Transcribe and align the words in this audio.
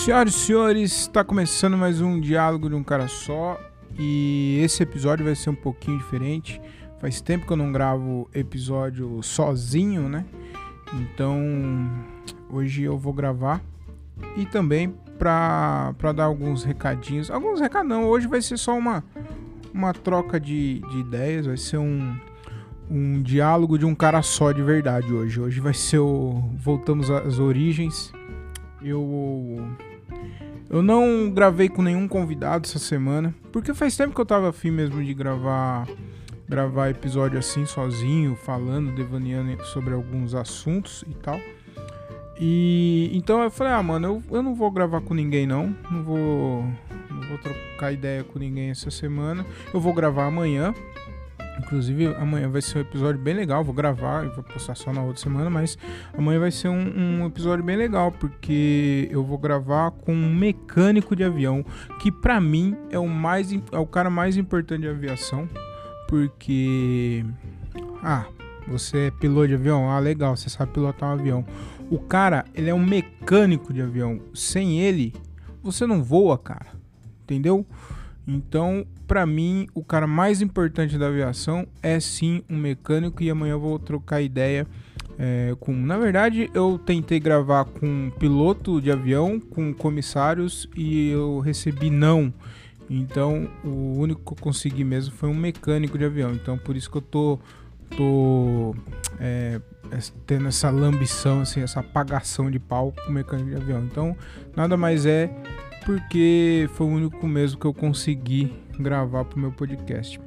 Senhoras 0.00 0.34
e 0.34 0.38
senhores, 0.38 0.92
está 1.02 1.22
começando 1.22 1.76
mais 1.76 2.00
um 2.00 2.18
Diálogo 2.18 2.70
de 2.70 2.74
um 2.74 2.82
Cara 2.82 3.06
Só 3.06 3.60
e 3.98 4.58
esse 4.64 4.82
episódio 4.82 5.26
vai 5.26 5.34
ser 5.34 5.50
um 5.50 5.54
pouquinho 5.54 5.98
diferente. 5.98 6.58
Faz 6.98 7.20
tempo 7.20 7.46
que 7.46 7.52
eu 7.52 7.56
não 7.56 7.70
gravo 7.70 8.26
episódio 8.32 9.22
sozinho, 9.22 10.08
né? 10.08 10.24
Então 10.94 11.38
hoje 12.48 12.82
eu 12.82 12.96
vou 12.96 13.12
gravar 13.12 13.60
e 14.38 14.46
também 14.46 14.94
para 15.18 15.92
dar 16.16 16.24
alguns 16.24 16.64
recadinhos. 16.64 17.30
Alguns 17.30 17.60
recados 17.60 17.90
não, 17.90 18.06
hoje 18.06 18.26
vai 18.26 18.40
ser 18.40 18.56
só 18.56 18.78
uma, 18.78 19.04
uma 19.72 19.92
troca 19.92 20.40
de, 20.40 20.80
de 20.90 20.98
ideias, 20.98 21.44
vai 21.44 21.58
ser 21.58 21.76
um, 21.76 22.16
um 22.90 23.22
diálogo 23.22 23.76
de 23.76 23.84
um 23.84 23.94
cara 23.94 24.22
só 24.22 24.50
de 24.50 24.62
verdade 24.62 25.12
hoje. 25.12 25.38
Hoje 25.38 25.60
vai 25.60 25.74
ser 25.74 25.98
o. 25.98 26.42
Voltamos 26.56 27.10
às 27.10 27.38
origens 27.38 28.10
eu 28.82 29.60
eu 30.70 30.82
não 30.82 31.28
gravei 31.30 31.68
com 31.68 31.82
nenhum 31.82 32.06
convidado 32.06 32.66
essa 32.66 32.78
semana, 32.78 33.34
porque 33.52 33.74
faz 33.74 33.96
tempo 33.96 34.14
que 34.14 34.20
eu 34.20 34.26
tava 34.26 34.50
afim 34.50 34.70
mesmo 34.70 35.02
de 35.02 35.12
gravar 35.12 35.88
gravar 36.48 36.90
episódio 36.90 37.38
assim 37.38 37.64
sozinho, 37.64 38.34
falando, 38.34 38.92
devaneando 38.92 39.64
sobre 39.66 39.94
alguns 39.94 40.34
assuntos 40.34 41.04
e 41.08 41.14
tal. 41.14 41.40
E 42.40 43.10
então 43.12 43.42
eu 43.42 43.50
falei, 43.50 43.72
ah, 43.72 43.82
mano, 43.82 44.06
eu, 44.30 44.36
eu 44.36 44.42
não 44.42 44.54
vou 44.54 44.70
gravar 44.70 45.00
com 45.00 45.12
ninguém 45.12 45.46
não, 45.46 45.76
não 45.90 46.02
vou 46.02 46.64
não 47.10 47.28
vou 47.28 47.38
trocar 47.38 47.92
ideia 47.92 48.24
com 48.24 48.38
ninguém 48.38 48.70
essa 48.70 48.90
semana. 48.90 49.44
Eu 49.74 49.80
vou 49.80 49.92
gravar 49.92 50.26
amanhã, 50.26 50.74
Inclusive, 51.60 52.06
amanhã 52.14 52.48
vai 52.48 52.62
ser 52.62 52.78
um 52.78 52.80
episódio 52.80 53.20
bem 53.20 53.34
legal. 53.34 53.62
Vou 53.62 53.74
gravar 53.74 54.24
e 54.24 54.28
vou 54.30 54.42
postar 54.42 54.74
só 54.74 54.92
na 54.92 55.02
outra 55.02 55.22
semana, 55.22 55.50
mas 55.50 55.76
amanhã 56.16 56.40
vai 56.40 56.50
ser 56.50 56.68
um, 56.68 57.20
um, 57.22 57.26
episódio 57.26 57.62
bem 57.62 57.76
legal, 57.76 58.10
porque 58.10 59.06
eu 59.10 59.22
vou 59.22 59.36
gravar 59.36 59.90
com 59.90 60.14
um 60.14 60.34
mecânico 60.34 61.14
de 61.14 61.22
avião, 61.22 61.62
que 62.00 62.10
para 62.10 62.40
mim 62.40 62.74
é 62.90 62.98
o 62.98 63.06
mais 63.06 63.52
é 63.52 63.78
o 63.78 63.86
cara 63.86 64.08
mais 64.08 64.38
importante 64.38 64.82
de 64.82 64.88
aviação, 64.88 65.46
porque 66.08 67.24
ah, 68.02 68.24
você 68.66 69.08
é 69.08 69.10
piloto 69.10 69.48
de 69.48 69.54
avião, 69.54 69.90
ah, 69.90 69.98
legal, 69.98 70.36
você 70.36 70.48
sabe 70.48 70.72
pilotar 70.72 71.10
um 71.10 71.12
avião. 71.12 71.44
O 71.90 71.98
cara, 71.98 72.46
ele 72.54 72.70
é 72.70 72.74
um 72.74 72.84
mecânico 72.84 73.72
de 73.72 73.82
avião. 73.82 74.20
Sem 74.32 74.80
ele, 74.80 75.12
você 75.62 75.86
não 75.86 76.02
voa, 76.02 76.38
cara. 76.38 76.68
Entendeu? 77.24 77.66
Então, 78.26 78.86
para 79.10 79.26
mim, 79.26 79.66
o 79.74 79.82
cara 79.82 80.06
mais 80.06 80.40
importante 80.40 80.96
da 80.96 81.08
aviação 81.08 81.66
é 81.82 81.98
sim 81.98 82.44
um 82.48 82.56
mecânico 82.56 83.20
e 83.24 83.28
amanhã 83.28 83.54
eu 83.54 83.60
vou 83.60 83.76
trocar 83.76 84.22
ideia 84.22 84.64
é, 85.18 85.52
com. 85.58 85.72
Na 85.72 85.98
verdade, 85.98 86.48
eu 86.54 86.78
tentei 86.78 87.18
gravar 87.18 87.64
com 87.64 87.86
um 87.86 88.10
piloto 88.10 88.80
de 88.80 88.88
avião, 88.88 89.40
com 89.40 89.74
comissários 89.74 90.68
e 90.76 91.10
eu 91.10 91.40
recebi 91.40 91.90
não. 91.90 92.32
Então, 92.88 93.50
o 93.64 93.98
único 93.98 94.22
que 94.22 94.40
eu 94.40 94.44
consegui 94.44 94.84
mesmo 94.84 95.12
foi 95.16 95.28
um 95.28 95.34
mecânico 95.34 95.98
de 95.98 96.04
avião. 96.04 96.30
Então, 96.30 96.56
por 96.56 96.76
isso 96.76 96.88
que 96.88 96.98
eu 96.98 97.02
tô 97.02 97.40
tô 97.96 98.76
é, 99.18 99.60
tendo 100.24 100.46
essa 100.46 100.70
lambição, 100.70 101.40
assim, 101.40 101.62
essa 101.62 101.80
apagação 101.80 102.48
de 102.48 102.60
pau 102.60 102.94
com 103.04 103.10
mecânico 103.10 103.50
de 103.50 103.56
avião. 103.56 103.82
Então, 103.90 104.16
nada 104.54 104.76
mais 104.76 105.04
é 105.04 105.28
porque 105.84 106.70
foi 106.74 106.86
o 106.86 106.90
único 106.90 107.26
mesmo 107.26 107.58
que 107.58 107.66
eu 107.66 107.74
consegui 107.74 108.69
gravar 108.80 109.24
pro 109.24 109.38
meu 109.38 109.52
podcast. 109.52 110.20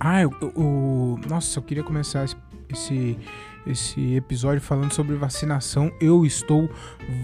Ah, 0.00 0.22
eu, 0.22 0.30
eu, 0.40 1.20
nossa, 1.28 1.58
eu 1.58 1.62
queria 1.62 1.82
começar 1.82 2.24
esse, 2.70 3.18
esse 3.66 4.14
episódio 4.14 4.60
falando 4.60 4.92
sobre 4.92 5.16
vacinação. 5.16 5.92
Eu 6.00 6.24
estou 6.24 6.70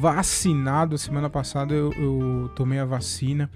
vacinado. 0.00 0.98
Semana 0.98 1.30
passada 1.30 1.72
eu, 1.72 1.92
eu 1.92 2.50
tomei 2.56 2.78
a 2.78 2.84
vacina. 2.84 3.50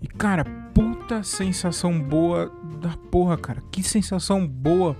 E, 0.00 0.06
cara, 0.06 0.44
puta 0.74 1.22
sensação 1.22 2.00
boa 2.00 2.52
da 2.80 2.96
porra, 3.10 3.36
cara. 3.36 3.62
Que 3.70 3.82
sensação 3.82 4.46
boa. 4.46 4.96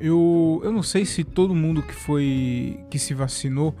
Eu, 0.00 0.60
eu 0.64 0.72
não 0.72 0.82
sei 0.82 1.04
se 1.04 1.22
todo 1.22 1.54
mundo 1.54 1.82
que 1.82 1.94
foi 1.94 2.80
que 2.90 2.98
se 2.98 3.14
vacinou 3.14 3.74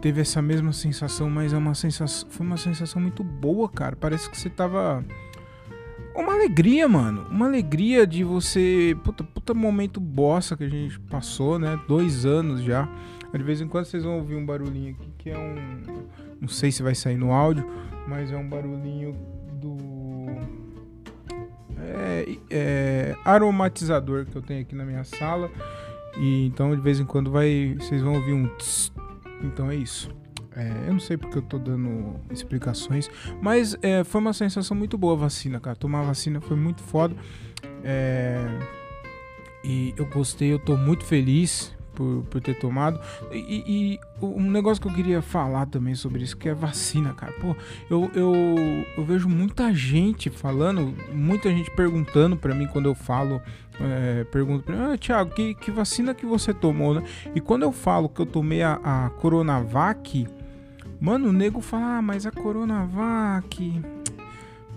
teve 0.00 0.20
essa 0.20 0.40
mesma 0.42 0.72
sensação, 0.72 1.30
mas 1.30 1.52
é 1.52 1.56
uma 1.56 1.74
sensação, 1.74 2.28
foi 2.30 2.46
uma 2.46 2.56
sensação 2.56 3.00
muito 3.00 3.22
boa, 3.22 3.68
cara. 3.68 3.94
Parece 3.96 4.28
que 4.28 4.38
você 4.38 4.50
tava 4.50 5.04
uma 6.14 6.32
alegria, 6.32 6.88
mano. 6.88 7.26
Uma 7.30 7.46
alegria 7.46 8.06
de 8.06 8.22
você. 8.22 8.96
Puta, 9.02 9.24
puta 9.24 9.54
momento 9.54 10.00
bossa 10.00 10.56
que 10.56 10.64
a 10.64 10.68
gente 10.68 10.98
passou, 11.00 11.58
né? 11.58 11.78
Dois 11.88 12.24
anos 12.24 12.62
já. 12.62 12.88
De 13.32 13.42
vez 13.42 13.60
em 13.60 13.66
quando 13.66 13.86
vocês 13.86 14.04
vão 14.04 14.18
ouvir 14.18 14.36
um 14.36 14.46
barulhinho 14.46 14.94
aqui 14.94 15.12
que 15.18 15.30
é 15.30 15.38
um. 15.38 16.06
Não 16.40 16.48
sei 16.48 16.70
se 16.70 16.82
vai 16.82 16.94
sair 16.94 17.16
no 17.16 17.32
áudio, 17.32 17.68
mas 18.06 18.30
é 18.30 18.36
um 18.36 18.48
barulhinho 18.48 19.16
do. 19.60 20.26
É, 21.76 22.38
é, 22.48 23.16
aromatizador 23.24 24.24
que 24.24 24.36
eu 24.36 24.42
tenho 24.42 24.60
aqui 24.60 24.74
na 24.74 24.84
minha 24.84 25.02
sala. 25.02 25.50
E 26.16 26.46
então 26.46 26.74
de 26.74 26.80
vez 26.80 27.00
em 27.00 27.04
quando 27.04 27.30
vai. 27.30 27.76
Vocês 27.80 28.02
vão 28.02 28.14
ouvir 28.14 28.32
um. 28.32 28.46
Tss, 28.56 28.92
então 29.42 29.68
é 29.68 29.74
isso. 29.74 30.08
É, 30.56 30.86
eu 30.86 30.92
não 30.92 31.00
sei 31.00 31.16
porque 31.16 31.38
eu 31.38 31.42
tô 31.42 31.58
dando 31.58 32.16
explicações, 32.30 33.10
mas 33.42 33.76
é, 33.82 34.04
foi 34.04 34.20
uma 34.20 34.32
sensação 34.32 34.76
muito 34.76 34.96
boa 34.96 35.14
a 35.14 35.16
vacina, 35.16 35.58
cara. 35.58 35.76
Tomar 35.76 36.00
a 36.00 36.04
vacina 36.04 36.40
foi 36.40 36.56
muito 36.56 36.82
foda. 36.82 37.14
É, 37.82 38.46
e 39.64 39.94
eu 39.96 40.06
gostei, 40.06 40.52
eu 40.52 40.58
tô 40.58 40.76
muito 40.76 41.04
feliz 41.04 41.74
por, 41.94 42.22
por 42.24 42.40
ter 42.40 42.54
tomado. 42.54 43.00
E, 43.32 43.64
e, 43.66 44.00
um 44.20 44.50
negócio 44.50 44.82
que 44.82 44.88
eu 44.88 44.92
queria 44.92 45.22
falar 45.22 45.66
também 45.66 45.94
sobre 45.94 46.22
isso, 46.22 46.36
que 46.36 46.48
é 46.48 46.54
vacina, 46.54 47.14
cara. 47.14 47.32
Pô, 47.32 47.56
eu, 47.88 48.10
eu, 48.14 48.34
eu 48.96 49.04
vejo 49.04 49.28
muita 49.28 49.72
gente 49.72 50.28
falando, 50.28 50.94
muita 51.12 51.48
gente 51.48 51.70
perguntando 51.70 52.36
para 52.36 52.54
mim 52.54 52.66
quando 52.66 52.86
eu 52.86 52.94
falo, 52.94 53.40
é, 53.80 54.24
pergunto 54.24 54.64
pra 54.64 54.76
mim, 54.76 54.92
ah, 54.92 54.98
Thiago, 54.98 55.30
que, 55.30 55.54
que 55.54 55.70
vacina 55.70 56.14
que 56.14 56.26
você 56.26 56.52
tomou, 56.52 56.94
né? 56.94 57.02
E 57.34 57.40
quando 57.40 57.62
eu 57.62 57.72
falo 57.72 58.08
que 58.08 58.20
eu 58.20 58.26
tomei 58.26 58.62
a, 58.62 58.80
a 58.82 59.10
Coronavac, 59.10 60.26
mano, 61.00 61.28
o 61.28 61.32
nego 61.32 61.60
fala, 61.60 61.98
ah, 61.98 62.02
mas 62.02 62.26
a 62.26 62.30
Coronavac 62.30 63.82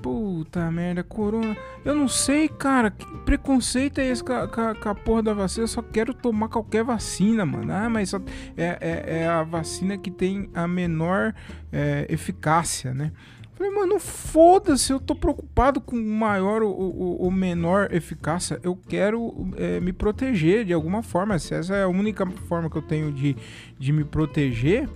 Puta 0.01 0.72
merda, 0.72 1.03
corona. 1.03 1.57
Eu 1.83 1.95
não 1.95 2.07
sei, 2.07 2.47
cara. 2.47 2.91
Que 2.91 3.05
preconceito 3.25 4.00
é 4.00 4.07
esse 4.07 4.23
com 4.23 4.31
a, 4.33 4.95
porra 4.95 5.23
da 5.23 5.33
vacina? 5.33 5.63
Eu 5.63 5.67
só 5.67 5.81
quero 5.81 6.13
tomar 6.13 6.50
qualquer 6.50 6.83
vacina, 6.83 7.45
mano. 7.45 7.73
Ah, 7.73 7.89
mas 7.89 8.13
é, 8.13 8.19
é, 8.57 9.03
é 9.22 9.28
a 9.28 9.44
vacina 9.44 9.97
que 9.97 10.11
tem 10.11 10.50
a 10.53 10.67
menor 10.67 11.33
é, 11.72 12.05
eficácia, 12.09 12.94
né? 12.94 13.11
Falei, 13.55 13.73
mano, 13.73 13.99
foda-se, 13.99 14.94
eu 14.94 14.99
tô 14.99 15.16
preocupado 15.16 15.81
com 15.81 15.97
maior 15.97 16.61
ou, 16.61 17.17
o 17.19 17.31
menor 17.31 17.91
eficácia. 17.91 18.59
Eu 18.61 18.75
quero 18.75 19.51
é, 19.57 19.79
me 19.79 19.91
proteger 19.91 20.63
de 20.63 20.73
alguma 20.73 21.01
forma. 21.01 21.39
Se 21.39 21.55
essa 21.55 21.75
é 21.75 21.84
a 21.84 21.88
única 21.88 22.23
forma 22.47 22.69
que 22.69 22.78
eu 22.78 22.84
tenho 22.84 23.11
de, 23.11 23.35
de 23.79 23.91
me 23.91 24.03
proteger, 24.03 24.88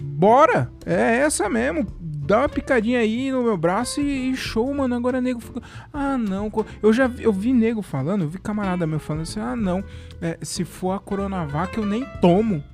bora! 0.00 0.70
É 0.84 1.18
essa 1.18 1.48
mesmo 1.48 1.86
dá 2.24 2.38
uma 2.38 2.48
picadinha 2.48 3.00
aí 3.00 3.30
no 3.30 3.42
meu 3.42 3.56
braço 3.56 4.00
e, 4.00 4.30
e 4.30 4.36
show, 4.36 4.72
mano. 4.72 4.94
Agora 4.94 5.20
nego 5.20 5.40
fica. 5.40 5.60
Ah, 5.92 6.16
não. 6.16 6.50
Eu 6.82 6.92
já 6.92 7.06
vi, 7.06 7.24
eu 7.24 7.32
vi 7.32 7.52
nego 7.52 7.82
falando, 7.82 8.22
eu 8.22 8.28
vi 8.28 8.38
camarada 8.38 8.86
meu 8.86 8.98
falando 8.98 9.22
assim: 9.22 9.40
ah, 9.40 9.54
não. 9.54 9.84
É, 10.20 10.38
se 10.42 10.64
for 10.64 10.92
a 10.92 10.98
Coronavac, 10.98 11.76
eu 11.76 11.86
nem 11.86 12.04
tomo. 12.20 12.64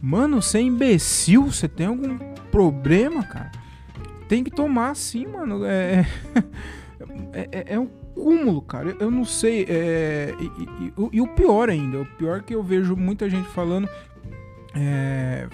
Mano, 0.00 0.42
você 0.42 0.58
é 0.58 0.62
imbecil? 0.62 1.44
Você 1.44 1.68
tem 1.68 1.86
algum 1.86 2.18
problema, 2.50 3.22
cara? 3.22 3.50
Tem 4.28 4.44
que 4.44 4.50
tomar 4.50 4.94
sim, 4.96 5.26
mano. 5.26 5.64
É, 5.64 6.06
é, 7.32 7.48
é, 7.52 7.74
é 7.74 7.78
um 7.78 7.86
cúmulo, 7.86 8.60
cara. 8.60 8.90
Eu, 8.90 8.96
eu 9.00 9.10
não 9.10 9.24
sei. 9.24 9.64
É, 9.68 10.34
e, 10.38 10.44
e, 10.44 10.92
e, 11.12 11.20
o 11.20 11.28
pior 11.28 11.70
ainda, 11.70 12.00
o 12.00 12.06
pior 12.06 12.38
é 12.38 12.42
que 12.42 12.54
eu 12.54 12.62
vejo 12.62 12.96
muita 12.96 13.30
gente 13.30 13.48
falando 13.48 13.88
é, 14.74 15.48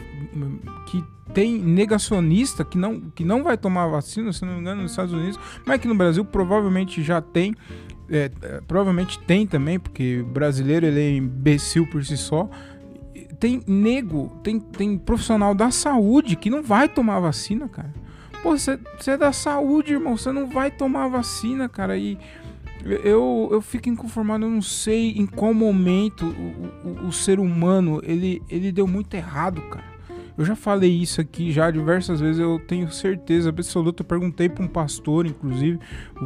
que 0.87 1.05
tem 1.33 1.59
negacionista 1.59 2.65
que 2.65 2.79
não, 2.79 3.01
que 3.01 3.25
não 3.25 3.43
vai 3.43 3.57
tomar 3.57 3.87
vacina, 3.89 4.33
se 4.33 4.45
não 4.45 4.55
me 4.55 4.61
engano, 4.61 4.83
nos 4.83 4.93
Estados 4.93 5.13
Unidos, 5.13 5.39
mas 5.67 5.81
que 5.81 5.89
no 5.89 5.95
Brasil 5.95 6.25
provavelmente 6.25 7.03
já 7.03 7.21
tem. 7.21 7.55
É, 8.11 8.31
é, 8.41 8.61
provavelmente 8.67 9.19
tem 9.21 9.47
também, 9.47 9.79
porque 9.79 10.25
brasileiro 10.33 10.87
ele 10.87 11.01
é 11.01 11.11
imbecil 11.17 11.87
por 11.87 12.05
si 12.05 12.17
só. 12.17 12.49
Tem 13.39 13.63
nego, 13.67 14.41
tem, 14.43 14.59
tem 14.59 14.99
profissional 14.99 15.55
da 15.55 15.71
saúde 15.71 16.35
que 16.35 16.51
não 16.51 16.63
vai 16.63 16.89
tomar 16.89 17.21
vacina, 17.21 17.69
cara. 17.69 17.93
Pô, 18.43 18.57
você 18.57 18.79
é 19.07 19.17
da 19.17 19.33
saúde, 19.33 19.93
irmão, 19.93 20.17
você 20.17 20.33
não 20.33 20.47
vai 20.47 20.71
tomar 20.71 21.09
vacina, 21.09 21.69
cara. 21.69 21.97
E 21.97 22.19
eu, 22.85 23.49
eu 23.51 23.61
fico 23.61 23.89
inconformado, 23.89 24.45
eu 24.45 24.51
não 24.51 24.63
sei 24.63 25.13
em 25.13 25.27
qual 25.27 25.53
momento 25.53 26.27
o, 26.27 26.89
o, 26.89 27.09
o 27.09 27.13
ser 27.13 27.39
humano 27.39 28.01
ele, 28.05 28.43
ele 28.49 28.73
deu 28.73 28.87
muito 28.87 29.15
errado, 29.15 29.61
cara. 29.63 29.99
Eu 30.37 30.45
já 30.45 30.55
falei 30.55 30.91
isso 30.91 31.21
aqui 31.21 31.51
já 31.51 31.69
diversas 31.69 32.21
vezes, 32.21 32.39
eu 32.39 32.61
tenho 32.61 32.89
certeza 32.93 33.49
absoluta. 33.49 34.03
Eu 34.03 34.07
perguntei 34.07 34.49
para 34.49 34.65
um 34.65 34.69
pastor, 34.69 35.27
inclusive, 35.27 35.81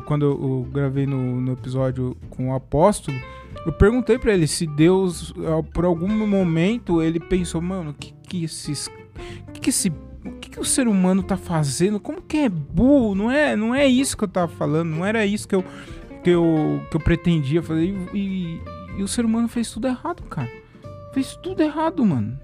quando 0.05 0.27
eu, 0.27 0.69
gravei 0.71 1.07
no, 1.07 1.41
no, 1.41 1.53
episódio 1.53 2.15
com 2.29 2.51
o 2.51 2.55
apóstolo. 2.55 3.17
Eu 3.65 3.73
perguntei 3.73 4.19
para 4.19 4.35
ele 4.35 4.47
se 4.47 4.67
Deus, 4.67 5.33
por 5.73 5.87
algum 5.87 6.09
momento, 6.27 7.01
ele 7.01 7.19
pensou, 7.19 7.63
mano, 7.63 7.95
que 7.99 8.13
que 8.33 8.45
esses. 8.45 8.89
Que 9.53 9.61
que 9.61 9.71
esse. 9.71 9.91
Que 10.41 10.51
que 10.51 10.61
o 10.61 10.65
ser 10.65 10.89
humano 10.89 11.23
tá 11.23 11.37
fazendo? 11.37 11.99
Como 11.99 12.23
que 12.23 12.39
é 12.39 12.49
burro? 12.49 13.15
Não 13.15 13.31
é, 13.31 13.57
não 13.57 13.75
é 13.75 13.87
isso 13.87 14.17
que 14.17 14.25
eu 14.25 14.29
tava 14.29 14.49
falando, 14.49 14.91
não 14.91 15.05
era 15.05 15.27
isso 15.27 15.49
que 15.49 15.55
eu, 15.55 15.65
que 16.23 16.31
eu, 16.31 16.83
que 16.91 16.97
eu 16.97 17.01
pretendia 17.01 17.63
fazer. 17.63 17.85
E, 17.85 18.19
e, 18.19 18.61
e 18.99 19.03
o 19.03 19.09
ser 19.09 19.25
humano 19.25 19.49
fez 19.49 19.71
tudo 19.71 19.87
errado, 19.87 20.23
cara. 20.25 20.51
Fez 21.13 21.37
tudo 21.37 21.63
errado, 21.63 22.05
mano. 22.05 22.39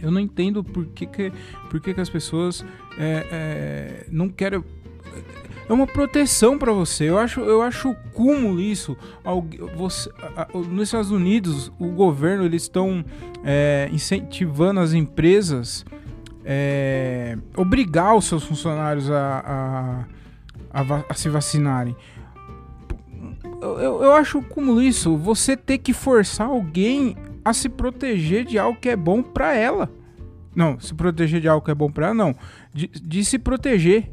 Eu 0.00 0.10
não 0.10 0.20
entendo 0.20 0.62
por 0.62 0.86
que, 0.86 1.06
que, 1.06 1.32
por 1.70 1.80
que, 1.80 1.94
que 1.94 2.00
as 2.00 2.10
pessoas 2.10 2.64
é, 2.98 3.26
é, 3.30 4.06
não 4.10 4.28
querem. 4.28 4.62
É 5.66 5.72
uma 5.72 5.86
proteção 5.86 6.58
para 6.58 6.72
você. 6.72 7.08
Eu 7.08 7.18
acho, 7.18 7.40
eu 7.40 7.62
acho 7.62 7.94
cúmulo 8.12 8.60
isso. 8.60 8.96
Você, 9.76 10.10
nos 10.68 10.88
Estados 10.88 11.10
Unidos, 11.10 11.72
o 11.78 11.88
governo 11.88 12.44
eles 12.44 12.62
estão 12.62 13.02
é, 13.42 13.88
incentivando 13.90 14.80
as 14.80 14.92
empresas 14.92 15.86
é, 16.44 17.38
obrigar 17.56 18.14
os 18.14 18.26
seus 18.26 18.44
funcionários 18.44 19.10
a, 19.10 20.06
a, 20.70 20.82
a, 20.82 21.04
a 21.08 21.14
se 21.14 21.28
vacinarem. 21.28 21.96
Eu, 23.60 24.02
eu, 24.02 24.12
acho 24.12 24.42
como 24.42 24.80
isso, 24.80 25.16
você 25.16 25.56
ter 25.56 25.78
que 25.78 25.92
forçar 25.92 26.48
alguém 26.48 27.16
a 27.44 27.52
se 27.52 27.68
proteger 27.68 28.44
de 28.44 28.58
algo 28.58 28.78
que 28.78 28.88
é 28.88 28.96
bom 28.96 29.22
para 29.22 29.54
ela. 29.54 29.90
Não, 30.54 30.78
se 30.78 30.94
proteger 30.94 31.40
de 31.40 31.48
algo 31.48 31.64
que 31.64 31.70
é 31.70 31.74
bom 31.74 31.90
para 31.90 32.06
ela, 32.06 32.14
não. 32.14 32.34
De, 32.72 32.86
de 32.86 33.24
se 33.24 33.38
proteger. 33.38 34.10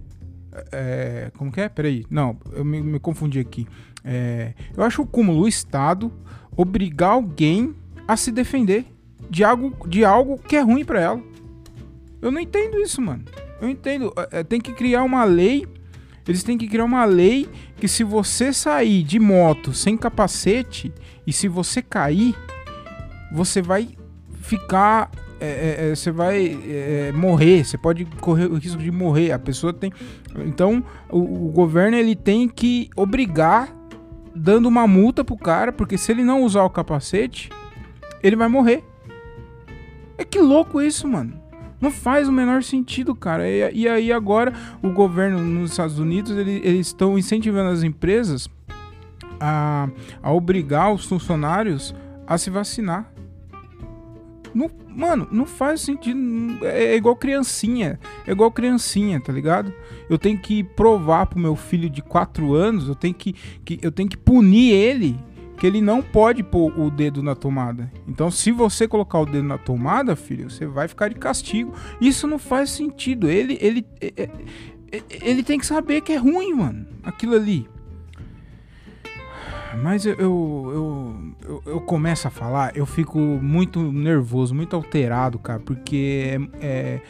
É, 0.71 1.31
como 1.38 1.51
que 1.51 1.61
é? 1.61 1.69
Peraí. 1.69 2.05
Não, 2.09 2.38
eu 2.51 2.65
me, 2.65 2.81
me 2.81 2.99
confundi 2.99 3.39
aqui. 3.39 3.67
É, 4.03 4.53
eu 4.75 4.83
acho 4.83 5.01
o 5.01 5.07
cúmulo 5.07 5.44
o 5.44 5.47
Estado 5.47 6.11
obrigar 6.55 7.11
alguém 7.11 7.75
a 8.07 8.17
se 8.17 8.31
defender 8.31 8.85
de 9.29 9.44
algo, 9.44 9.87
de 9.87 10.03
algo 10.03 10.37
que 10.37 10.55
é 10.55 10.61
ruim 10.61 10.83
para 10.83 10.99
ela. 10.99 11.21
Eu 12.21 12.31
não 12.31 12.39
entendo 12.39 12.77
isso, 12.77 13.01
mano. 13.01 13.23
Eu 13.61 13.69
entendo. 13.69 14.13
É, 14.17 14.39
é, 14.39 14.44
tem 14.44 14.59
que 14.59 14.73
criar 14.73 15.03
uma 15.03 15.23
lei. 15.23 15.65
Eles 16.27 16.44
têm 16.44 16.57
que 16.57 16.68
criar 16.68 16.85
uma 16.85 17.06
lei 17.06 17.50
que 17.77 17.88
se 17.88 18.03
você 18.03 18.53
sair 18.53 19.03
de 19.03 19.19
moto 19.19 19.73
sem 19.73 19.97
capacete 19.97 20.94
e 21.25 21.33
se 21.33 21.47
você 21.47 21.81
cair, 21.81 22.35
você 23.31 23.62
vai 23.62 23.89
ficar. 24.41 25.09
É, 25.39 25.45
é, 25.45 25.89
é, 25.89 25.95
você 25.95 26.12
vai 26.12 26.59
é, 26.68 27.12
morrer, 27.13 27.65
você 27.65 27.75
pode 27.75 28.06
correr 28.06 28.45
o 28.45 28.56
risco 28.56 28.81
de 28.81 28.91
morrer. 28.91 29.31
A 29.31 29.39
pessoa 29.39 29.73
tem. 29.73 29.91
Então, 30.45 30.83
o, 31.09 31.47
o, 31.47 31.51
governo 31.51 31.97
ele 31.97 32.15
tem 32.15 32.47
que 32.47 32.89
obrigar, 32.95 33.75
dando 34.35 34.68
uma 34.68 34.85
multa 34.85 35.23
pro 35.23 35.35
cara, 35.35 35.71
porque 35.71 35.97
se 35.97 36.12
ele 36.12 36.23
não 36.23 36.44
usar 36.44 36.63
o 36.63 36.69
capacete, 36.69 37.50
ele 38.21 38.35
vai 38.35 38.47
morrer. 38.47 38.83
É 40.15 40.23
que 40.23 40.39
louco 40.39 40.79
isso, 40.79 41.07
mano. 41.07 41.40
Não 41.81 41.89
faz 41.89 42.30
o 42.30 42.31
menor 42.31 42.62
sentido, 42.62 43.16
cara. 43.16 43.50
E, 43.50 43.81
e 43.81 43.89
aí 43.89 44.13
agora 44.13 44.54
o 44.83 44.92
governo 44.92 45.39
nos 45.39 45.72
Estados 45.72 45.98
Unidos 45.98 46.38
ele, 46.38 46.62
eles 46.63 46.88
estão 46.88 47.18
incentivando 47.18 47.72
as 47.72 47.81
empresas 47.81 48.48
a, 49.39 49.89
a 50.22 50.31
obrigar 50.31 50.94
os 50.94 51.06
funcionários 51.06 51.95
a 52.28 52.38
se 52.38 52.51
vacinar. 52.51 53.12
Não, 54.54 54.69
mano, 54.88 55.28
não 55.31 55.45
faz 55.45 55.81
sentido. 55.81 56.19
É, 56.63 56.86
é, 56.86 56.95
igual 56.95 57.16
criancinha. 57.16 58.00
É 58.28 58.31
igual 58.31 58.51
criancinha, 58.51 59.19
tá 59.19 59.33
ligado? 59.33 59.74
Eu 60.10 60.19
tenho 60.19 60.38
que 60.38 60.63
provar 60.63 61.25
pro 61.25 61.39
meu 61.39 61.56
filho 61.56 61.89
de 61.89 62.01
4 62.01 62.54
anos, 62.54 62.88
eu 62.88 62.95
tenho 62.95 63.13
que, 63.13 63.33
que, 63.66 63.80
eu 63.81 63.92
tenho 63.92 64.10
que 64.10 64.18
punir 64.18 64.74
ele 64.74 65.18
que 65.61 65.67
ele 65.67 65.79
não 65.79 66.01
pode 66.01 66.41
pôr 66.41 66.73
o 66.75 66.89
dedo 66.89 67.21
na 67.21 67.35
tomada. 67.35 67.91
Então, 68.07 68.31
se 68.31 68.51
você 68.51 68.87
colocar 68.87 69.19
o 69.19 69.27
dedo 69.27 69.43
na 69.43 69.59
tomada, 69.59 70.15
filho, 70.15 70.49
você 70.49 70.65
vai 70.65 70.87
ficar 70.87 71.07
de 71.09 71.13
castigo. 71.13 71.71
Isso 72.01 72.25
não 72.25 72.39
faz 72.39 72.71
sentido. 72.71 73.29
Ele, 73.29 73.59
ele, 73.61 73.85
ele, 74.01 74.15
é, 74.17 74.97
é, 74.97 75.03
ele 75.21 75.43
tem 75.43 75.59
que 75.59 75.65
saber 75.67 76.01
que 76.01 76.13
é 76.13 76.17
ruim, 76.17 76.51
mano. 76.55 76.87
Aquilo 77.03 77.35
ali. 77.35 77.69
Mas 79.83 80.03
eu, 80.03 80.15
eu, 80.15 81.35
eu, 81.43 81.63
eu, 81.67 81.81
começo 81.81 82.27
a 82.27 82.31
falar, 82.31 82.75
eu 82.75 82.87
fico 82.87 83.19
muito 83.19 83.79
nervoso, 83.91 84.55
muito 84.55 84.75
alterado, 84.75 85.37
cara, 85.37 85.59
porque 85.59 86.39
é, 86.59 86.65
é 86.65 87.01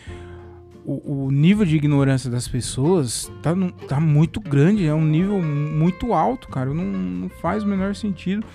o, 0.86 1.26
o, 1.26 1.32
nível 1.32 1.66
de 1.66 1.76
ignorância 1.76 2.30
das 2.30 2.48
pessoas 2.48 3.32
tá, 3.42 3.52
tá 3.88 4.00
muito 4.00 4.40
grande, 4.40 4.86
é 4.86 4.94
um 4.94 5.06
nível 5.06 5.42
muito 5.42 6.14
alto, 6.14 6.48
cara. 6.48 6.74
Não, 6.74 6.84
não 6.84 7.30
faz 7.30 7.64
o 7.64 7.68
menor 7.68 7.96
sentido. 7.96 8.46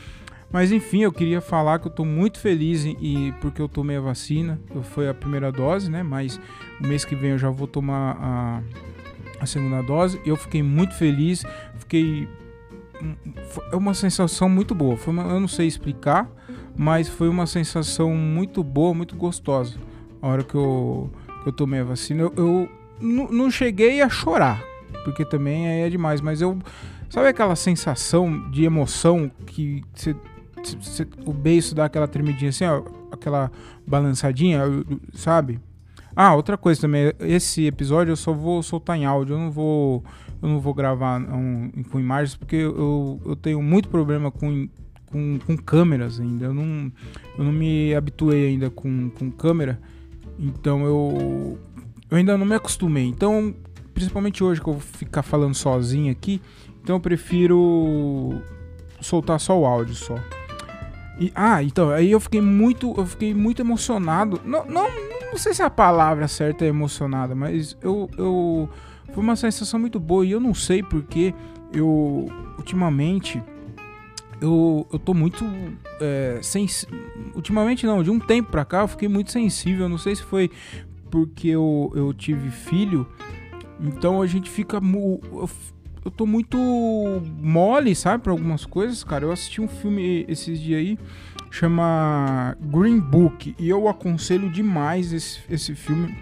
Mas 0.51 0.71
enfim, 0.73 1.03
eu 1.03 1.13
queria 1.13 1.41
falar 1.41 1.79
que 1.79 1.87
eu 1.87 1.91
tô 1.91 2.05
muito 2.05 2.39
feliz 2.39 2.85
e 2.85 3.35
porque 3.41 3.61
eu 3.61 3.69
tomei 3.69 3.97
a 3.97 4.01
vacina. 4.01 4.61
Foi 4.95 5.09
a 5.09 5.15
primeira 5.15 5.51
dose, 5.51 5.91
né? 5.91 6.03
Mas 6.03 6.41
o 6.81 6.87
mês 6.87 7.05
que 7.05 7.15
vem 7.15 7.33
eu 7.33 7.39
já 7.39 7.51
vou 7.51 7.67
tomar 7.67 8.17
a, 8.21 8.63
a 9.41 9.47
segunda 9.47 9.83
dose. 9.83 10.21
Eu 10.25 10.37
fiquei 10.37 10.63
muito 10.63 10.95
feliz, 10.95 11.45
fiquei 11.79 12.29
é 13.73 13.77
uma 13.77 13.95
sensação 13.95 14.49
muito 14.49 14.75
boa. 14.75 14.97
Foi 14.97 15.13
uma, 15.13 15.25
eu 15.25 15.41
não 15.41 15.49
sei 15.49 15.67
explicar, 15.67 16.31
mas 16.77 17.09
foi 17.09 17.29
uma 17.29 17.47
sensação 17.47 18.15
muito 18.15 18.63
boa, 18.63 18.95
muito 18.95 19.17
gostosa. 19.17 19.77
A 20.23 20.29
hora 20.29 20.43
que 20.43 20.55
eu 20.55 21.11
eu 21.47 21.53
tomei 21.53 21.81
a 21.81 21.85
vacina, 21.85 22.23
eu, 22.23 22.33
eu 22.37 22.69
não 23.01 23.51
cheguei 23.51 24.03
a 24.03 24.09
chorar, 24.09 24.63
porque 25.05 25.25
também 25.25 25.83
é 25.83 25.89
demais, 25.89 26.21
mas 26.21 26.41
eu. 26.41 26.59
Sabe 27.09 27.29
aquela 27.29 27.55
sensação 27.55 28.51
de 28.51 28.65
emoção 28.65 29.31
que 29.47 29.85
cê, 29.95 30.15
cê, 30.65 31.07
o 31.25 31.33
beiço 31.33 31.73
dá 31.73 31.85
aquela 31.85 32.09
tremidinha 32.09 32.49
assim, 32.49 32.65
ó, 32.65 32.83
aquela 33.13 33.51
balançadinha, 33.87 34.61
sabe? 35.15 35.61
Ah, 36.17 36.35
outra 36.35 36.57
coisa 36.57 36.81
também, 36.81 37.13
esse 37.21 37.65
episódio 37.65 38.11
eu 38.11 38.17
só 38.17 38.33
vou 38.33 38.61
soltar 38.63 38.97
em 38.97 39.05
áudio, 39.05 39.35
eu 39.35 39.39
não 39.39 39.51
vou, 39.53 40.03
eu 40.43 40.49
não 40.49 40.59
vou 40.59 40.75
gravar 40.75 41.21
um, 41.21 41.71
com 41.93 42.01
imagens, 42.01 42.35
porque 42.35 42.57
eu, 42.57 43.21
eu 43.25 43.37
tenho 43.37 43.63
muito 43.63 43.89
problema 43.89 44.31
com, 44.33 44.69
com, 45.07 45.39
com 45.47 45.57
câmeras 45.57 46.19
ainda, 46.19 46.47
eu 46.47 46.55
não, 46.55 46.91
eu 47.39 47.45
não 47.45 47.53
me 47.53 47.95
habituei 47.95 48.49
ainda 48.49 48.69
com, 48.69 49.11
com 49.11 49.31
câmera. 49.31 49.79
Então 50.39 50.85
eu, 50.85 51.59
eu 52.11 52.17
ainda 52.17 52.37
não 52.37 52.47
me 52.47 52.55
acostumei. 52.55 53.07
Então, 53.07 53.55
principalmente 53.95 54.43
hoje 54.43 54.61
que 54.61 54.69
eu 54.69 54.75
vou 54.75 54.83
ficar 54.83 55.23
falando 55.23 55.55
sozinho 55.55 56.13
aqui, 56.13 56.41
então 56.83 56.97
eu 56.97 57.01
prefiro 57.01 58.41
soltar 59.01 59.41
só 59.41 59.59
o 59.59 59.65
áudio 59.65 59.95
só. 59.95 60.17
E, 61.19 61.33
ah, 61.35 61.63
então, 61.63 61.91
aí 61.91 62.11
eu 62.11 62.21
fiquei 62.21 62.41
muito, 62.41 62.95
eu 62.97 63.07
fiquei 63.07 63.35
muito 63.35 63.63
emocionado. 63.63 64.41
Não, 64.45 64.67
não, 64.67 64.87
não 65.31 65.39
sei 65.39 65.55
se 65.55 65.63
a 65.63 65.71
palavra 65.71 66.29
certa 66.29 66.65
é 66.65 66.69
emocionada, 66.69 67.35
mas 67.35 67.77
eu, 67.83 68.11
eu 68.19 68.69
foi 69.13 69.23
uma 69.23 69.37
sensação 69.37 69.81
muito 69.81 69.99
boa 69.99 70.27
e 70.27 70.33
eu 70.33 70.41
não 70.41 70.53
sei 70.53 70.83
porque 70.83 71.35
eu 71.73 72.29
ultimamente 72.59 73.43
eu, 74.41 74.87
eu 74.93 74.99
tô 74.99 75.15
muito 75.15 75.45
é, 76.01 76.39
sens... 76.43 76.87
ultimamente 77.35 77.87
não, 77.87 78.03
de 78.03 78.11
um 78.11 78.19
tempo 78.19 78.51
pra 78.51 78.65
cá 78.65 78.83
eu 78.83 78.89
fiquei 78.89 79.09
muito 79.09 79.33
sensível, 79.33 79.89
não 79.89 79.99
sei 79.99 80.17
se 80.17 80.23
foi 80.23 80.51
porque 81.11 81.49
eu, 81.49 81.93
eu 81.95 82.13
tive 82.13 82.51
filho, 82.51 83.07
então 83.81 84.21
a 84.21 84.27
gente 84.27 84.51
fica 84.51 84.81
mu... 84.81 85.21
eu, 85.33 85.49
eu 86.05 86.11
tô 86.11 86.27
muito 86.27 86.57
mole, 87.41 87.95
sabe, 87.95 88.23
para 88.23 88.33
algumas 88.33 88.65
coisas, 88.65 89.03
cara. 89.03 89.25
Eu 89.25 89.33
assisti 89.33 89.61
um 89.61 89.69
filme 89.69 90.25
esses 90.29 90.61
dias 90.61 90.79
aí 90.79 90.99
chama 91.51 92.57
Green 92.61 93.01
Book 93.01 93.55
e 93.59 93.69
eu 93.69 93.89
aconselho 93.89 94.51
demais 94.51 95.13
esse, 95.13 95.41
esse 95.49 95.75
filme 95.75 96.15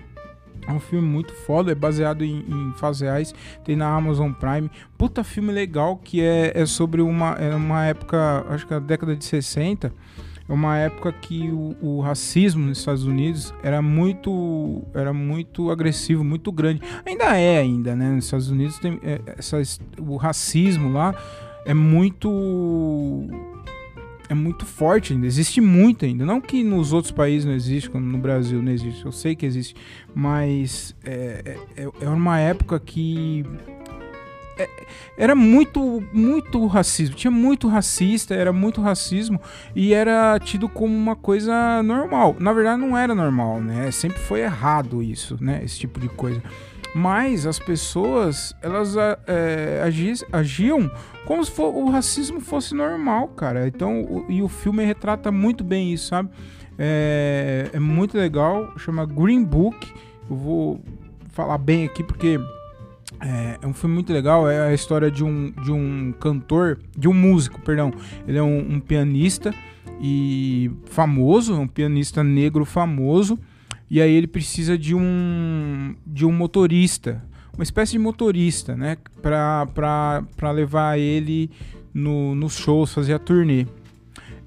é 0.66 0.73
um 0.73 0.80
filme 0.80 1.06
muito 1.06 1.33
foda, 1.33 1.73
é 1.73 1.75
baseado 1.75 2.25
em, 2.25 2.44
em 2.49 2.75
reais, 3.00 3.35
tem 3.64 3.76
na 3.76 3.88
Amazon 3.88 4.33
Prime. 4.33 4.71
Puta 4.97 5.25
filme 5.25 5.52
legal 5.52 5.97
que 5.97 6.23
é, 6.23 6.52
é 6.54 6.66
sobre 6.66 7.02
uma, 7.02 7.33
é 7.33 7.54
uma 7.54 7.85
época, 7.85 8.44
acho 8.49 8.66
que 8.66 8.75
é 8.75 8.76
a 8.76 8.80
década 8.80 9.16
de 9.16 9.25
60, 9.25 9.92
é 10.49 10.52
uma 10.52 10.76
época 10.76 11.11
que 11.12 11.50
o, 11.50 11.75
o, 11.80 12.00
racismo 12.00 12.66
nos 12.66 12.78
Estados 12.78 13.04
Unidos 13.04 13.54
era 13.62 13.80
muito, 13.80 14.83
era 14.92 15.12
muito 15.12 15.71
agressivo, 15.71 16.23
muito 16.23 16.52
grande. 16.52 16.83
Ainda 17.06 17.37
é 17.37 17.59
ainda, 17.59 17.97
né? 17.97 18.11
Nos 18.11 18.26
Estados 18.26 18.50
Unidos 18.50 18.78
tem 18.78 19.00
é, 19.02 19.21
essas, 19.38 19.80
o 19.99 20.16
racismo 20.16 20.92
lá 20.92 21.14
é 21.64 21.73
muito 21.73 22.28
é 24.28 24.35
muito 24.35 24.64
forte 24.64 25.12
ainda, 25.12 25.26
existe 25.26 25.61
muito 25.61 26.04
ainda. 26.04 26.25
Não 26.25 26.40
que 26.40 26.62
nos 26.62 26.93
outros 26.93 27.12
países 27.12 27.45
não 27.45 27.54
existe, 27.54 27.90
como 27.90 28.04
no 28.04 28.19
Brasil 28.19 28.62
não 28.62 28.73
existe, 28.73 29.04
eu 29.04 29.12
sei 29.12 29.35
que 29.35 29.45
existe, 29.45 29.75
mas 30.14 30.95
é, 31.04 31.59
é, 31.76 31.83
é, 31.83 31.88
é 32.02 32.09
uma 32.09 32.38
época 32.38 32.78
que 32.81 33.45
é, 34.59 34.69
era 35.16 35.35
muito, 35.35 36.02
muito 36.12 36.64
racismo, 36.66 37.16
tinha 37.16 37.31
muito 37.31 37.69
racista, 37.69 38.35
era 38.35 38.52
muito 38.52 38.81
racismo 38.81 39.40
e 39.75 39.93
era 39.93 40.38
tido 40.38 40.69
como 40.69 40.95
uma 40.95 41.16
coisa 41.16 41.83
normal. 41.83 42.37
Na 42.38 42.52
verdade, 42.52 42.81
não 42.81 42.97
era 42.97 43.14
normal, 43.14 43.61
né? 43.61 43.90
Sempre 43.90 44.19
foi 44.19 44.40
errado 44.40 45.02
isso, 45.02 45.37
né? 45.40 45.61
Esse 45.64 45.78
tipo 45.78 45.99
de 45.99 46.09
coisa. 46.09 46.43
Mas 46.95 47.47
as 47.47 47.59
pessoas, 47.59 48.55
elas 48.63 48.95
é, 49.27 49.83
agiam 50.33 50.91
como 51.27 51.45
se 51.45 51.51
for, 51.51 51.75
o 51.75 51.91
racismo 51.91 52.41
fosse 52.41 52.75
normal, 52.75 53.29
cara. 53.29 53.67
Então, 53.67 54.03
o, 54.03 54.27
e 54.29 54.43
o 54.43 54.49
filme 54.49 54.85
retrata 54.85 55.33
muito 55.33 55.65
bem 55.65 55.93
isso, 55.93 56.09
sabe? 56.09 56.31
É, 56.79 57.71
é 57.73 57.81
muito 57.81 58.17
legal, 58.17 58.73
chama 58.79 59.07
Green 59.07 59.43
Book. 59.43 59.93
Eu 60.31 60.37
vou 60.37 60.81
falar 61.31 61.59
bem 61.59 61.85
aqui 61.85 62.03
porque 62.03 62.39
é, 63.21 63.59
é, 63.61 63.67
um 63.67 63.73
filme 63.73 63.95
muito 63.95 64.13
legal. 64.13 64.49
É 64.49 64.69
a 64.69 64.75
história 64.75 65.11
de 65.11 65.25
um, 65.25 65.51
de 65.63 65.73
um 65.73 66.13
cantor, 66.13 66.79
de 66.97 67.09
um 67.09 67.15
músico, 67.15 67.61
perdão. 67.61 67.93
Ele 68.29 68.39
é 68.39 68.43
um, 68.43 68.75
um 68.75 68.81
pianista 68.81 69.55
e 70.01 70.71
famoso, 70.87 71.55
um 71.59 71.67
pianista 71.67 72.23
negro 72.23 72.65
famoso. 72.65 73.39
E 73.91 74.00
aí 74.00 74.12
ele 74.12 74.26
precisa 74.26 74.76
de 74.76 74.95
um 74.95 75.95
de 76.07 76.25
um 76.25 76.33
motorista, 76.33 77.23
uma 77.55 77.62
espécie 77.62 77.93
de 77.93 77.99
motorista, 77.99 78.76
né, 78.76 78.97
para 79.23 80.50
levar 80.53 80.99
ele 80.99 81.50
no, 81.93 82.35
nos 82.35 82.57
shows, 82.57 82.93
fazer 82.93 83.14
a 83.14 83.19
turnê. 83.19 83.67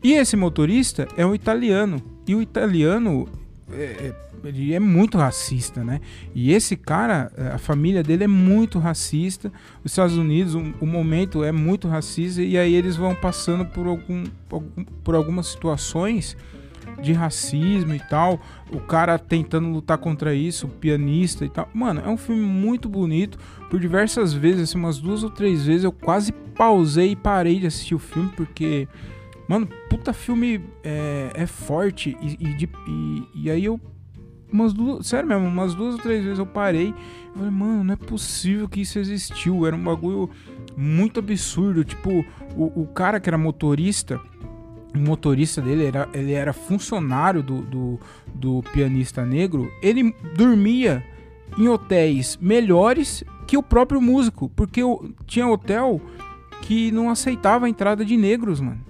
E 0.04 0.14
esse 0.14 0.36
motorista 0.36 1.08
é 1.16 1.26
um 1.26 1.34
italiano. 1.34 2.02
E 2.28 2.36
o 2.36 2.42
italiano 2.42 3.28
é, 3.72 3.84
é, 3.84 4.16
ele 4.44 4.74
é 4.74 4.80
muito 4.80 5.18
racista, 5.18 5.84
né? 5.84 6.00
E 6.36 6.52
esse 6.52 6.76
cara, 6.76 7.32
é, 7.38 7.48
a 7.50 7.58
família 7.58 8.04
dele 8.04 8.26
é 8.26 8.28
muito 8.28 8.80
racista. 8.80 9.52
Os 9.84 9.92
Estados 9.92 10.16
Unidos, 10.16 10.56
o, 10.56 10.74
o 10.80 10.86
momento 10.86 11.44
é 11.44 11.52
muito 11.52 11.88
racista. 11.88 12.42
E 12.42 12.58
aí 12.58 12.74
eles 12.74 12.96
vão 12.96 13.16
passando 13.16 13.66
por, 13.66 13.88
algum, 13.88 14.24
por 15.04 15.16
algumas 15.16 15.48
situações 15.48 16.38
de 17.02 17.14
racismo 17.14 17.94
e 17.94 18.00
tal. 18.00 18.40
O 18.72 18.80
cara 18.80 19.18
tentando 19.18 19.70
lutar 19.70 19.98
contra 19.98 20.34
isso, 20.34 20.68
o 20.68 20.70
pianista 20.70 21.46
e 21.46 21.50
tal. 21.50 21.70
Mano, 21.74 22.02
é 22.06 22.10
um 22.10 22.18
filme 22.18 22.42
muito 22.42 22.88
bonito. 22.90 23.38
Por 23.70 23.80
diversas 23.80 24.34
vezes, 24.34 24.70
assim, 24.70 24.78
umas 24.78 25.00
duas 25.00 25.24
ou 25.24 25.30
três 25.30 25.66
vezes, 25.66 25.84
eu 25.84 25.92
quase 25.92 26.32
pausei 26.32 27.12
e 27.12 27.16
parei 27.16 27.60
de 27.60 27.68
assistir 27.68 27.96
o 27.96 28.00
filme 28.00 28.32
porque 28.36 28.88
Mano, 29.48 29.66
puta 29.90 30.12
filme 30.12 30.62
é, 30.84 31.32
é 31.34 31.48
forte 31.48 32.18
e, 32.22 32.34
e, 32.34 32.54
de, 32.54 32.70
e, 32.86 33.24
e, 33.34 33.52
aí 33.52 33.64
eu. 33.64 33.80
Umas 34.52 34.74
duas. 34.74 35.08
Sério 35.08 35.28
mesmo, 35.28 35.48
umas 35.48 35.74
duas 35.74 35.96
ou 35.96 36.02
três 36.02 36.24
vezes 36.24 36.40
eu 36.40 36.46
parei. 36.46 36.90
Eu 36.90 37.34
falei, 37.36 37.52
mano, 37.52 37.84
não 37.86 37.94
é 37.94 37.98
possível 37.98 38.68
que 38.68 38.82
isso 38.82 39.00
existiu. 39.00 39.66
Era 39.66 39.76
um 39.76 39.84
bagulho 39.84 40.30
muito 40.76 41.20
absurdo. 41.20 41.86
Tipo, 41.86 42.26
o, 42.56 42.82
o 42.82 42.88
cara 42.88 43.20
que 43.20 43.30
era 43.30 43.38
motorista. 43.38 44.20
O 44.98 45.00
motorista 45.00 45.62
dele 45.62 45.86
era, 45.86 46.10
ele 46.14 46.34
era 46.34 46.52
funcionário 46.52 47.44
do, 47.44 47.62
do, 47.62 48.00
do 48.34 48.64
pianista 48.74 49.26
negro. 49.26 49.72
Ele 49.82 50.14
dormia 50.36 51.04
em 51.58 51.68
hotéis 51.68 52.38
melhores 52.42 53.24
que 53.46 53.58
o 53.58 53.64
próprio 53.64 54.02
músico. 54.02 54.50
Porque 54.56 54.82
tinha 55.26 55.48
hotel 55.48 56.02
que 56.62 56.92
não 56.92 57.10
aceitava 57.10 57.68
a 57.68 57.70
entrada 57.70 58.04
de 58.04 58.18
negros, 58.18 58.60
mano 58.60 58.88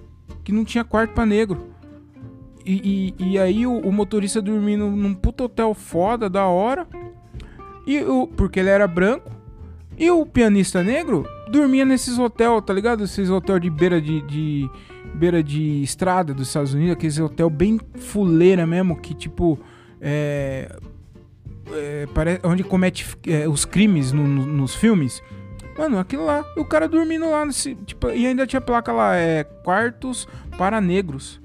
que 0.48 0.52
não 0.52 0.64
tinha 0.64 0.82
quarto 0.82 1.12
para 1.12 1.26
negro. 1.26 1.68
E, 2.64 3.14
e, 3.18 3.32
e 3.32 3.38
aí 3.38 3.66
o, 3.66 3.80
o, 3.80 3.92
motorista 3.92 4.40
dormindo 4.40 4.86
num 4.86 5.12
puto 5.12 5.44
hotel 5.44 5.74
foda, 5.74 6.30
da 6.30 6.46
hora. 6.46 6.86
E 7.86 8.00
o, 8.00 8.26
porque 8.26 8.58
ele 8.58 8.70
era 8.70 8.88
branco. 8.88 9.30
E 9.98 10.10
o 10.10 10.24
pianista 10.24 10.82
negro 10.82 11.26
dormia 11.50 11.84
nesses 11.84 12.18
hotel, 12.18 12.62
tá 12.62 12.72
ligado? 12.72 13.04
Esses 13.04 13.28
hotel 13.28 13.58
de 13.58 13.68
beira 13.68 14.00
de, 14.00 14.22
de, 14.22 14.70
beira 15.18 15.42
de 15.42 15.82
estrada 15.82 16.32
dos 16.32 16.48
Estados 16.48 16.72
Unidos, 16.72 16.92
aqueles 16.92 17.18
hotel 17.18 17.50
bem 17.50 17.78
fuleira 17.96 18.66
mesmo, 18.66 18.96
que 19.00 19.14
tipo. 19.14 19.58
É, 20.00 20.78
é, 21.72 22.06
parece, 22.14 22.40
onde 22.44 22.62
comete 22.64 23.06
é, 23.26 23.48
os 23.48 23.64
crimes 23.64 24.12
no, 24.12 24.26
no, 24.26 24.46
nos 24.46 24.74
filmes. 24.74 25.22
Mano, 25.76 25.98
aquilo 25.98 26.24
lá. 26.24 26.44
O 26.56 26.64
cara 26.64 26.88
dormindo 26.88 27.28
lá 27.30 27.44
nesse. 27.44 27.74
Tipo, 27.74 28.10
e 28.10 28.26
ainda 28.26 28.46
tinha 28.46 28.60
placa 28.60 28.92
lá, 28.92 29.16
é. 29.16 29.44
Quartos 29.44 30.26
para 30.56 30.80
negros. 30.80 31.40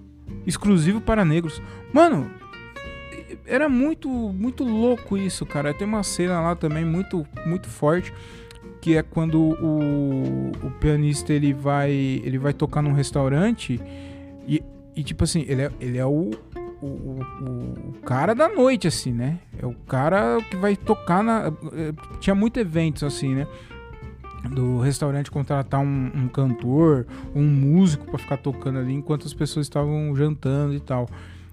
Exclusivo 0.46 1.01
para 1.01 1.25
negros. 1.25 1.62
Mano, 1.92 2.30
era 3.46 3.68
muito, 3.68 4.10
muito 4.10 4.63
louco 4.63 5.18
isso, 5.18 5.46
cara. 5.46 5.74
Tem 5.74 5.88
uma 5.88 6.03
cena 6.03 6.39
lá 6.39 6.56
também 6.56 6.86
muito, 6.86 7.25
muito 7.46 7.70
forte. 7.70 8.13
Que 8.83 8.97
é 8.97 9.01
quando 9.01 9.39
o, 9.39 10.51
o 10.61 10.71
pianista 10.71 11.31
ele 11.31 11.53
vai. 11.53 11.91
Ele 11.91 12.37
vai 12.37 12.53
tocar 12.53 12.81
num 12.81 12.91
restaurante. 12.91 13.79
E, 14.45 14.61
e 14.93 15.01
tipo 15.01 15.23
assim, 15.23 15.45
ele 15.47 15.61
é, 15.61 15.71
ele 15.79 15.97
é 15.97 16.05
o, 16.05 16.31
o, 16.81 16.85
o, 16.85 17.19
o, 17.91 17.93
cara 18.05 18.35
da 18.35 18.49
noite, 18.49 18.85
assim, 18.85 19.13
né? 19.13 19.39
É 19.57 19.65
o 19.65 19.73
cara 19.73 20.41
que 20.49 20.57
vai 20.57 20.75
tocar 20.75 21.23
na. 21.23 21.47
Eh, 21.71 21.93
tinha 22.19 22.35
muitos 22.35 22.59
eventos, 22.59 23.03
assim, 23.03 23.33
né? 23.33 23.47
do 24.53 24.81
restaurante 24.81 25.31
contratar 25.31 25.79
um, 25.79 26.11
um 26.13 26.27
cantor, 26.27 27.07
um 27.33 27.43
músico 27.45 28.05
para 28.07 28.17
ficar 28.17 28.35
tocando 28.35 28.77
ali 28.77 28.91
enquanto 28.91 29.25
as 29.25 29.33
pessoas 29.33 29.65
estavam 29.65 30.13
jantando 30.13 30.73
e 30.73 30.81
tal. 30.81 31.07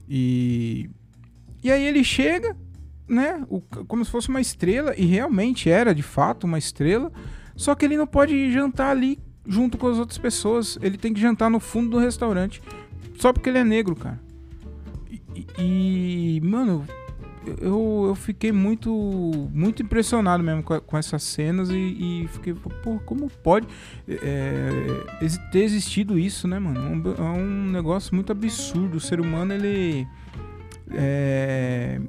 E 0.08 0.90
e 1.62 1.70
aí 1.70 1.84
ele 1.86 2.02
chega, 2.02 2.56
né, 3.10 3.44
o, 3.48 3.60
como 3.60 4.04
se 4.04 4.10
fosse 4.10 4.28
uma 4.28 4.40
estrela 4.40 4.94
e 4.96 5.04
realmente 5.04 5.68
era 5.68 5.94
de 5.94 6.02
fato 6.02 6.44
uma 6.44 6.58
estrela, 6.58 7.10
só 7.56 7.74
que 7.74 7.84
ele 7.84 7.96
não 7.96 8.06
pode 8.06 8.52
jantar 8.52 8.90
ali 8.90 9.18
junto 9.46 9.76
com 9.76 9.88
as 9.88 9.98
outras 9.98 10.18
pessoas, 10.18 10.78
ele 10.80 10.96
tem 10.96 11.12
que 11.12 11.20
jantar 11.20 11.50
no 11.50 11.58
fundo 11.58 11.90
do 11.90 11.98
restaurante 11.98 12.62
só 13.18 13.32
porque 13.32 13.48
ele 13.48 13.58
é 13.58 13.64
negro, 13.64 13.94
cara. 13.96 14.20
E, 15.34 15.46
e 15.58 16.40
mano, 16.42 16.86
eu, 17.60 18.04
eu 18.08 18.14
fiquei 18.14 18.52
muito 18.52 18.90
muito 19.52 19.82
impressionado 19.82 20.42
mesmo 20.42 20.62
com, 20.62 20.80
com 20.80 20.96
essas 20.96 21.22
cenas 21.22 21.70
e, 21.70 21.74
e, 22.24 22.28
fiquei, 22.28 22.54
pô, 22.54 22.98
como 23.04 23.28
pode 23.42 23.66
é, 24.08 25.40
ter 25.50 25.60
existido 25.60 26.18
isso, 26.18 26.46
né, 26.46 26.58
mano? 26.58 27.14
É 27.18 27.22
um, 27.22 27.70
negócio 27.70 28.14
muito 28.14 28.30
absurdo. 28.30 28.96
O 28.96 29.00
ser 29.00 29.20
humano, 29.20 29.52
ele 29.52 30.06
é, 30.92 32.00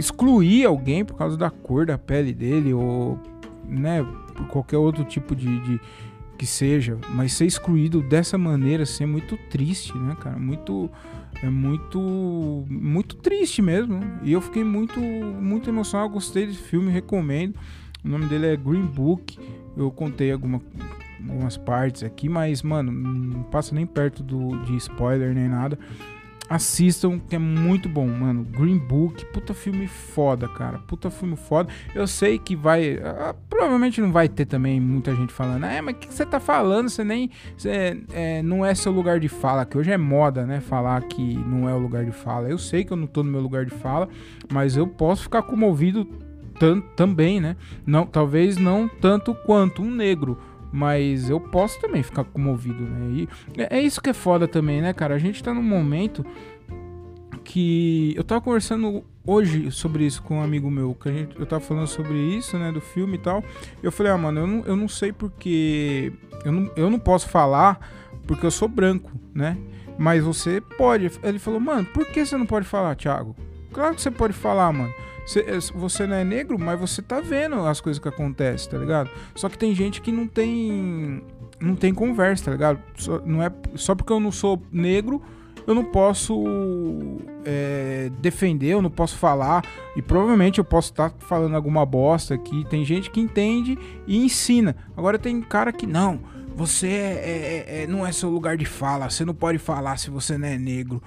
excluir 0.00 0.64
alguém 0.64 1.04
por 1.04 1.14
causa 1.16 1.36
da 1.36 1.50
cor 1.50 1.86
da 1.86 1.98
pele 1.98 2.32
dele 2.32 2.72
ou, 2.72 3.18
né, 3.64 4.02
por 4.34 4.46
qualquer 4.48 4.78
outro 4.78 5.04
tipo 5.04 5.36
de, 5.36 5.60
de 5.60 5.80
que 6.38 6.46
seja, 6.46 6.98
mas 7.10 7.34
ser 7.34 7.44
excluído 7.44 8.00
dessa 8.00 8.38
maneira 8.38 8.84
assim 8.84 9.04
é 9.04 9.06
muito 9.06 9.36
triste, 9.50 9.96
né, 9.96 10.16
cara? 10.18 10.38
Muito 10.38 10.90
é 11.42 11.50
muito 11.50 12.64
muito 12.68 13.16
triste 13.16 13.60
mesmo. 13.60 14.00
E 14.22 14.32
eu 14.32 14.40
fiquei 14.40 14.64
muito 14.64 14.98
muito 14.98 15.68
emocionado, 15.68 16.14
gostei 16.14 16.46
desse 16.46 16.62
filme, 16.62 16.90
recomendo. 16.90 17.56
O 18.02 18.08
nome 18.08 18.24
dele 18.24 18.46
é 18.46 18.56
Green 18.56 18.86
Book. 18.86 19.38
Eu 19.76 19.90
contei 19.90 20.32
alguma, 20.32 20.62
algumas 21.28 21.58
partes 21.58 22.02
aqui, 22.02 22.26
mas 22.26 22.62
mano, 22.62 22.90
não 22.90 23.42
passa 23.42 23.74
nem 23.74 23.84
perto 23.84 24.22
do 24.22 24.64
de 24.64 24.76
spoiler 24.76 25.34
nem 25.34 25.46
nada 25.46 25.78
assistam, 26.50 27.20
que 27.20 27.36
é 27.36 27.38
muito 27.38 27.88
bom, 27.88 28.08
mano. 28.08 28.42
Green 28.42 28.76
Book, 28.76 29.24
puta 29.26 29.54
filme 29.54 29.86
foda, 29.86 30.48
cara. 30.48 30.78
Puta 30.80 31.08
filme 31.08 31.36
foda. 31.36 31.72
Eu 31.94 32.08
sei 32.08 32.40
que 32.40 32.56
vai. 32.56 32.94
Uh, 32.94 33.34
provavelmente 33.48 34.00
não 34.00 34.10
vai 34.10 34.28
ter 34.28 34.46
também 34.46 34.80
muita 34.80 35.14
gente 35.14 35.32
falando, 35.32 35.64
é, 35.64 35.80
mas 35.80 35.94
o 35.94 35.98
que 35.98 36.12
você 36.12 36.26
tá 36.26 36.40
falando? 36.40 36.88
Você 36.88 37.04
nem. 37.04 37.30
Cê, 37.56 38.02
é, 38.12 38.42
não 38.42 38.66
é 38.66 38.74
seu 38.74 38.90
lugar 38.90 39.20
de 39.20 39.28
fala, 39.28 39.64
que 39.64 39.78
hoje 39.78 39.92
é 39.92 39.96
moda, 39.96 40.44
né? 40.44 40.60
Falar 40.60 41.00
que 41.04 41.36
não 41.36 41.68
é 41.68 41.72
o 41.72 41.78
lugar 41.78 42.04
de 42.04 42.10
fala. 42.10 42.48
Eu 42.48 42.58
sei 42.58 42.84
que 42.84 42.92
eu 42.92 42.96
não 42.96 43.06
tô 43.06 43.22
no 43.22 43.30
meu 43.30 43.40
lugar 43.40 43.64
de 43.64 43.70
fala, 43.70 44.08
mas 44.52 44.76
eu 44.76 44.88
posso 44.88 45.22
ficar 45.22 45.42
comovido 45.42 46.04
também, 46.96 47.40
né? 47.40 47.56
Não, 47.86 48.04
talvez 48.04 48.56
não 48.58 48.86
tanto 48.86 49.34
quanto 49.34 49.82
um 49.82 49.90
negro 49.90 50.36
mas 50.72 51.28
eu 51.28 51.40
posso 51.40 51.80
também 51.80 52.02
ficar 52.02 52.24
comovido, 52.24 52.82
né? 52.82 53.06
E 53.10 53.28
é, 53.60 53.78
é 53.78 53.80
isso 53.80 54.00
que 54.00 54.10
é 54.10 54.14
foda 54.14 54.46
também, 54.46 54.80
né, 54.80 54.92
cara? 54.92 55.14
A 55.14 55.18
gente 55.18 55.42
tá 55.42 55.52
num 55.52 55.62
momento 55.62 56.24
que 57.44 58.14
eu 58.16 58.22
tava 58.22 58.40
conversando 58.40 59.04
hoje 59.26 59.70
sobre 59.70 60.04
isso 60.04 60.22
com 60.22 60.38
um 60.38 60.42
amigo 60.42 60.70
meu, 60.70 60.94
que 60.94 61.08
a 61.08 61.12
gente, 61.12 61.38
eu 61.38 61.46
tava 61.46 61.62
falando 61.62 61.86
sobre 61.86 62.14
isso, 62.16 62.58
né, 62.58 62.70
do 62.70 62.80
filme 62.80 63.16
e 63.16 63.18
tal. 63.18 63.42
Eu 63.82 63.90
falei, 63.90 64.12
ah, 64.12 64.18
mano, 64.18 64.40
eu 64.40 64.46
não, 64.46 64.64
eu 64.64 64.76
não 64.76 64.88
sei 64.88 65.12
porque 65.12 66.12
eu 66.44 66.52
não, 66.52 66.70
eu 66.76 66.90
não 66.90 66.98
posso 66.98 67.28
falar 67.28 67.80
porque 68.26 68.46
eu 68.46 68.50
sou 68.50 68.68
branco, 68.68 69.10
né? 69.34 69.56
Mas 69.98 70.22
você 70.22 70.60
pode. 70.60 71.10
Ele 71.22 71.38
falou, 71.38 71.60
mano, 71.60 71.84
por 71.86 72.06
que 72.06 72.24
você 72.24 72.36
não 72.36 72.46
pode 72.46 72.66
falar, 72.66 72.94
Thiago? 72.94 73.36
Claro 73.72 73.94
que 73.94 74.00
você 74.00 74.10
pode 74.10 74.32
falar, 74.32 74.72
mano. 74.72 74.92
Eh, 75.38 75.58
você 75.74 76.06
não 76.06 76.16
é 76.16 76.24
negro, 76.24 76.58
mas 76.58 76.78
você 76.78 77.00
tá 77.00 77.20
vendo 77.20 77.54
as 77.66 77.80
coisas 77.80 78.00
que 78.00 78.08
acontecem, 78.08 78.70
tá 78.70 78.78
ligado? 78.78 79.10
Só 79.34 79.48
que 79.48 79.56
tem 79.56 79.74
gente 79.74 80.00
que 80.00 80.10
não 80.10 80.26
tem. 80.26 81.22
Não 81.60 81.76
tem 81.76 81.92
conversa, 81.92 82.46
tá 82.46 82.50
ligado? 82.52 82.80
Só, 82.96 83.20
não 83.24 83.42
é, 83.42 83.52
só 83.74 83.94
porque 83.94 84.12
eu 84.12 84.18
não 84.18 84.32
sou 84.32 84.62
negro, 84.72 85.20
eu 85.66 85.74
não 85.74 85.84
posso 85.84 86.42
é, 87.44 88.10
defender, 88.20 88.68
eu 88.68 88.82
não 88.82 88.90
posso 88.90 89.16
falar. 89.16 89.62
E 89.94 90.02
provavelmente 90.02 90.58
eu 90.58 90.64
posso 90.64 90.90
estar 90.90 91.10
tá 91.10 91.16
falando 91.26 91.54
alguma 91.54 91.84
bosta 91.84 92.34
aqui. 92.34 92.64
Tem 92.68 92.84
gente 92.84 93.10
que 93.10 93.20
entende 93.20 93.78
e 94.06 94.24
ensina. 94.24 94.74
Agora 94.96 95.18
tem 95.18 95.40
cara 95.42 95.72
que 95.72 95.86
não. 95.86 96.20
Você 96.54 96.88
é, 96.88 97.66
é, 97.68 97.82
é, 97.82 97.86
não 97.86 98.06
é 98.06 98.12
seu 98.12 98.28
lugar 98.30 98.56
de 98.56 98.64
fala. 98.64 99.08
Você 99.08 99.24
não 99.24 99.34
pode 99.34 99.58
falar 99.58 99.96
se 99.98 100.10
você 100.10 100.36
não 100.36 100.48
é 100.48 100.58
negro. 100.58 101.02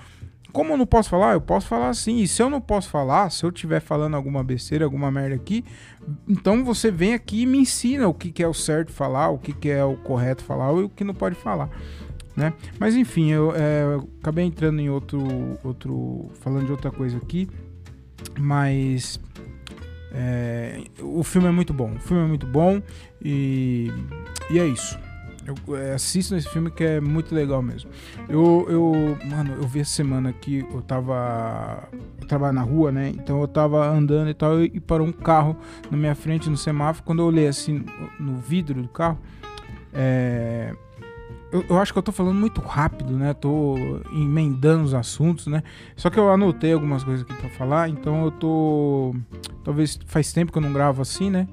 Como 0.54 0.74
eu 0.74 0.78
não 0.78 0.86
posso 0.86 1.10
falar, 1.10 1.34
eu 1.34 1.42
posso 1.42 1.68
falar 1.68 1.94
sim. 1.96 2.18
E 2.22 2.28
se 2.28 2.42
eu 2.42 2.50
não 2.50 2.62
posso 2.62 2.88
falar, 2.90 3.30
se 3.32 3.44
eu 3.44 3.50
estiver 3.50 3.82
falando 3.82 4.16
alguma 4.16 4.44
besteira, 4.44 4.86
alguma 4.86 5.12
merda 5.12 5.36
aqui, 5.36 5.66
então 6.30 6.64
você 6.64 6.90
vem 6.92 7.14
aqui 7.16 7.42
e 7.42 7.46
me 7.46 7.58
ensina 7.58 8.08
o 8.08 8.14
que, 8.14 8.32
que 8.32 8.44
é 8.44 8.48
o 8.48 8.54
certo 8.54 8.92
falar, 8.92 9.30
o 9.30 9.40
que, 9.40 9.52
que 9.52 9.70
é 9.70 9.84
o 9.84 9.98
correto 9.98 10.44
falar 10.44 10.72
e 10.80 10.84
o 10.84 10.90
que 10.90 11.04
não 11.04 11.16
pode 11.16 11.36
falar. 11.36 11.70
Né? 12.36 12.54
Mas 12.80 12.96
enfim, 12.96 13.32
eu, 13.32 13.54
é, 13.56 13.84
eu 13.84 14.10
acabei 14.22 14.46
entrando 14.46 14.80
em 14.80 14.90
outro, 14.90 15.20
outro. 15.64 16.30
falando 16.40 16.66
de 16.66 16.72
outra 16.72 16.92
coisa 16.92 17.18
aqui. 17.18 17.50
Mas 18.40 19.20
É, 20.16 20.84
o 21.02 21.24
filme 21.24 21.48
é 21.48 21.52
muito 21.52 21.74
bom. 21.74 21.94
O 21.96 22.00
filme 22.00 22.24
é 22.24 22.28
muito 22.28 22.46
bom 22.46 22.80
e, 23.20 23.92
e 24.52 24.60
é 24.60 24.68
isso. 24.68 24.98
Eu, 25.46 25.76
é, 25.76 25.96
esse 25.96 26.42
filme 26.50 26.72
que 26.72 26.84
é 26.84 27.02
muito 27.02 27.36
legal 27.36 27.62
mesmo. 27.62 27.90
Eu, 28.30 28.66
eu, 28.70 29.18
mano, 29.30 29.54
eu 29.56 29.68
vi 29.68 29.82
essa 29.82 29.92
semana 29.92 30.32
que 30.32 30.60
eu 30.60 30.82
tava. 30.82 31.88
Eu 32.22 32.28
trabalho 32.28 32.54
na 32.54 32.62
rua, 32.62 32.92
né? 32.92 33.10
Então 33.10 33.42
eu 33.42 33.48
tava 33.48 33.86
andando 33.88 34.30
e 34.30 34.34
tal, 34.34 34.62
e 34.62 34.80
parou 34.80 35.06
um 35.06 35.12
carro 35.12 35.58
na 35.92 35.98
minha 35.98 36.16
frente 36.16 36.50
no 36.50 36.58
semáforo. 36.58 37.06
Quando 37.06 37.20
eu 37.20 37.26
olhei 37.26 37.48
assim 37.48 37.84
no 38.20 38.38
vidro 38.38 38.82
do 38.82 38.88
carro, 38.88 39.20
é, 39.94 40.74
eu, 41.52 41.64
eu, 41.70 41.78
acho 41.78 41.92
que 41.92 42.00
eu 42.00 42.04
tô 42.04 42.12
falando 42.12 42.40
muito 42.40 42.62
rápido, 42.62 43.14
né? 43.14 43.34
Tô 43.34 43.76
emendando 44.12 44.86
os 44.86 44.94
assuntos, 44.94 45.48
né? 45.48 45.62
Só 45.96 46.10
que 46.10 46.18
eu 46.18 46.32
anotei 46.32 46.74
algumas 46.74 47.04
coisas 47.04 47.24
aqui 47.24 47.34
para 47.40 47.50
falar, 47.50 47.90
então 47.90 48.24
eu 48.24 48.32
tô. 48.32 49.16
Talvez 49.64 50.00
faz 50.08 50.32
tempo 50.32 50.52
que 50.52 50.58
eu 50.58 50.62
não 50.62 50.74
gravo 50.74 51.02
assim, 51.02 51.30
né? 51.30 51.48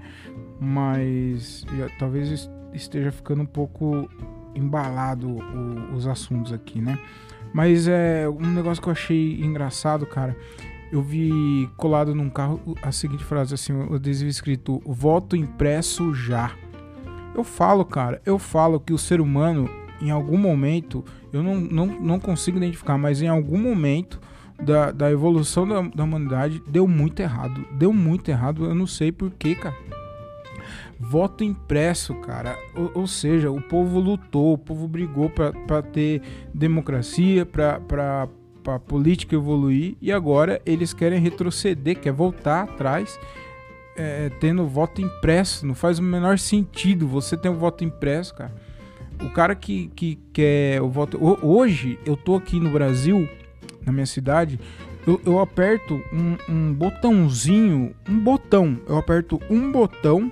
Mas 0.61 1.67
talvez 1.99 2.49
esteja 2.73 3.11
ficando 3.11 3.43
um 3.43 3.47
pouco 3.47 4.09
embalado 4.55 5.29
o, 5.29 5.95
os 5.95 6.07
assuntos 6.07 6.53
aqui, 6.53 6.81
né? 6.81 6.99
Mas 7.53 7.89
é 7.89 8.29
um 8.29 8.53
negócio 8.53 8.83
que 8.83 8.89
eu 8.89 8.93
achei 8.93 9.41
engraçado, 9.41 10.07
cara. 10.07 10.37
Eu 10.93 11.03
vi 11.03 11.69
colado 11.77 12.15
num 12.15 12.29
carro 12.29 12.77
a 12.83 12.91
seguinte 12.91 13.25
frase 13.25 13.55
assim, 13.55 13.73
o 13.73 13.95
adesivo 13.95 14.31
escrito: 14.31 14.81
"Voto 14.85 15.37
impresso 15.37 16.15
já". 16.15 16.53
Eu 17.35 17.45
falo, 17.45 17.85
cara, 17.85 18.21
eu 18.27 18.39
falo 18.39 18.81
que 18.81 18.93
o 18.93 18.99
ser 18.99 19.21
humano 19.21 19.69
em 20.01 20.11
algum 20.11 20.37
momento, 20.37 21.05
eu 21.33 21.43
não, 21.43 21.61
não, 21.61 21.87
não 21.87 22.21
consigo 22.21 22.57
identificar, 22.57 22.97
mas 22.97 23.21
em 23.21 23.29
algum 23.29 23.59
momento 23.59 24.21
da, 24.63 24.91
da 24.91 25.11
evolução 25.11 25.67
da, 25.67 25.81
da 25.83 26.05
humanidade 26.05 26.63
deu 26.67 26.87
muito 26.87 27.21
errado. 27.21 27.65
Deu 27.73 27.93
muito 27.93 28.31
errado, 28.31 28.65
eu 28.65 28.75
não 28.75 28.87
sei 28.87 29.13
porquê, 29.13 29.55
cara. 29.55 29.77
Voto 31.01 31.43
impresso, 31.43 32.15
cara. 32.17 32.59
Ou, 32.77 32.91
ou, 32.95 33.07
seja, 33.07 33.51
o 33.51 33.61
povo 33.61 33.99
lutou, 33.99 34.53
o 34.53 34.59
povo 34.59 34.87
brigou 34.87 35.31
para 35.31 35.83
ter 35.83 36.21
democracia, 36.55 37.47
para 37.47 38.29
a 38.67 38.79
política 38.79 39.35
evoluir, 39.35 39.97
e 40.01 40.13
agora 40.13 40.61
eles 40.67 40.93
querem 40.93 41.19
retroceder, 41.19 41.99
quer 41.99 42.13
voltar 42.13 42.65
atrás. 42.65 43.19
É, 43.97 44.31
tendo 44.41 44.67
voto 44.67 45.03
impresso, 45.03 45.67
não 45.67 45.75
faz 45.75 45.99
o 45.99 46.03
menor 46.03 46.39
sentido 46.39 47.09
você 47.09 47.37
ter 47.37 47.49
um 47.49 47.57
voto 47.57 47.85
impresso, 47.85 48.35
cara 48.35 48.53
o 49.23 49.31
cara 49.31 49.55
que, 49.55 49.89
que 49.95 50.19
quer 50.33 50.81
o 50.81 50.89
voto. 50.89 51.19
Hoje, 51.43 51.99
eu 52.05 52.17
tô 52.17 52.37
aqui 52.37 52.59
no 52.59 52.71
Brasil, 52.71 53.29
na 53.85 53.93
minha 53.93 54.07
cidade, 54.07 54.59
eu, 55.07 55.21
eu 55.25 55.39
aperto 55.39 56.01
um, 56.13 56.37
um, 56.49 56.73
botãozinho, 56.73 57.95
um 58.09 58.19
botão. 58.19 58.79
Eu 58.87 58.99
aperto 58.99 59.41
um 59.51 59.71
botão, 59.71 60.31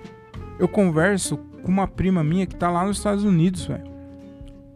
eu 0.58 0.68
converso 0.68 1.36
com 1.62 1.70
uma 1.70 1.86
prima 1.86 2.22
minha 2.24 2.46
que 2.46 2.56
tá 2.56 2.70
lá 2.70 2.86
nos 2.86 2.98
Estados 2.98 3.24
Unidos, 3.24 3.66
velho. 3.66 3.88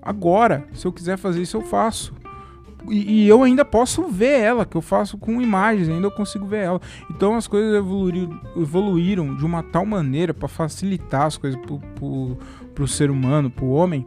Agora, 0.01 0.67
se 0.73 0.87
eu 0.87 0.93
quiser 0.93 1.17
fazer 1.17 1.43
isso, 1.43 1.57
eu 1.57 1.62
faço. 1.62 2.15
E, 2.89 3.25
e, 3.25 3.29
eu 3.29 3.43
ainda 3.43 3.65
posso 3.65 4.09
ver 4.09 4.41
ela, 4.41 4.67
que 4.67 4.77
eu 4.77 4.83
faço 4.83 5.17
com 5.17 5.41
imagens, 5.41 5.89
ainda 5.89 6.07
eu 6.07 6.11
consigo 6.11 6.47
ver 6.47 6.65
ela. 6.65 6.81
Então 7.11 7.37
as 7.37 7.47
coisas 7.47 7.75
evoluíram, 7.75 8.41
evoluíram 8.57 9.37
de 9.37 9.45
uma 9.45 9.62
tal 9.62 9.87
maneira 9.87 10.35
para 10.35 10.49
facilitar 10.49 11.27
as 11.27 11.37
coisas 11.37 11.61
pro, 11.61 11.79
pro, 11.95 12.39
pro 12.75 12.89
ser 12.89 13.11
humano, 13.11 13.51
pro 13.51 13.67
homem. 13.67 14.05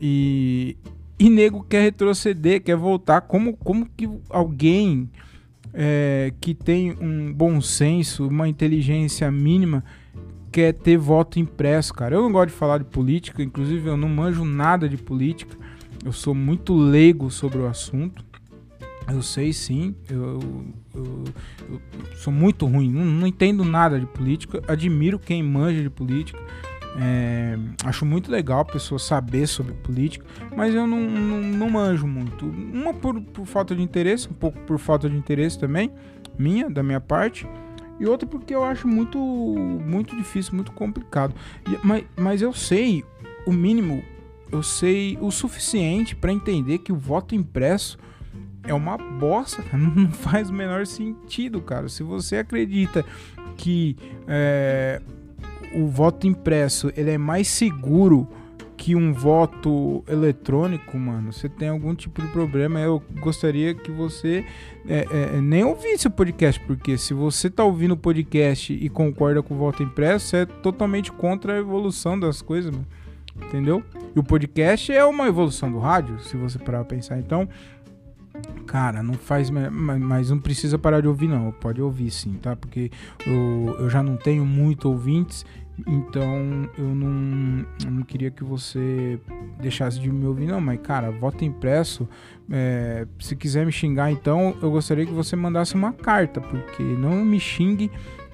E, 0.00 0.76
e 1.18 1.30
nego 1.30 1.62
quer 1.62 1.82
retroceder, 1.82 2.62
quer 2.62 2.76
voltar. 2.76 3.20
Como, 3.22 3.56
como 3.56 3.86
que 3.86 4.08
alguém 4.28 5.08
é, 5.72 6.32
que 6.40 6.54
tem 6.54 6.96
um 7.00 7.32
bom 7.32 7.60
senso, 7.60 8.26
uma 8.26 8.48
inteligência 8.48 9.30
mínima, 9.30 9.84
quer 10.50 10.72
ter 10.72 10.96
voto 10.96 11.38
impresso, 11.38 11.92
cara? 11.94 12.14
Eu 12.14 12.22
não 12.22 12.32
gosto 12.32 12.48
de 12.48 12.54
falar 12.56 12.78
de 12.78 12.84
política, 12.84 13.42
inclusive 13.42 13.88
eu 13.88 13.96
não 13.96 14.08
manjo 14.08 14.44
nada 14.44 14.88
de 14.88 14.96
política. 14.96 15.56
Eu 16.04 16.12
sou 16.12 16.34
muito 16.34 16.74
leigo 16.74 17.30
sobre 17.30 17.58
o 17.58 17.66
assunto. 17.66 18.24
Eu 19.10 19.22
sei 19.22 19.54
sim, 19.54 19.94
eu, 20.10 20.38
eu, 20.94 21.24
eu 21.70 21.80
sou 22.16 22.30
muito 22.30 22.66
ruim, 22.66 22.92
não, 22.92 23.06
não, 23.06 23.26
entendo 23.26 23.64
nada 23.64 23.98
de 23.98 24.04
política, 24.04 24.62
admiro 24.68 25.18
quem 25.18 25.42
manja 25.42 25.82
de 25.82 25.88
política, 25.88 26.38
é, 27.00 27.58
acho 27.84 28.04
muito 28.04 28.30
legal 28.30 28.60
a 28.60 28.64
pessoa 28.66 28.98
saber 28.98 29.46
sobre 29.46 29.72
política, 29.72 30.26
mas 30.54 30.74
eu 30.74 30.86
não, 30.86 31.00
não, 31.00 31.40
não 31.40 31.70
manjo 31.70 32.06
muito. 32.06 32.44
Uma 32.44 32.92
por, 32.92 33.18
por, 33.20 33.46
falta 33.46 33.74
de 33.74 33.80
interesse, 33.80 34.28
um 34.28 34.34
pouco 34.34 34.58
por 34.60 34.78
falta 34.78 35.08
de 35.08 35.16
interesse 35.16 35.58
também, 35.58 35.90
minha, 36.38 36.68
da 36.68 36.82
minha 36.82 37.00
parte, 37.00 37.46
e 37.98 38.06
outra 38.06 38.28
porque 38.28 38.54
eu 38.54 38.64
acho 38.64 38.86
muito, 38.86 39.18
muito 39.18 40.16
difícil, 40.16 40.54
muito 40.54 40.72
complicado. 40.72 41.34
E, 41.68 41.78
mas, 41.82 42.04
mas 42.16 42.42
eu 42.42 42.52
sei 42.52 43.04
o 43.46 43.52
mínimo 43.52 44.02
eu 44.50 44.62
sei 44.62 45.18
o 45.20 45.30
suficiente 45.30 46.16
para 46.16 46.32
entender 46.32 46.78
que 46.78 46.92
o 46.92 46.96
voto 46.96 47.34
impresso 47.34 47.98
é 48.62 48.74
uma 48.74 48.96
bosta, 48.96 49.62
não 49.76 50.10
faz 50.10 50.50
o 50.50 50.52
menor 50.52 50.86
sentido, 50.86 51.60
cara. 51.60 51.88
Se 51.88 52.02
você 52.02 52.36
acredita 52.36 53.04
que 53.56 53.96
é, 54.26 55.00
o 55.74 55.86
voto 55.86 56.26
impresso 56.26 56.92
ele 56.96 57.10
é 57.10 57.18
mais 57.18 57.48
seguro 57.48 58.28
que 58.78 58.96
um 58.96 59.12
voto 59.12 60.02
eletrônico, 60.08 60.96
mano, 60.96 61.32
você 61.32 61.48
tem 61.48 61.68
algum 61.68 61.94
tipo 61.94 62.22
de 62.22 62.28
problema. 62.28 62.80
Eu 62.80 63.02
gostaria 63.20 63.74
que 63.74 63.90
você 63.90 64.44
é, 64.88 65.06
é, 65.10 65.40
nem 65.40 65.64
ouvisse 65.64 66.06
o 66.06 66.10
podcast, 66.10 66.58
porque 66.60 66.96
se 66.96 67.12
você 67.12 67.50
tá 67.50 67.62
ouvindo 67.62 67.92
o 67.92 67.96
podcast 67.96 68.72
e 68.72 68.88
concorda 68.88 69.42
com 69.42 69.54
o 69.54 69.58
voto 69.58 69.82
impresso, 69.82 70.36
é 70.36 70.46
totalmente 70.46 71.12
contra 71.12 71.54
a 71.54 71.58
evolução 71.58 72.18
das 72.18 72.40
coisas, 72.40 72.70
mano 72.70 72.86
entendeu? 73.46 73.82
E 74.14 74.18
o 74.18 74.22
podcast 74.22 74.92
é 74.92 75.04
uma 75.04 75.28
evolução 75.28 75.70
do 75.70 75.78
rádio, 75.78 76.18
se 76.20 76.36
você 76.36 76.58
parar 76.58 76.78
pra 76.84 76.96
pensar. 76.96 77.18
Então, 77.18 77.48
cara, 78.66 79.02
não 79.02 79.14
faz. 79.14 79.50
Mas 79.50 80.30
não 80.30 80.38
precisa 80.38 80.78
parar 80.78 81.00
de 81.00 81.08
ouvir, 81.08 81.28
não. 81.28 81.52
Pode 81.52 81.80
ouvir 81.80 82.10
sim, 82.10 82.34
tá? 82.34 82.56
Porque 82.56 82.90
eu, 83.26 83.76
eu 83.78 83.90
já 83.90 84.02
não 84.02 84.16
tenho 84.16 84.44
muito 84.44 84.88
ouvintes, 84.88 85.46
então 85.86 86.68
eu 86.76 86.94
não, 86.94 87.66
eu 87.84 87.90
não 87.90 88.02
queria 88.02 88.30
que 88.30 88.42
você 88.42 89.20
deixasse 89.60 90.00
de 90.00 90.10
me 90.10 90.26
ouvir, 90.26 90.46
não. 90.46 90.60
Mas, 90.60 90.80
cara, 90.80 91.10
voto 91.10 91.44
impresso. 91.44 92.08
É, 92.50 93.06
se 93.18 93.36
quiser 93.36 93.64
me 93.66 93.72
xingar, 93.72 94.10
então 94.10 94.56
eu 94.62 94.70
gostaria 94.70 95.04
que 95.04 95.12
você 95.12 95.36
mandasse 95.36 95.74
uma 95.74 95.92
carta, 95.92 96.40
porque 96.40 96.82
não 96.82 97.24
me 97.24 97.38
xingue 97.38 97.90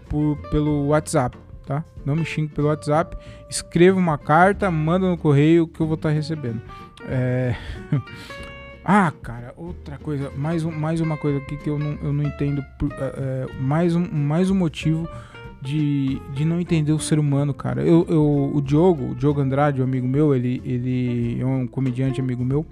por, 0.09 0.37
pelo 0.51 0.89
WhatsApp 0.89 1.37
tá? 1.65 1.85
Não 2.05 2.15
me 2.15 2.25
xingue 2.25 2.53
pelo 2.53 2.69
WhatsApp. 2.69 3.17
Escreva 3.49 3.99
uma 3.99 4.19
carta, 4.19 4.71
manda 4.71 5.09
no 5.09 5.17
correio 5.17 5.67
que 5.67 5.81
eu 5.81 5.87
vou 5.87 5.97
estar 5.97 6.11
tá 6.11 6.15
recebendo. 6.15 6.61
É... 7.07 7.57
ah, 8.85 9.13
cara, 9.23 9.53
outra 9.57 9.99
coisa, 9.99 10.31
mais, 10.37 10.65
um, 10.65 10.71
mais 10.71 11.01
uma 11.01 11.17
coisa 11.17 11.39
aqui 11.39 11.57
que 11.57 11.69
eu 11.69 11.79
não, 11.79 11.99
eu 12.03 12.13
não 12.13 12.23
entendo. 12.23 12.65
Por, 12.79 12.93
é, 12.93 12.97
é, 12.99 13.47
mais, 13.61 13.97
um, 13.97 14.07
mais 14.11 14.51
um 14.51 14.55
motivo 14.55 15.09
de, 15.65 16.21
de 16.35 16.45
não 16.45 16.61
entender 16.61 16.93
o 16.93 16.99
ser 16.99 17.19
humano, 17.19 17.55
cara. 17.55 17.83
Eu, 17.83 18.07
eu, 18.09 18.53
o 18.55 18.61
Diogo, 18.61 19.13
o 19.13 19.15
Diogo 19.15 19.41
Andrade, 19.41 19.81
um 19.81 19.85
amigo 19.85 20.07
meu, 20.07 20.35
ele, 20.35 20.61
ele 20.65 21.41
é 21.41 21.47
um 21.47 21.67
comediante 21.67 22.21
amigo 22.21 22.45
meu. 22.45 22.67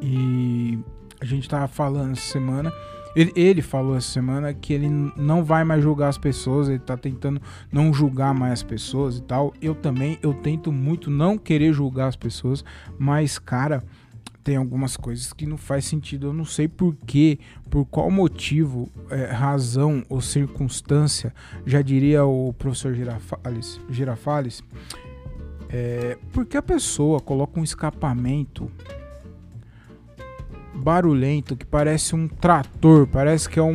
E 0.00 0.78
a 1.20 1.24
gente 1.24 1.48
tava 1.48 1.66
falando 1.66 2.12
essa 2.12 2.32
semana 2.32 2.72
ele, 3.16 3.32
ele, 3.34 3.62
falou 3.62 3.96
essa 3.96 4.08
semana 4.08 4.54
que 4.54 4.72
ele 4.72 4.88
não 5.16 5.42
vai 5.42 5.64
mais 5.64 5.82
julgar 5.82 6.08
as 6.08 6.18
pessoas, 6.18 6.68
ele 6.68 6.78
tá 6.78 6.96
tentando 6.96 7.40
não 7.72 7.92
julgar 7.92 8.32
mais 8.32 8.52
as 8.52 8.62
pessoas 8.62 9.18
e 9.18 9.22
tal. 9.22 9.52
Eu 9.60 9.74
também, 9.74 10.18
eu 10.22 10.32
tento 10.34 10.70
muito 10.70 11.10
não 11.10 11.36
querer 11.36 11.72
julgar 11.72 12.06
as 12.06 12.16
pessoas, 12.16 12.64
mas, 12.96 13.36
cara, 13.38 13.82
tem 14.48 14.56
algumas 14.56 14.96
coisas 14.96 15.30
que 15.34 15.44
não 15.44 15.58
faz 15.58 15.84
sentido. 15.84 16.28
Eu 16.28 16.32
não 16.32 16.46
sei 16.46 16.66
por 16.66 16.96
quê, 17.06 17.38
por 17.68 17.84
qual 17.84 18.10
motivo, 18.10 18.88
é, 19.10 19.26
razão 19.26 20.02
ou 20.08 20.22
circunstância, 20.22 21.34
já 21.66 21.82
diria 21.82 22.24
o 22.24 22.54
professor 22.54 22.94
Girafales, 22.94 23.78
Girafales 23.90 24.64
é, 25.68 26.16
porque 26.32 26.56
a 26.56 26.62
pessoa 26.62 27.20
coloca 27.20 27.60
um 27.60 27.62
escapamento 27.62 28.70
barulhento, 30.74 31.54
que 31.54 31.66
parece 31.66 32.16
um 32.16 32.26
trator, 32.26 33.06
parece 33.06 33.50
que 33.50 33.58
é 33.58 33.62
um, 33.62 33.68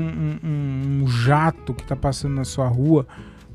um, 0.44 1.04
um 1.04 1.08
jato 1.08 1.76
que 1.76 1.84
tá 1.84 1.96
passando 1.96 2.34
na 2.34 2.46
sua 2.46 2.68
rua, 2.68 3.06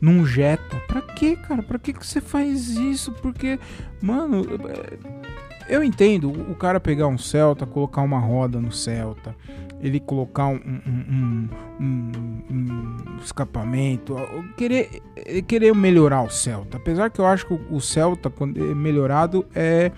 num 0.00 0.24
Jetta. 0.24 0.76
Pra 0.86 1.02
que, 1.02 1.34
cara? 1.34 1.64
Pra 1.64 1.80
que, 1.80 1.92
que 1.92 2.06
você 2.06 2.20
faz 2.20 2.68
isso? 2.68 3.10
Porque, 3.10 3.58
mano, 4.00 4.44
eu 5.68 5.82
entendo 5.82 6.30
o 6.30 6.54
cara 6.54 6.80
pegar 6.80 7.06
um 7.06 7.18
Celta, 7.18 7.66
colocar 7.66 8.02
uma 8.02 8.18
roda 8.18 8.60
no 8.60 8.72
Celta, 8.72 9.34
ele 9.80 10.00
colocar 10.00 10.46
um, 10.46 10.56
um, 10.56 11.48
um, 11.80 12.42
um 12.50 12.96
escapamento, 13.22 14.16
querer, 14.56 15.02
querer 15.46 15.74
melhorar 15.74 16.22
o 16.22 16.30
Celta. 16.30 16.76
Apesar 16.76 17.10
que 17.10 17.20
eu 17.20 17.26
acho 17.26 17.46
que 17.46 17.54
o 17.70 17.80
Celta, 17.80 18.28
quando 18.28 18.58
é 18.58 18.74
melhorado, 18.74 19.46
é 19.54 19.92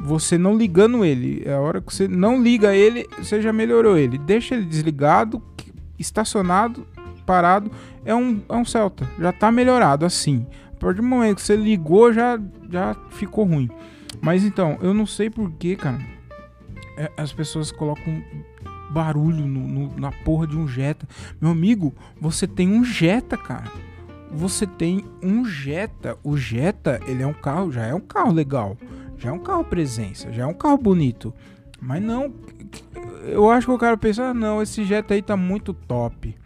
você 0.00 0.38
não 0.38 0.56
ligando 0.56 1.04
ele. 1.04 1.42
É 1.44 1.52
a 1.52 1.60
hora 1.60 1.80
que 1.80 1.94
você 1.94 2.08
não 2.08 2.42
liga 2.42 2.74
ele, 2.74 3.06
você 3.18 3.40
já 3.40 3.52
melhorou 3.52 3.96
ele. 3.96 4.18
Deixa 4.18 4.54
ele 4.54 4.64
desligado, 4.64 5.42
estacionado 5.98 6.86
parado, 7.30 7.70
é 8.04 8.12
um, 8.12 8.40
é 8.48 8.56
um 8.56 8.64
Celta. 8.64 9.08
Já 9.16 9.32
tá 9.32 9.52
melhorado 9.52 10.04
assim. 10.04 10.44
A 10.72 10.76
partir 10.80 10.96
do 10.96 11.06
momento 11.06 11.36
que 11.36 11.42
você 11.42 11.54
ligou, 11.54 12.12
já, 12.12 12.40
já 12.68 12.96
ficou 13.10 13.44
ruim. 13.44 13.70
Mas 14.20 14.44
então, 14.44 14.78
eu 14.82 14.92
não 14.92 15.06
sei 15.06 15.30
porquê, 15.30 15.76
cara. 15.76 16.00
É, 16.96 17.10
as 17.16 17.32
pessoas 17.32 17.72
colocam 17.72 18.22
barulho 18.90 19.46
no, 19.46 19.66
no, 19.66 19.98
na 19.98 20.12
porra 20.12 20.46
de 20.46 20.58
um 20.58 20.68
Jetta. 20.68 21.08
Meu 21.40 21.50
amigo, 21.50 21.94
você 22.20 22.46
tem 22.46 22.68
um 22.68 22.84
Jetta, 22.84 23.36
cara. 23.36 23.70
Você 24.30 24.66
tem 24.66 25.04
um 25.22 25.44
Jetta. 25.44 26.18
O 26.22 26.36
Jetta, 26.36 27.00
ele 27.06 27.22
é 27.22 27.26
um 27.26 27.32
carro, 27.32 27.72
já 27.72 27.86
é 27.86 27.94
um 27.94 28.00
carro 28.00 28.32
legal. 28.32 28.76
Já 29.16 29.30
é 29.30 29.32
um 29.32 29.38
carro 29.38 29.64
presença, 29.64 30.32
já 30.32 30.42
é 30.42 30.46
um 30.46 30.54
carro 30.54 30.78
bonito. 30.78 31.32
Mas 31.80 32.02
não, 32.02 32.32
eu 33.24 33.50
acho 33.50 33.66
que 33.66 33.72
o 33.72 33.78
cara 33.78 33.96
pensa, 33.96 34.24
ah, 34.24 34.34
não, 34.34 34.62
esse 34.62 34.84
Jetta 34.84 35.14
aí 35.14 35.22
tá 35.22 35.36
muito 35.36 35.72
top. 35.72 36.36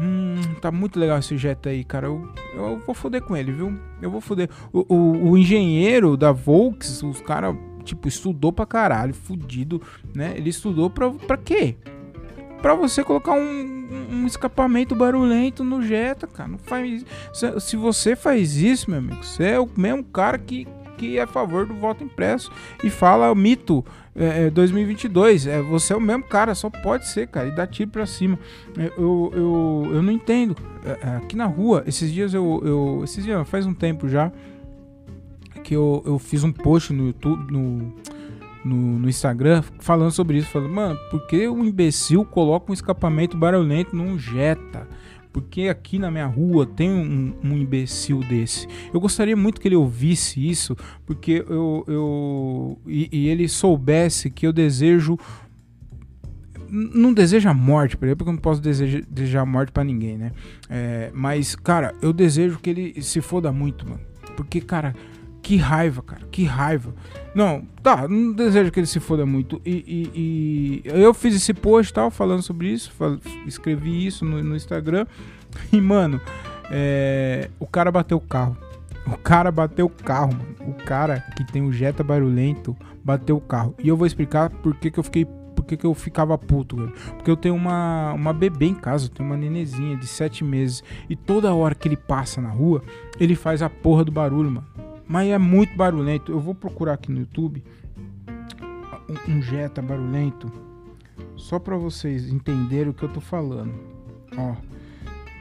Hum, 0.00 0.54
tá 0.60 0.70
muito 0.70 0.98
legal 0.98 1.18
esse 1.18 1.36
Jetta 1.36 1.70
aí, 1.70 1.82
cara. 1.82 2.06
Eu, 2.06 2.28
eu 2.54 2.78
vou 2.84 2.94
foder 2.94 3.22
com 3.22 3.36
ele, 3.36 3.52
viu? 3.52 3.78
Eu 4.00 4.10
vou 4.10 4.20
foder. 4.20 4.50
O, 4.72 4.94
o, 4.94 5.30
o 5.30 5.38
engenheiro 5.38 6.16
da 6.16 6.32
Volks, 6.32 7.02
os 7.02 7.20
caras 7.20 7.56
tipo, 7.86 8.08
estudou 8.08 8.52
pra 8.52 8.66
caralho, 8.66 9.14
fudido, 9.14 9.80
né? 10.14 10.34
Ele 10.36 10.50
estudou 10.50 10.90
pra, 10.90 11.10
pra 11.10 11.36
quê? 11.36 11.76
Pra 12.60 12.74
você 12.74 13.04
colocar 13.04 13.32
um, 13.32 13.88
um 14.10 14.26
escapamento 14.26 14.94
barulhento 14.94 15.62
no 15.62 15.80
Jetta, 15.80 16.26
cara. 16.26 16.48
Não 16.48 16.58
faz 16.58 17.04
se, 17.32 17.60
se 17.60 17.76
você 17.76 18.16
faz 18.16 18.56
isso, 18.56 18.90
meu 18.90 18.98
amigo, 18.98 19.24
você 19.24 19.44
é 19.44 19.60
o 19.60 19.68
mesmo 19.76 20.02
cara 20.04 20.36
que, 20.36 20.66
que 20.96 21.18
é 21.18 21.22
a 21.22 21.26
favor 21.26 21.66
do 21.66 21.74
voto 21.74 22.02
impresso 22.02 22.50
e 22.82 22.90
fala 22.90 23.30
o 23.30 23.34
mito 23.34 23.84
é, 24.14 24.50
2022. 24.50 25.46
É, 25.46 25.60
você 25.62 25.92
é 25.92 25.96
o 25.96 26.00
mesmo 26.00 26.24
cara, 26.24 26.54
só 26.54 26.70
pode 26.70 27.06
ser, 27.06 27.28
cara, 27.28 27.48
e 27.48 27.50
dá 27.50 27.66
tiro 27.66 27.90
pra 27.90 28.06
cima. 28.06 28.38
É, 28.76 28.86
eu, 28.96 29.30
eu, 29.34 29.90
eu 29.94 30.02
não 30.02 30.12
entendo. 30.12 30.56
É, 30.84 31.08
é, 31.08 31.16
aqui 31.16 31.36
na 31.36 31.46
rua, 31.46 31.84
esses 31.86 32.12
dias 32.12 32.32
eu, 32.34 32.62
eu. 32.64 33.00
Esses 33.04 33.24
dias, 33.24 33.48
faz 33.48 33.66
um 33.66 33.74
tempo 33.74 34.08
já 34.08 34.32
que 35.62 35.74
eu, 35.74 36.02
eu 36.06 36.18
fiz 36.18 36.44
um 36.44 36.52
post 36.52 36.92
no 36.92 37.08
YouTube, 37.08 37.50
no, 37.50 37.92
no, 38.64 38.98
no, 39.00 39.08
Instagram, 39.08 39.62
falando 39.80 40.12
sobre 40.12 40.38
isso. 40.38 40.48
Falando, 40.48 40.72
mano, 40.72 40.98
por 41.10 41.26
que 41.26 41.48
um 41.48 41.64
imbecil 41.64 42.24
coloca 42.24 42.70
um 42.70 42.74
escapamento 42.74 43.36
barulhento 43.36 43.94
num 43.94 44.16
Jetta? 44.16 44.86
Porque 45.36 45.68
aqui 45.68 45.98
na 45.98 46.10
minha 46.10 46.24
rua 46.24 46.64
tem 46.64 46.90
um, 46.90 47.34
um, 47.44 47.58
imbecil 47.58 48.20
desse. 48.20 48.66
Eu 48.90 48.98
gostaria 48.98 49.36
muito 49.36 49.60
que 49.60 49.68
ele 49.68 49.76
ouvisse 49.76 50.48
isso, 50.48 50.74
porque 51.04 51.44
eu. 51.46 51.84
eu 51.86 52.78
e, 52.86 53.06
e 53.12 53.28
ele 53.28 53.46
soubesse 53.46 54.30
que 54.30 54.46
eu 54.46 54.52
desejo 54.52 55.18
não 56.70 57.12
deseja 57.12 57.52
morte 57.52 57.98
para 57.98 58.08
ele, 58.08 58.16
porque 58.16 58.30
eu 58.30 58.32
não 58.32 58.40
posso 58.40 58.62
desejar, 58.62 59.02
desejar 59.02 59.44
morte 59.44 59.72
para 59.72 59.84
ninguém, 59.84 60.16
né? 60.16 60.32
É, 60.70 61.10
mas, 61.12 61.54
cara, 61.54 61.94
eu 62.00 62.14
desejo 62.14 62.58
que 62.58 62.70
ele 62.70 63.02
se 63.02 63.20
foda 63.20 63.52
muito, 63.52 63.86
mano. 63.86 64.00
Porque, 64.38 64.58
cara, 64.62 64.94
que 65.46 65.56
raiva, 65.56 66.02
cara, 66.02 66.22
que 66.28 66.42
raiva. 66.42 66.92
Não, 67.32 67.62
tá, 67.80 68.08
não 68.08 68.32
desejo 68.32 68.72
que 68.72 68.80
ele 68.80 68.86
se 68.88 68.98
foda 68.98 69.24
muito. 69.24 69.62
E, 69.64 70.10
e, 70.12 70.82
e 70.84 71.00
eu 71.00 71.14
fiz 71.14 71.36
esse 71.36 71.54
post 71.54 71.94
tal, 71.94 72.10
falando 72.10 72.42
sobre 72.42 72.66
isso, 72.66 72.90
fal 72.90 73.16
escrevi 73.46 74.04
isso 74.04 74.24
no, 74.24 74.42
no, 74.42 74.56
Instagram. 74.56 75.06
E, 75.72 75.80
mano, 75.80 76.20
é, 76.68 77.48
o 77.60 77.66
cara 77.66 77.92
bateu 77.92 78.18
o 78.18 78.20
carro. 78.20 78.56
O 79.06 79.16
cara 79.16 79.52
bateu 79.52 79.86
o 79.86 79.88
carro, 79.88 80.32
mano. 80.32 80.56
O 80.68 80.74
cara 80.84 81.20
que 81.36 81.44
tem 81.44 81.62
o 81.62 81.72
Jetta 81.72 82.02
barulhento 82.02 82.76
bateu 83.04 83.36
o 83.36 83.40
carro. 83.40 83.72
E 83.78 83.86
eu 83.86 83.96
vou 83.96 84.06
explicar 84.06 84.50
por 84.50 84.74
que, 84.74 84.90
que 84.90 84.98
eu 84.98 85.04
fiquei 85.04 85.24
por 85.24 85.64
que, 85.64 85.76
que 85.76 85.86
eu 85.86 85.94
ficava 85.94 86.36
puto, 86.36 86.76
velho. 86.76 86.92
Porque 87.14 87.30
eu 87.30 87.36
tenho 87.36 87.54
uma, 87.54 88.12
uma 88.12 88.32
bebê 88.32 88.66
em 88.66 88.74
casa, 88.74 89.06
eu 89.06 89.10
tenho 89.10 89.28
uma 89.28 89.36
nenezinha 89.36 89.96
de 89.96 90.08
7 90.08 90.42
meses. 90.42 90.82
E 91.08 91.14
toda 91.14 91.54
hora 91.54 91.74
que 91.74 91.86
ele 91.86 91.96
passa 91.96 92.40
na 92.40 92.50
rua, 92.50 92.82
ele 93.18 93.36
faz 93.36 93.62
a 93.62 93.70
porra 93.70 94.04
do 94.04 94.10
barulho, 94.10 94.50
mano. 94.50 94.85
Mas 95.08 95.28
é 95.28 95.38
muito 95.38 95.76
barulhento. 95.76 96.32
Eu 96.32 96.40
vou 96.40 96.54
procurar 96.54 96.94
aqui 96.94 97.10
no 97.10 97.20
YouTube 97.20 97.62
um, 99.28 99.42
Jetta 99.42 99.80
barulhento. 99.80 100.50
Só 101.36 101.58
para 101.58 101.76
vocês 101.76 102.28
entenderem 102.28 102.88
o 102.88 102.94
que 102.94 103.04
eu 103.04 103.08
tô 103.08 103.20
falando. 103.20 103.74
Ó. 104.36 104.56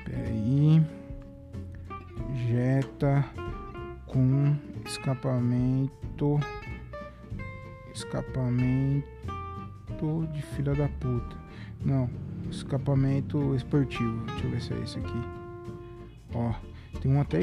Peraí. 0.05 0.83
Jetta 2.47 3.25
com 4.05 4.55
escapamento. 4.85 6.39
Escapamento 7.93 9.05
de 10.33 10.41
filha 10.41 10.75
da 10.75 10.87
puta. 10.87 11.35
Não, 11.83 12.09
escapamento 12.51 13.55
esportivo. 13.55 14.25
Deixa 14.25 14.45
eu 14.45 14.51
ver 14.51 14.61
se 14.61 14.73
é 14.73 14.79
esse 14.79 14.99
aqui. 14.99 15.21
Ó, 16.33 16.53
tem 16.99 17.11
um 17.11 17.21
até 17.21 17.41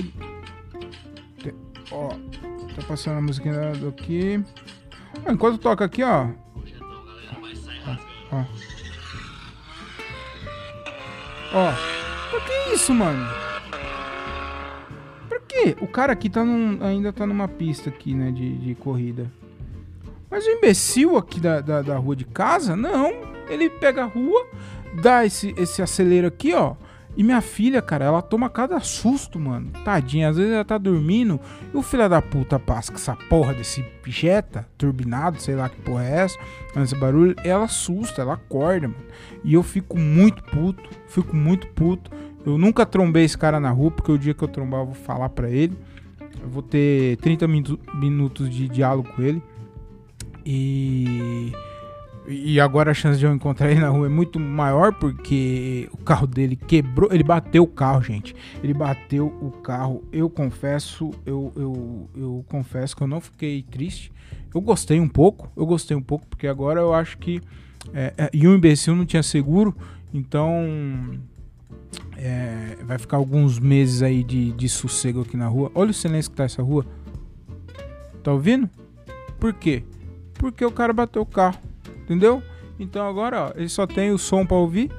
Ó, 1.92 2.09
tá 2.09 2.83
passando 2.88 3.18
a 3.18 3.22
música 3.22 3.50
aqui. 3.88 4.42
Enquanto 5.28 5.59
toca 5.59 5.85
aqui, 5.85 6.02
ó. 6.02 6.28
Ó. 8.33 8.44
Ó. 11.55 11.72
Por 12.31 12.40
que 12.44 12.74
isso, 12.74 12.94
mano? 12.94 13.26
Por 15.28 15.40
quê? 15.42 15.76
O 15.81 15.87
cara 15.87 16.14
aqui 16.14 16.31
tá 16.31 16.42
num, 16.42 16.83
ainda 16.83 17.12
tá 17.12 17.26
numa 17.26 17.46
pista 17.46 17.90
aqui, 17.90 18.14
né, 18.14 18.31
de, 18.31 18.57
de 18.57 18.74
corrida. 18.74 19.31
Mas 20.31 20.46
o 20.46 20.50
imbecil 20.50 21.18
aqui 21.18 21.38
da, 21.38 21.61
da, 21.61 21.83
da 21.83 21.98
rua 21.98 22.16
de 22.16 22.24
casa, 22.24 22.74
não. 22.74 23.12
Ele 23.50 23.68
pega 23.68 24.05
a 24.05 24.07
rua, 24.07 24.46
dá 25.02 25.26
esse, 25.26 25.55
esse 25.59 25.83
acelero 25.83 26.26
aqui, 26.26 26.55
ó. 26.55 26.74
E 27.14 27.22
minha 27.22 27.40
filha, 27.42 27.83
cara, 27.83 28.07
ela 28.07 28.22
toma 28.22 28.48
cada 28.48 28.81
susto, 28.81 29.38
mano. 29.38 29.70
Tadinha, 29.85 30.31
às 30.31 30.37
vezes 30.37 30.53
ela 30.53 30.64
tá 30.64 30.79
dormindo 30.79 31.38
e 31.72 31.77
o 31.77 31.83
filho 31.83 32.09
da 32.09 32.22
puta 32.22 32.59
passa 32.59 32.90
com 32.90 32.96
essa 32.98 33.14
porra 33.14 33.53
desse 33.53 33.85
jeta 34.07 34.66
turbinado, 34.79 35.40
sei 35.40 35.55
lá 35.55 35.68
que 35.68 35.77
porra 35.83 36.05
é 36.05 36.16
essa, 36.20 36.38
esse 36.77 36.96
barulho, 36.96 37.35
ela 37.44 37.64
assusta, 37.64 38.22
ela 38.22 38.35
acorda, 38.35 38.88
mano. 38.88 39.05
E 39.44 39.53
eu 39.53 39.62
fico 39.62 39.98
muito 39.98 40.42
puto, 40.44 40.83
fico 41.07 41.37
muito 41.37 41.66
puto. 41.68 42.11
Eu 42.44 42.57
nunca 42.57 42.87
trombei 42.87 43.25
esse 43.25 43.37
cara 43.37 43.61
na 43.61 43.70
rua, 43.70 43.90
porque 43.90 44.11
o 44.11 44.18
dia 44.18 44.35
que 44.35 44.42
eu 44.42 44.48
trombar 44.48 44.81
eu 44.81 44.87
vou 44.87 44.94
falar 44.94 45.29
pra 45.29 45.51
ele. 45.51 45.77
Eu 46.42 46.48
vou 46.48 46.62
ter 46.62 47.16
30 47.18 47.46
minutos 47.46 48.51
de 48.51 48.68
diálogo 48.68 49.09
com 49.14 49.22
ele. 49.22 49.42
E 50.44 51.53
e 52.27 52.61
agora 52.61 52.93
a 52.93 52.95
chance 52.95 53.19
de 53.19 53.27
eu 53.27 53.35
encontrar 53.35 53.71
ele 53.71 53.81
na 53.81 53.89
rua 53.89 54.07
é 54.07 54.09
muito 54.09 54.39
maior 54.39 54.95
porque 54.95 55.89
o 55.93 55.97
carro 55.97 56.27
dele 56.27 56.55
quebrou. 56.55 57.13
Ele 57.13 57.25
bateu 57.25 57.65
o 57.65 57.67
carro, 57.67 58.01
gente. 58.03 58.35
Ele 58.63 58.73
bateu 58.73 59.27
o 59.27 59.51
carro. 59.51 60.05
Eu 60.13 60.31
confesso, 60.31 61.11
eu, 61.27 61.53
eu, 61.57 62.11
eu 62.15 62.45
confesso 62.49 62.97
que 62.97 63.03
eu 63.03 63.09
não 63.09 63.21
fiquei 63.21 63.63
triste. 63.63 64.13
Eu 64.55 64.61
gostei 64.61 65.01
um 65.01 65.09
pouco. 65.09 65.51
Eu 65.57 65.67
gostei 65.67 65.97
um 65.97 66.03
pouco 66.03 66.27
porque 66.27 66.47
agora 66.47 66.81
eu 66.81 66.95
acho 66.95 67.19
que. 67.19 67.41
É, 67.93 68.15
é, 68.17 68.31
e 68.33 68.47
um 68.47 68.55
imbecil 68.55 68.95
não 68.95 69.05
tinha 69.05 69.23
seguro. 69.23 69.75
Então. 70.15 71.19
É, 72.17 72.77
vai 72.85 72.99
ficar 72.99 73.17
alguns 73.17 73.59
meses 73.59 74.01
aí 74.01 74.23
de, 74.23 74.53
de 74.53 74.69
sossego 74.69 75.23
aqui 75.23 75.37
na 75.37 75.49
rua. 75.49 75.73
Olha 75.75 75.91
o 75.91 75.95
silêncio 75.95 76.31
que 76.31 76.37
tá 76.37 76.45
essa 76.45 76.63
rua. 76.63 76.87
Tá 78.23 78.33
ouvindo? 78.33 78.71
Por 79.41 79.53
quê? 79.53 79.83
Porque 80.35 80.65
o 80.65 80.71
cara 80.71 80.93
bateu 80.93 81.23
o 81.23 81.27
carro. 81.27 81.59
Entendeu? 82.03 82.43
Então 82.79 83.07
agora 83.07 83.47
ó, 83.49 83.53
ele 83.55 83.69
só 83.69 83.87
tem 83.87 84.11
o 84.11 84.19
som 84.19 84.45
para 84.45 84.57
ouvir 84.57 84.91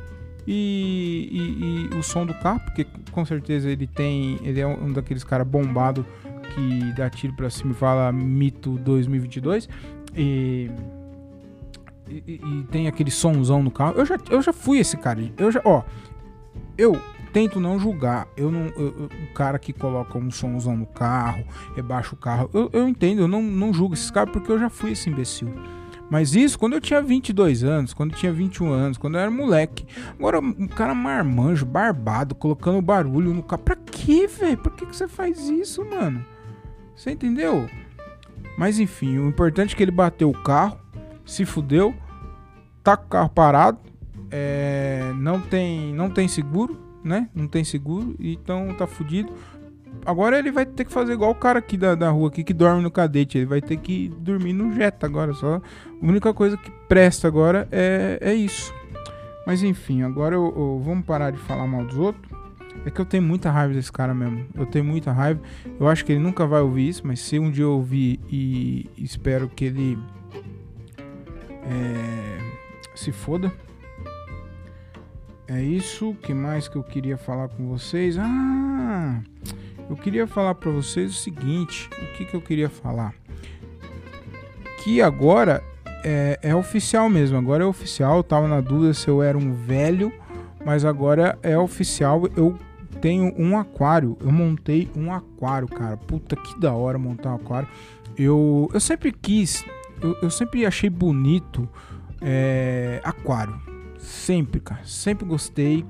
e, 0.46 1.30
e, 1.32 1.96
e, 1.96 1.98
o 1.98 2.04
som 2.04 2.26
do 2.26 2.34
carro, 2.34 2.60
porque 2.62 2.86
com 3.12 3.26
certeza 3.26 3.70
ele 3.70 3.88
tem. 3.88 4.40
Ele 4.44 4.60
é 4.60 4.68
um 4.68 4.92
daqueles 4.92 5.24
caras 5.24 5.48
bombado 5.48 6.06
que 6.54 6.94
dá 6.94 7.10
tiro 7.10 7.34
pra 7.34 7.50
cima 7.50 7.72
e 7.72 7.76
fala 7.76 8.12
mito 8.12 8.78
2022. 8.80 9.70
E, 10.16 10.70
e, 12.10 12.42
e, 12.44 12.64
tem 12.70 12.88
aquele 12.88 13.10
somzão 13.10 13.64
no 13.64 13.72
carro. 13.72 13.96
Eu 13.98 14.06
já, 14.06 14.18
eu 14.30 14.42
já 14.42 14.52
fui 14.52 14.80
esse 14.80 14.98
cara. 14.98 15.20
Eu 15.38 15.52
já, 15.52 15.62
ó, 15.64 15.84
eu 16.78 17.00
tento 17.32 17.60
não 17.60 17.80
julgar. 17.80 18.28
Eu 18.36 18.52
não, 18.52 18.66
eu, 18.76 19.10
o 19.30 19.34
cara 19.34 19.58
que 19.58 19.72
coloca 19.72 20.18
um 20.18 20.30
somzão 20.30 20.76
no 20.76 20.86
carro, 20.86 21.46
rebaixa 21.74 22.14
o 22.14 22.18
carro. 22.18 22.50
Eu, 22.54 22.70
eu 22.74 22.88
entendo, 22.88 23.22
eu 23.22 23.28
não, 23.30 23.42
não 23.42 23.74
julgo 23.74 23.94
esses 23.94 24.12
caras 24.12 24.32
porque 24.34 24.52
eu 24.52 24.60
já 24.60 24.70
fui 24.70 24.92
esse 24.92 25.10
imbecil. 25.10 25.50
Mas 26.10 26.36
isso 26.36 26.60
quando 26.60 26.74
eu 26.74 26.82
tinha 26.82 27.02
22 27.02 27.64
anos, 27.64 27.94
quando 27.94 28.12
eu 28.12 28.18
tinha 28.18 28.32
21 28.32 28.72
anos, 28.72 28.98
quando 28.98 29.16
eu 29.16 29.22
era 29.22 29.32
moleque. 29.32 29.86
Agora, 30.18 30.40
um 30.40 30.68
cara 30.68 30.94
marmanjo, 30.94 31.66
barbado, 31.66 32.36
colocando 32.36 32.82
barulho 32.82 33.34
no 33.34 33.42
carro. 33.42 33.64
Pra 33.64 33.76
quê, 33.76 34.28
velho? 34.28 34.58
Por 34.58 34.74
que, 34.74 34.86
que 34.86 34.96
você 34.96 35.08
faz 35.08 35.50
isso, 35.50 35.84
mano? 35.86 36.24
Você 36.96 37.12
entendeu? 37.12 37.68
Mas 38.58 38.80
enfim, 38.80 39.18
o 39.18 39.28
importante 39.28 39.74
é 39.74 39.78
que 39.78 39.84
ele 39.84 39.92
bateu 39.92 40.30
o 40.30 40.44
carro, 40.44 40.78
se 41.26 41.46
fudeu, 41.46 41.94
tá 42.84 42.96
com 42.96 43.06
o 43.06 43.10
carro 43.10 43.30
parado, 43.30 43.80
é, 44.30 45.12
não 45.16 45.40
tem 45.40 45.94
não 45.94 46.10
tem 46.10 46.28
seguro, 46.28 46.80
né? 47.04 47.30
Não 47.34 47.48
tem 47.48 47.64
seguro, 47.64 48.16
então 48.20 48.74
tá 48.76 48.86
fudido. 48.86 49.34
Agora 50.06 50.38
ele 50.38 50.52
vai 50.52 50.66
ter 50.66 50.86
que 50.86 50.92
fazer 50.92 51.14
igual 51.14 51.32
o 51.32 51.36
cara 51.36 51.60
aqui 51.60 51.78
da, 51.78 51.96
da 51.96 52.10
rua 52.10 52.28
aqui 52.28 52.44
que 52.44 52.54
dorme 52.54 52.82
no 52.82 52.92
cadete. 52.92 53.38
Ele 53.38 53.46
vai 53.46 53.62
ter 53.62 53.78
que 53.78 54.10
dormir 54.20 54.54
no 54.54 54.74
Jetta 54.74 55.06
agora. 55.06 55.34
Só 55.34 55.56
a 55.56 55.62
única 56.06 56.34
coisa 56.34 56.58
que 56.58 56.70
presta 56.88 57.28
agora 57.28 57.68
é, 57.72 58.18
é 58.22 58.34
isso. 58.34 58.74
Mas 59.46 59.64
enfim, 59.64 60.04
agora 60.04 60.36
eu, 60.36 60.54
eu, 60.56 60.82
vamos 60.84 61.06
parar 61.06 61.32
de 61.32 61.38
falar 61.38 61.68
mal 61.68 61.86
dos 61.86 61.98
outros. 61.98 62.32
É 62.86 62.92
que 62.92 63.00
eu 63.00 63.06
tenho 63.06 63.24
muita 63.24 63.50
raiva 63.50 63.74
desse 63.74 63.92
cara 63.92 64.14
mesmo. 64.14 64.46
Eu 64.56 64.66
tenho 64.66 64.84
muita 64.84 65.12
raiva. 65.12 65.42
Eu 65.80 65.88
acho 65.88 66.04
que 66.04 66.12
ele 66.12 66.22
nunca 66.22 66.46
vai 66.46 66.62
ouvir 66.62 66.90
isso, 66.90 67.06
mas 67.06 67.20
se 67.20 67.40
um 67.40 67.50
dia 67.50 67.64
eu 67.64 67.72
ouvir 67.72 68.20
e 68.30 68.90
espero 68.98 69.48
que 69.48 69.66
ele 69.66 69.98
é, 71.64 72.40
se 72.96 73.12
foda. 73.12 73.52
É 75.48 75.62
isso. 75.62 76.16
que 76.22 76.34
mais 76.34 76.68
que 76.68 76.76
eu 76.76 76.84
queria 76.84 77.18
falar 77.18 77.48
com 77.50 77.68
vocês? 77.68 78.18
Ah, 78.18 79.22
eu 79.90 79.96
queria 79.96 80.26
falar 80.28 80.56
para 80.56 80.72
vocês 80.72 81.12
o 81.12 81.14
seguinte. 81.14 81.90
O 82.02 82.18
que 82.18 82.26
que 82.26 82.34
eu 82.34 82.42
queria 82.42 82.70
falar? 82.70 83.14
Que 84.84 85.02
agora 85.02 85.64
é, 86.04 86.40
é 86.42 86.56
oficial 86.56 87.10
mesmo. 87.10 87.38
Agora 87.38 87.64
é 87.64 87.66
oficial. 87.66 88.18
Eu 88.18 88.24
tava 88.24 88.48
na 88.48 88.62
dúvida 88.62 88.94
se 88.94 89.08
eu 89.08 89.22
era 89.22 89.38
um 89.38 89.54
velho, 89.54 90.12
mas 90.66 90.86
agora 90.86 91.38
é 91.42 91.58
oficial. 91.58 92.24
Eu 92.36 92.58
tenho 93.02 93.34
um 93.38 93.58
aquário. 93.58 94.18
Eu 94.22 94.32
montei 94.32 94.90
um 94.96 95.14
aquário, 95.14 95.68
cara. 95.68 95.98
Puta 95.98 96.36
que 96.36 96.60
da 96.60 96.74
hora 96.74 96.98
montar 96.98 97.32
um 97.32 97.36
aquário. 97.36 97.68
Eu, 98.18 98.70
eu 98.74 98.80
sempre 98.80 99.12
quis, 99.12 99.66
eu, 100.02 100.16
eu 100.22 100.30
sempre 100.30 100.66
achei 100.66 100.90
bonito 100.90 101.68
é, 102.22 103.02
aquário. 103.04 103.60
Sempre, 103.98 104.60
cara. 104.60 104.82
Sempre 104.86 105.26
gostei. 105.26 105.86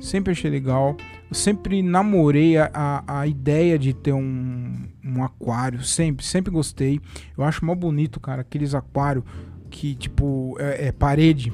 Sempre 0.00 0.32
achei 0.32 0.50
legal. 0.50 0.96
Sempre 1.30 1.82
namorei 1.82 2.56
a, 2.56 2.70
a, 2.72 3.20
a 3.20 3.26
ideia 3.26 3.78
de 3.78 3.92
ter 3.92 4.12
um, 4.12 4.88
um 5.04 5.22
aquário. 5.22 5.82
Sempre, 5.82 6.24
sempre 6.24 6.50
gostei. 6.50 7.00
Eu 7.36 7.44
acho 7.44 7.64
mó 7.64 7.74
bonito, 7.74 8.18
cara. 8.18 8.40
Aqueles 8.40 8.74
aquários 8.74 9.24
que, 9.70 9.94
tipo, 9.94 10.56
é, 10.58 10.88
é 10.88 10.92
parede. 10.92 11.52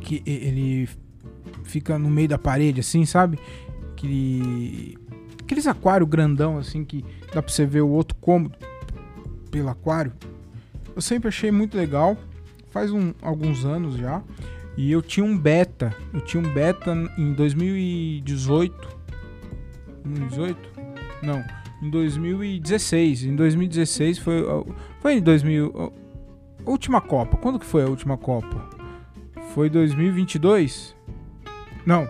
Que 0.00 0.22
ele 0.26 0.88
fica 1.64 1.98
no 1.98 2.10
meio 2.10 2.28
da 2.28 2.38
parede, 2.38 2.80
assim, 2.80 3.04
sabe? 3.04 3.38
Aquele, 3.92 4.98
aqueles 5.40 5.66
aquários 5.66 6.08
grandão, 6.08 6.58
assim, 6.58 6.84
que 6.84 7.04
dá 7.32 7.42
pra 7.42 7.52
você 7.52 7.64
ver 7.64 7.80
o 7.80 7.88
outro 7.88 8.16
cômodo 8.20 8.56
pelo 9.50 9.68
aquário. 9.68 10.12
Eu 10.94 11.00
sempre 11.02 11.28
achei 11.28 11.50
muito 11.50 11.76
legal. 11.76 12.16
Faz 12.70 12.90
um, 12.90 13.14
alguns 13.22 13.64
anos 13.64 13.96
já. 13.96 14.22
E 14.78 14.92
eu 14.92 15.02
tinha 15.02 15.26
um 15.26 15.36
beta. 15.36 15.92
Eu 16.14 16.20
tinha 16.20 16.40
um 16.40 16.54
beta 16.54 16.96
em 17.18 17.32
2018. 17.32 18.96
2018? 20.04 20.56
Não, 21.20 21.44
em 21.82 21.90
2016. 21.90 23.24
Em 23.24 23.34
2016 23.34 24.20
foi. 24.20 24.44
Foi 25.00 25.14
em 25.14 25.20
2000. 25.20 25.92
Última 26.64 27.00
Copa. 27.00 27.36
Quando 27.36 27.58
que 27.58 27.66
foi 27.66 27.82
a 27.82 27.88
última 27.88 28.16
Copa? 28.16 28.68
Foi 29.52 29.68
2022? 29.68 30.94
Não. 31.84 32.08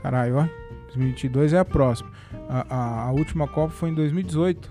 Caralho, 0.00 0.36
ó. 0.36 0.48
2022 0.86 1.52
é 1.52 1.58
a 1.58 1.66
próxima. 1.66 2.10
A, 2.48 2.64
a, 2.74 3.02
a 3.08 3.12
última 3.12 3.46
Copa 3.46 3.74
foi 3.74 3.90
em 3.90 3.94
2018. 3.94 4.70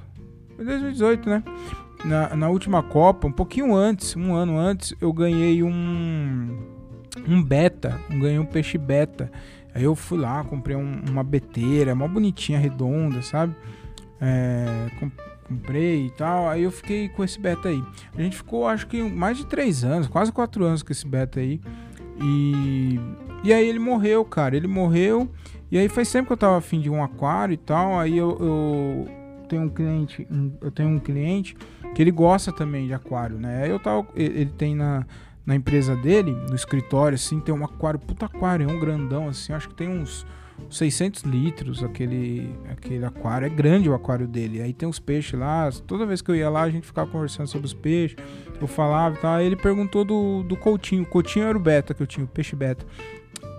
Foi 0.55 0.65
2018, 0.65 1.29
né? 1.29 1.43
Na, 2.03 2.35
na 2.35 2.49
última 2.49 2.81
Copa, 2.81 3.27
um 3.27 3.31
pouquinho 3.31 3.75
antes, 3.75 4.15
um 4.15 4.33
ano 4.33 4.57
antes, 4.57 4.95
eu 4.99 5.13
ganhei 5.13 5.61
um 5.61 6.74
um 7.27 7.41
beta, 7.41 7.99
ganhei 8.09 8.39
um 8.39 8.45
peixe 8.45 8.77
beta. 8.77 9.31
Aí 9.73 9.83
eu 9.83 9.95
fui 9.95 10.17
lá, 10.17 10.43
comprei 10.43 10.75
um, 10.75 11.01
uma 11.09 11.23
beteira, 11.23 11.93
uma 11.93 12.07
bonitinha, 12.07 12.57
redonda, 12.57 13.21
sabe? 13.21 13.53
É, 14.21 14.87
comprei 15.49 16.07
e 16.07 16.09
tal. 16.11 16.47
Aí 16.47 16.63
eu 16.63 16.71
fiquei 16.71 17.09
com 17.09 17.23
esse 17.23 17.39
beta 17.39 17.69
aí. 17.69 17.83
A 18.17 18.21
gente 18.21 18.37
ficou, 18.37 18.67
acho 18.67 18.87
que 18.87 19.01
mais 19.01 19.37
de 19.37 19.45
três 19.45 19.83
anos, 19.83 20.07
quase 20.07 20.31
quatro 20.31 20.63
anos 20.63 20.81
com 20.81 20.91
esse 20.91 21.05
beta 21.05 21.39
aí. 21.39 21.59
E, 22.21 22.99
e 23.43 23.53
aí 23.53 23.67
ele 23.67 23.79
morreu, 23.79 24.23
cara. 24.23 24.55
Ele 24.55 24.67
morreu. 24.67 25.29
E 25.69 25.77
aí 25.77 25.89
faz 25.89 26.11
tempo 26.11 26.27
que 26.27 26.33
eu 26.33 26.37
tava 26.37 26.57
afim 26.57 26.79
de 26.79 26.89
um 26.89 27.03
aquário 27.03 27.53
e 27.53 27.57
tal. 27.57 27.99
Aí 27.99 28.17
eu, 28.17 28.37
eu 28.39 29.09
tenho 29.49 29.63
um 29.63 29.69
cliente, 29.69 30.27
um, 30.31 30.53
eu 30.61 30.71
tenho 30.71 30.89
um 30.89 30.99
cliente 30.99 31.55
que 31.93 32.01
ele 32.01 32.11
gosta 32.11 32.51
também 32.51 32.87
de 32.87 32.93
aquário, 32.93 33.37
né? 33.37 33.63
Aí 33.63 33.69
eu 33.69 33.79
tava, 33.79 34.07
ele 34.15 34.51
tem 34.57 34.75
na 34.75 35.05
na 35.45 35.55
empresa 35.55 35.95
dele, 35.95 36.31
no 36.49 36.55
escritório, 36.55 37.15
assim, 37.15 37.39
tem 37.39 37.53
um 37.53 37.63
aquário, 37.63 37.99
puta 37.99 38.25
aquário, 38.25 38.69
é 38.69 38.73
um 38.73 38.79
grandão, 38.79 39.27
assim, 39.27 39.53
acho 39.53 39.69
que 39.69 39.75
tem 39.75 39.87
uns 39.87 40.25
600 40.69 41.23
litros 41.23 41.83
aquele, 41.83 42.49
aquele 42.69 43.05
aquário. 43.05 43.45
É 43.45 43.49
grande 43.49 43.89
o 43.89 43.93
aquário 43.93 44.27
dele. 44.27 44.61
Aí 44.61 44.73
tem 44.73 44.87
os 44.87 44.99
peixes 44.99 45.39
lá. 45.39 45.69
Toda 45.85 46.05
vez 46.05 46.21
que 46.21 46.31
eu 46.31 46.35
ia 46.35 46.49
lá, 46.49 46.63
a 46.63 46.69
gente 46.69 46.87
ficava 46.87 47.09
conversando 47.09 47.47
sobre 47.47 47.67
os 47.67 47.73
peixes. 47.73 48.17
Eu 48.59 48.67
falava 48.67 49.17
e. 49.17 49.25
Aí 49.25 49.45
ele 49.45 49.55
perguntou 49.55 50.03
do, 50.03 50.43
do 50.43 50.55
Coutinho. 50.55 51.03
O 51.03 51.05
Coutinho 51.05 51.45
era 51.45 51.57
o 51.57 51.61
beta 51.61 51.93
que 51.93 52.01
eu 52.01 52.07
tinha, 52.07 52.23
o 52.23 52.27
peixe 52.27 52.55
beta. 52.55 52.85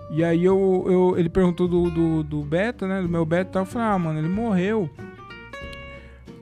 E 0.09 0.23
aí 0.23 0.43
eu, 0.43 0.85
eu 0.87 1.15
ele 1.17 1.29
perguntou 1.29 1.67
do, 1.67 1.89
do, 1.89 2.23
do 2.23 2.41
beta, 2.43 2.87
né? 2.87 3.01
Do 3.01 3.09
meu 3.09 3.25
beta. 3.25 3.59
Eu 3.59 3.65
falei, 3.65 3.87
ah, 3.87 3.99
mano, 3.99 4.19
ele 4.19 4.29
morreu. 4.29 4.89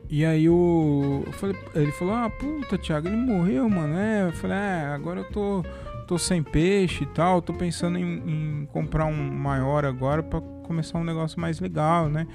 E 0.10 0.24
aí 0.24 0.48
o. 0.48 1.24
Falei, 1.34 1.56
ele 1.74 1.92
falou, 1.92 2.14
ah, 2.14 2.30
puta, 2.30 2.78
Thiago, 2.78 3.08
ele 3.08 3.18
morreu, 3.18 3.68
mano. 3.70 3.98
É, 3.98 4.28
eu 4.28 4.34
falei, 4.34 4.58
é, 4.58 4.86
agora 4.94 5.22
eu 5.22 5.32
tô, 5.32 5.64
tô 6.08 6.18
sem 6.18 6.44
peixe 6.44 7.04
e 7.04 7.08
tal. 7.08 7.42
Tô 7.42 7.54
pensando 7.54 7.98
em, 7.98 8.04
em 8.04 8.66
comprar 8.68 9.06
um 9.06 9.32
maior 9.32 9.86
agora 9.86 10.22
para 10.22 10.42
começar 10.64 11.00
um 11.00 11.04
negócio 11.04 11.40
mais 11.40 11.60
legal, 11.60 12.08
né? 12.08 12.28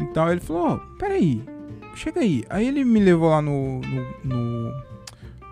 E 0.00 0.04
tal. 0.06 0.30
Ele 0.30 0.40
falou, 0.40 0.74
oh, 0.80 0.96
peraí, 0.98 1.42
chega 1.94 2.20
aí. 2.20 2.44
Aí 2.50 2.66
ele 2.66 2.84
me 2.84 3.00
levou 3.00 3.30
lá 3.30 3.40
no, 3.40 3.80
no, 3.80 4.06
no, 4.24 4.74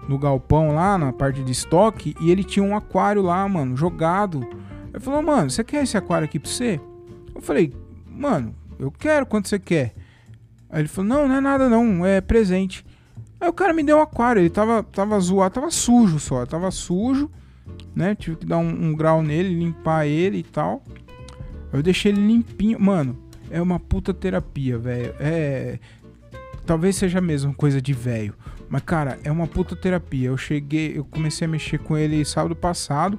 no 0.09 0.18
galpão 0.18 0.75
lá, 0.75 0.98
na 0.98 1.12
parte 1.12 1.42
de 1.42 1.53
estoque, 1.53 2.14
e 2.20 2.31
ele 2.31 2.42
tinha 2.42 2.64
um 2.64 2.77
aquário 2.77 3.22
lá, 3.22 3.48
mano, 3.48 3.77
jogado. 3.77 4.46
Ele 4.92 5.01
falou, 5.01 5.22
mano, 5.22 5.48
você 5.48 5.62
quer 5.62 5.85
esse 5.85 5.96
aquário 5.96 6.25
aqui 6.25 6.38
pra 6.38 6.51
você? 6.51 6.81
Eu 7.35 7.40
falei, 7.40 7.72
mano, 8.07 8.55
eu 8.79 8.90
quero, 8.90 9.25
quanto 9.25 9.48
você 9.48 9.59
quer? 9.59 9.94
Aí 10.72 10.80
ele 10.80 10.88
falou: 10.88 11.08
Não, 11.08 11.28
não 11.28 11.35
é 11.37 11.40
nada 11.40 11.68
não, 11.68 12.04
é 12.04 12.20
presente. 12.20 12.85
Aí 13.38 13.48
o 13.48 13.52
cara 13.52 13.74
me 13.74 13.82
deu 13.82 13.98
um 13.98 14.00
aquário, 14.00 14.40
ele 14.40 14.50
tava, 14.50 14.82
tava 14.82 15.20
zoado, 15.20 15.54
tava 15.54 15.70
sujo 15.70 16.18
só, 16.18 16.46
tava 16.46 16.70
sujo, 16.70 17.30
né? 17.94 18.14
Tive 18.14 18.37
que 18.37 18.46
dar 18.46 18.58
um, 18.58 18.68
um 18.68 18.94
grau 18.94 19.22
nele, 19.22 19.54
limpar 19.54 20.06
ele 20.06 20.38
e 20.38 20.42
tal. 20.42 20.82
Eu 21.72 21.82
deixei 21.82 22.12
ele 22.12 22.26
limpinho. 22.26 22.80
Mano, 22.80 23.18
é 23.50 23.61
uma 23.61 23.78
puta 23.78 24.14
terapia, 24.14 24.78
velho. 24.78 25.14
É. 25.20 25.78
Talvez 26.64 26.96
seja 26.96 27.20
mesmo 27.20 27.52
coisa 27.52 27.82
de 27.82 27.92
velho. 27.92 28.35
Mas, 28.68 28.82
cara, 28.82 29.18
é 29.24 29.30
uma 29.30 29.46
puta 29.46 29.76
terapia. 29.76 30.28
Eu 30.28 30.37
cheguei, 30.37 30.96
eu 30.96 31.04
comecei 31.04 31.44
a 31.44 31.48
mexer 31.48 31.78
com 31.78 31.96
ele 31.96 32.24
sábado 32.24 32.56
passado. 32.56 33.18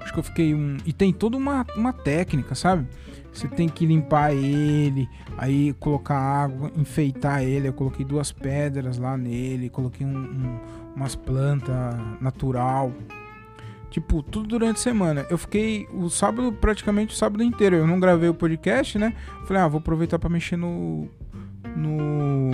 Acho 0.00 0.12
que 0.12 0.18
eu 0.18 0.24
fiquei 0.24 0.54
um. 0.54 0.76
E 0.84 0.92
tem 0.92 1.12
toda 1.12 1.36
uma, 1.36 1.64
uma 1.76 1.92
técnica, 1.92 2.54
sabe? 2.54 2.86
Você 3.32 3.46
tem 3.48 3.68
que 3.68 3.86
limpar 3.86 4.34
ele, 4.34 5.08
aí 5.38 5.72
colocar 5.74 6.16
água, 6.16 6.70
enfeitar 6.76 7.42
ele. 7.42 7.68
Eu 7.68 7.72
coloquei 7.72 8.04
duas 8.04 8.32
pedras 8.32 8.98
lá 8.98 9.16
nele, 9.16 9.70
coloquei 9.70 10.06
um, 10.06 10.16
um, 10.16 10.60
umas 10.96 11.14
plantas 11.14 11.96
natural. 12.20 12.92
Tipo, 13.90 14.22
tudo 14.22 14.46
durante 14.46 14.76
a 14.76 14.80
semana. 14.80 15.26
Eu 15.28 15.36
fiquei 15.36 15.88
o 15.92 16.08
sábado, 16.08 16.52
praticamente 16.52 17.12
o 17.12 17.16
sábado 17.16 17.42
inteiro. 17.42 17.76
Eu 17.76 17.86
não 17.86 17.98
gravei 17.98 18.28
o 18.28 18.34
podcast, 18.34 18.98
né? 18.98 19.14
Falei, 19.46 19.62
ah, 19.62 19.68
vou 19.68 19.78
aproveitar 19.78 20.18
para 20.18 20.30
mexer 20.30 20.56
no. 20.56 21.08
No. 21.76 22.50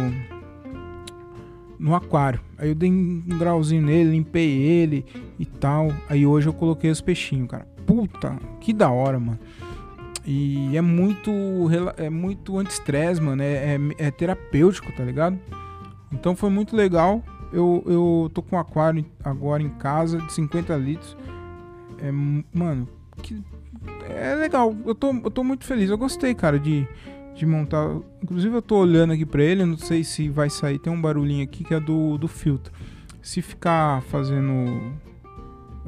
No 1.78 1.94
aquário. 1.94 2.40
Aí 2.56 2.70
eu 2.70 2.74
dei 2.74 2.90
um 2.90 3.20
grauzinho 3.38 3.82
nele, 3.82 4.12
limpei 4.12 4.50
ele 4.62 5.04
e 5.38 5.44
tal. 5.44 5.92
Aí 6.08 6.26
hoje 6.26 6.48
eu 6.48 6.54
coloquei 6.54 6.90
os 6.90 7.02
peixinhos, 7.02 7.48
cara. 7.48 7.66
Puta, 7.84 8.38
que 8.60 8.72
da 8.72 8.90
hora, 8.90 9.20
mano. 9.20 9.38
E 10.26 10.76
é 10.76 10.80
muito 10.80 11.30
é 11.96 12.10
muito 12.10 12.58
anti-estresse, 12.58 13.20
mano. 13.20 13.42
É, 13.42 13.76
é, 13.76 13.78
é, 13.98 14.10
terapêutico, 14.10 14.90
tá 14.92 15.04
ligado? 15.04 15.38
Então 16.12 16.34
foi 16.34 16.50
muito 16.50 16.74
legal. 16.74 17.22
Eu, 17.52 17.84
eu 17.86 18.30
tô 18.34 18.42
com 18.42 18.56
um 18.56 18.58
aquário 18.58 19.04
agora 19.22 19.62
em 19.62 19.70
casa 19.70 20.18
de 20.18 20.32
50 20.32 20.76
litros. 20.76 21.16
É, 21.98 22.10
mano, 22.10 22.88
que, 23.22 23.40
é 24.08 24.34
legal. 24.34 24.74
Eu 24.84 24.94
tô, 24.94 25.12
eu 25.12 25.30
tô 25.30 25.44
muito 25.44 25.64
feliz. 25.64 25.90
Eu 25.90 25.98
gostei, 25.98 26.34
cara, 26.34 26.58
de, 26.58 26.86
de 27.34 27.46
montar. 27.46 27.96
Inclusive 28.22 28.56
eu 28.56 28.62
tô 28.62 28.78
olhando 28.78 29.12
aqui 29.12 29.24
pra 29.24 29.42
ele. 29.42 29.64
Não 29.64 29.78
sei 29.78 30.02
se 30.02 30.28
vai 30.28 30.50
sair. 30.50 30.78
Tem 30.78 30.92
um 30.92 31.00
barulhinho 31.00 31.44
aqui 31.44 31.62
que 31.62 31.74
é 31.74 31.80
do, 31.80 32.18
do 32.18 32.26
filtro. 32.26 32.72
Se 33.22 33.40
ficar 33.40 34.02
fazendo. 34.02 34.92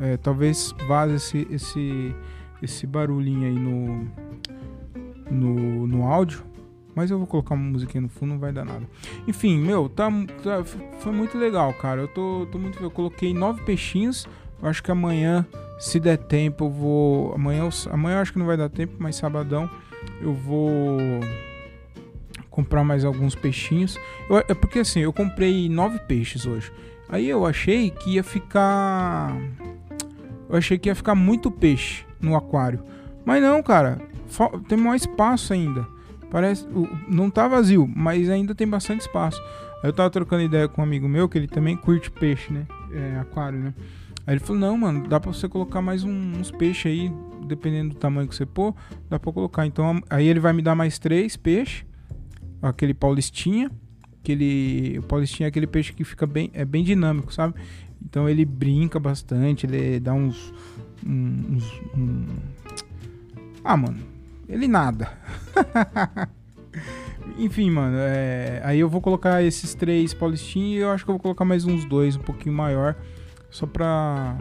É, 0.00 0.16
talvez 0.16 0.72
vaze 0.86 1.14
esse, 1.14 1.48
esse, 1.50 2.14
esse 2.62 2.86
barulhinho 2.86 3.46
aí 3.46 3.58
no 3.58 4.08
no, 5.30 5.86
no 5.86 6.06
áudio. 6.06 6.44
Mas 6.94 7.10
eu 7.10 7.18
vou 7.18 7.26
colocar 7.26 7.54
uma 7.54 7.70
musiquinha 7.70 8.00
no 8.00 8.08
fundo, 8.08 8.30
não 8.30 8.38
vai 8.40 8.52
dar 8.52 8.64
nada. 8.64 8.84
Enfim, 9.26 9.56
meu, 9.58 9.88
tá, 9.88 10.10
tá 10.42 10.64
foi 10.98 11.12
muito 11.12 11.38
legal, 11.38 11.72
cara. 11.74 12.00
Eu 12.00 12.08
tô, 12.08 12.48
tô 12.50 12.58
muito. 12.58 12.82
Eu 12.82 12.90
coloquei 12.90 13.32
nove 13.32 13.62
peixinhos. 13.62 14.26
Eu 14.60 14.68
acho 14.68 14.82
que 14.82 14.90
amanhã, 14.90 15.46
se 15.78 16.00
der 16.00 16.16
tempo, 16.16 16.64
eu 16.64 16.70
vou. 16.70 17.34
Amanhã, 17.34 17.68
amanhã 17.90 18.16
eu 18.16 18.22
acho 18.22 18.32
que 18.32 18.38
não 18.38 18.46
vai 18.46 18.56
dar 18.56 18.68
tempo, 18.68 18.94
mas 18.98 19.14
sabadão 19.14 19.70
eu 20.20 20.34
vou 20.34 20.98
comprar 22.50 22.82
mais 22.82 23.04
alguns 23.04 23.36
peixinhos. 23.36 23.96
Eu, 24.28 24.38
é 24.38 24.54
porque 24.54 24.80
assim, 24.80 24.98
eu 24.98 25.12
comprei 25.12 25.68
nove 25.68 26.00
peixes 26.00 26.46
hoje. 26.46 26.72
Aí 27.08 27.28
eu 27.28 27.46
achei 27.46 27.90
que 27.90 28.14
ia 28.14 28.24
ficar 28.24 29.36
eu 30.48 30.56
achei 30.56 30.76
que 30.76 30.88
ia 30.88 30.94
ficar 30.96 31.14
muito 31.14 31.48
peixe 31.48 32.07
no 32.20 32.36
aquário. 32.36 32.82
Mas 33.24 33.42
não, 33.42 33.62
cara, 33.62 34.00
tem 34.68 34.78
mais 34.78 35.02
espaço 35.02 35.52
ainda. 35.52 35.86
Parece, 36.30 36.66
não 37.08 37.30
tá 37.30 37.48
vazio, 37.48 37.90
mas 37.94 38.28
ainda 38.28 38.54
tem 38.54 38.66
bastante 38.66 39.02
espaço. 39.02 39.42
Eu 39.82 39.92
tava 39.92 40.10
trocando 40.10 40.42
ideia 40.42 40.68
com 40.68 40.80
um 40.80 40.84
amigo 40.84 41.08
meu 41.08 41.28
que 41.28 41.38
ele 41.38 41.46
também 41.46 41.76
curte 41.76 42.10
peixe, 42.10 42.52
né? 42.52 42.66
É, 42.92 43.18
aquário, 43.20 43.58
né? 43.58 43.74
Aí 44.26 44.34
ele 44.34 44.40
falou: 44.40 44.60
Não, 44.60 44.76
mano, 44.76 45.08
dá 45.08 45.18
pra 45.18 45.32
você 45.32 45.48
colocar 45.48 45.80
mais 45.80 46.04
um, 46.04 46.10
uns 46.10 46.50
peixes 46.50 46.86
aí, 46.86 47.12
dependendo 47.46 47.94
do 47.94 47.96
tamanho 47.96 48.28
que 48.28 48.34
você 48.34 48.44
pôr, 48.44 48.74
dá 49.08 49.18
pra 49.18 49.32
colocar. 49.32 49.66
Então 49.66 50.02
aí 50.10 50.26
ele 50.26 50.40
vai 50.40 50.52
me 50.52 50.60
dar 50.60 50.74
mais 50.74 50.98
três 50.98 51.36
peixes, 51.36 51.86
aquele 52.60 52.92
paulistinha. 52.92 53.70
Aquele, 54.20 54.98
o 54.98 55.02
paulistinha 55.04 55.46
é 55.46 55.48
aquele 55.48 55.66
peixe 55.66 55.94
que 55.94 56.04
fica 56.04 56.26
bem, 56.26 56.50
é 56.52 56.64
bem 56.64 56.84
dinâmico, 56.84 57.32
sabe? 57.32 57.54
Então 58.04 58.28
ele 58.28 58.44
brinca 58.44 59.00
bastante, 59.00 59.64
ele 59.64 59.98
dá 59.98 60.12
uns. 60.12 60.52
Uns 61.06 61.64
um... 61.96 62.26
Ah, 63.64 63.76
mano, 63.76 63.98
ele 64.48 64.66
nada. 64.66 65.10
Enfim, 67.38 67.70
mano, 67.70 67.96
é... 67.98 68.60
aí 68.64 68.80
eu 68.80 68.88
vou 68.88 69.00
colocar 69.00 69.42
esses 69.42 69.74
três 69.74 70.14
paulistinhos 70.14 70.78
e 70.78 70.82
eu 70.82 70.90
acho 70.90 71.04
que 71.04 71.10
eu 71.10 71.14
vou 71.14 71.22
colocar 71.22 71.44
mais 71.44 71.64
uns 71.64 71.84
dois, 71.84 72.16
um 72.16 72.20
pouquinho 72.20 72.54
maior, 72.54 72.96
só 73.50 73.66
pra, 73.66 74.36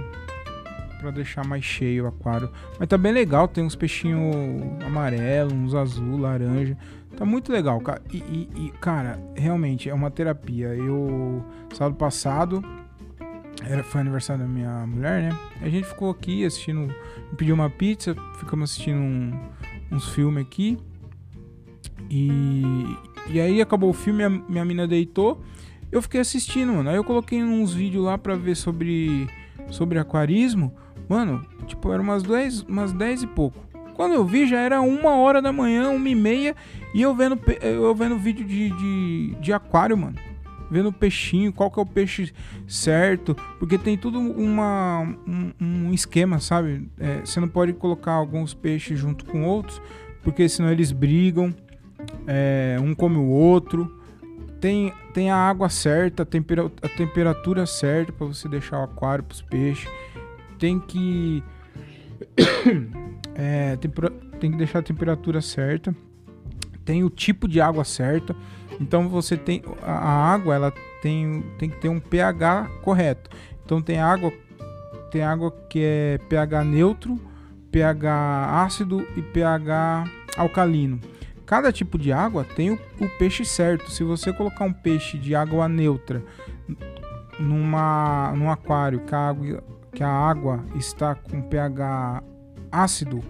pra 0.99 1.11
deixar 1.11 1.45
mais 1.45 1.63
cheio 1.63 2.05
o 2.05 2.07
aquário. 2.07 2.49
Mas 2.79 2.87
tá 2.87 2.97
bem 2.97 3.11
legal, 3.11 3.47
tem 3.47 3.63
uns 3.63 3.75
peixinhos 3.75 4.35
amarelo, 4.85 5.53
uns 5.53 5.75
azul, 5.75 6.17
laranja. 6.17 6.77
Tá 7.17 7.25
muito 7.25 7.51
legal, 7.51 7.81
cara. 7.81 8.01
E, 8.13 8.17
e, 8.17 8.49
e, 8.55 8.71
cara, 8.79 9.19
realmente 9.35 9.89
é 9.89 9.93
uma 9.93 10.11
terapia. 10.11 10.67
Eu, 10.67 11.43
sábado 11.73 11.95
passado, 11.95 12.63
era, 13.63 13.83
foi 13.83 14.01
aniversário 14.01 14.43
da 14.43 14.47
minha 14.47 14.85
mulher, 14.85 15.23
né? 15.23 15.39
A 15.61 15.69
gente 15.69 15.87
ficou 15.87 16.09
aqui 16.09 16.45
assistindo, 16.45 16.93
pediu 17.35 17.55
uma 17.55 17.69
pizza, 17.69 18.15
ficamos 18.39 18.71
assistindo 18.71 18.99
um, 18.99 19.39
uns 19.91 20.09
filmes 20.09 20.43
aqui. 20.43 20.77
E, 22.09 22.63
e 23.29 23.39
aí 23.39 23.61
acabou 23.61 23.89
o 23.89 23.93
filme, 23.93 24.23
minha 24.47 24.63
mina 24.63 24.87
deitou. 24.87 25.41
Eu 25.91 26.01
fiquei 26.01 26.19
assistindo, 26.21 26.73
mano. 26.73 26.89
Aí 26.89 26.95
eu 26.95 27.03
coloquei 27.03 27.41
uns 27.43 27.73
vídeos 27.73 28.03
lá 28.03 28.17
pra 28.17 28.35
ver 28.35 28.55
sobre, 28.55 29.27
sobre 29.69 29.97
aquarismo. 29.99 30.73
Mano, 31.09 31.45
tipo, 31.65 31.91
era 31.91 32.01
umas 32.01 32.23
10, 32.23 32.63
umas 32.63 32.91
10 32.91 33.23
e 33.23 33.27
pouco. 33.27 33.57
Quando 33.95 34.13
eu 34.13 34.23
vi, 34.23 34.45
já 34.45 34.59
era 34.59 34.79
uma 34.81 35.15
hora 35.15 35.41
da 35.41 35.51
manhã, 35.51 35.89
uma 35.89 36.09
e 36.09 36.15
meia. 36.15 36.55
E 36.93 37.01
eu 37.01 37.15
vendo, 37.15 37.39
eu 37.61 37.95
vendo 37.95 38.17
vídeo 38.17 38.45
de, 38.45 38.69
de, 38.69 39.35
de 39.41 39.53
aquário, 39.53 39.97
mano. 39.97 40.15
Vendo 40.69 40.91
peixinho, 40.91 41.53
qual 41.53 41.71
que 41.71 41.79
é 41.79 41.81
o 41.81 41.85
peixe 41.85 42.33
certo. 42.67 43.35
Porque 43.59 43.77
tem 43.77 43.97
tudo 43.97 44.19
uma, 44.19 45.01
um, 45.27 45.51
um 45.59 45.93
esquema, 45.93 46.39
sabe? 46.39 46.89
É, 46.99 47.21
você 47.21 47.39
não 47.39 47.47
pode 47.47 47.73
colocar 47.73 48.13
alguns 48.13 48.53
peixes 48.53 48.99
junto 48.99 49.25
com 49.25 49.43
outros. 49.45 49.81
Porque 50.23 50.49
senão 50.49 50.71
eles 50.71 50.91
brigam 50.91 51.53
é, 52.25 52.77
um 52.81 52.93
come 52.93 53.17
o 53.17 53.27
outro. 53.27 53.95
Tem, 54.59 54.91
tem 55.13 55.29
a 55.29 55.37
água 55.37 55.69
certa, 55.69 56.23
a, 56.23 56.25
tempera, 56.25 56.71
a 56.81 56.89
temperatura 56.89 57.65
certa 57.65 58.11
para 58.11 58.25
você 58.25 58.49
deixar 58.49 58.79
o 58.79 58.83
aquário 58.83 59.23
para 59.23 59.35
os 59.35 59.41
peixes. 59.41 59.89
Tem 60.57 60.79
que 60.79 61.43
é, 63.35 63.75
tempera, 63.75 64.09
tem 64.39 64.51
que 64.51 64.57
deixar 64.57 64.79
a 64.79 64.83
temperatura 64.83 65.41
certa. 65.41 65.95
Tem 66.83 67.03
o 67.03 67.09
tipo 67.09 67.47
de 67.47 67.61
água 67.61 67.83
certa. 67.83 68.35
Então 68.79 69.09
você 69.09 69.35
tem 69.35 69.63
a, 69.81 70.31
água, 70.31 70.55
ela 70.55 70.73
tem, 71.01 71.43
tem 71.57 71.69
que 71.69 71.77
ter 71.77 71.89
um 71.89 71.99
pH 71.99 72.69
correto. 72.83 73.29
Então 73.65 73.81
tem 73.81 73.99
água 73.99 74.31
tem 75.09 75.23
água 75.23 75.51
que 75.69 75.79
é 75.81 76.17
pH 76.29 76.63
neutro, 76.63 77.19
pH 77.71 78.61
ácido 78.63 79.07
e 79.15 79.21
pH 79.21 80.03
alcalino. 80.35 80.99
Cada 81.45 81.71
tipo 81.71 81.97
de 81.97 82.11
água 82.11 82.43
tem 82.43 82.71
o, 82.71 82.79
o 82.99 83.09
peixe 83.17 83.45
certo. 83.45 83.89
Se 83.89 84.03
você 84.03 84.33
colocar 84.33 84.65
um 84.65 84.73
peixe 84.73 85.17
de 85.17 85.33
água 85.33 85.67
neutra 85.69 86.21
numa, 87.39 88.33
num 88.35 88.51
aquário 88.51 88.99
que 89.01 89.15
a, 89.15 89.19
água, 89.19 89.63
que 89.93 90.03
a 90.03 90.09
água 90.09 90.63
está 90.75 91.15
com 91.15 91.41
pH 91.41 92.21
ácido, 92.71 93.23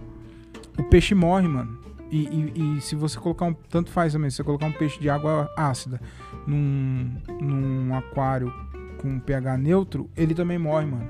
o 0.77 0.83
peixe 0.83 1.13
morre, 1.13 1.47
mano. 1.47 1.86
E, 2.09 2.27
e, 2.55 2.77
e, 2.77 2.81
se 2.81 2.95
você 2.95 3.19
colocar 3.19 3.45
um. 3.45 3.53
Tanto 3.53 3.91
faz 3.91 4.13
também, 4.13 4.29
se 4.29 4.37
você 4.37 4.43
colocar 4.43 4.65
um 4.65 4.71
peixe 4.71 4.99
de 4.99 5.09
água 5.09 5.51
ácida 5.57 5.99
num, 6.45 7.11
num 7.41 7.93
aquário 7.95 8.53
com 8.97 9.19
pH 9.19 9.57
neutro, 9.57 10.09
ele 10.15 10.33
também 10.33 10.57
morre, 10.57 10.85
mano. 10.85 11.07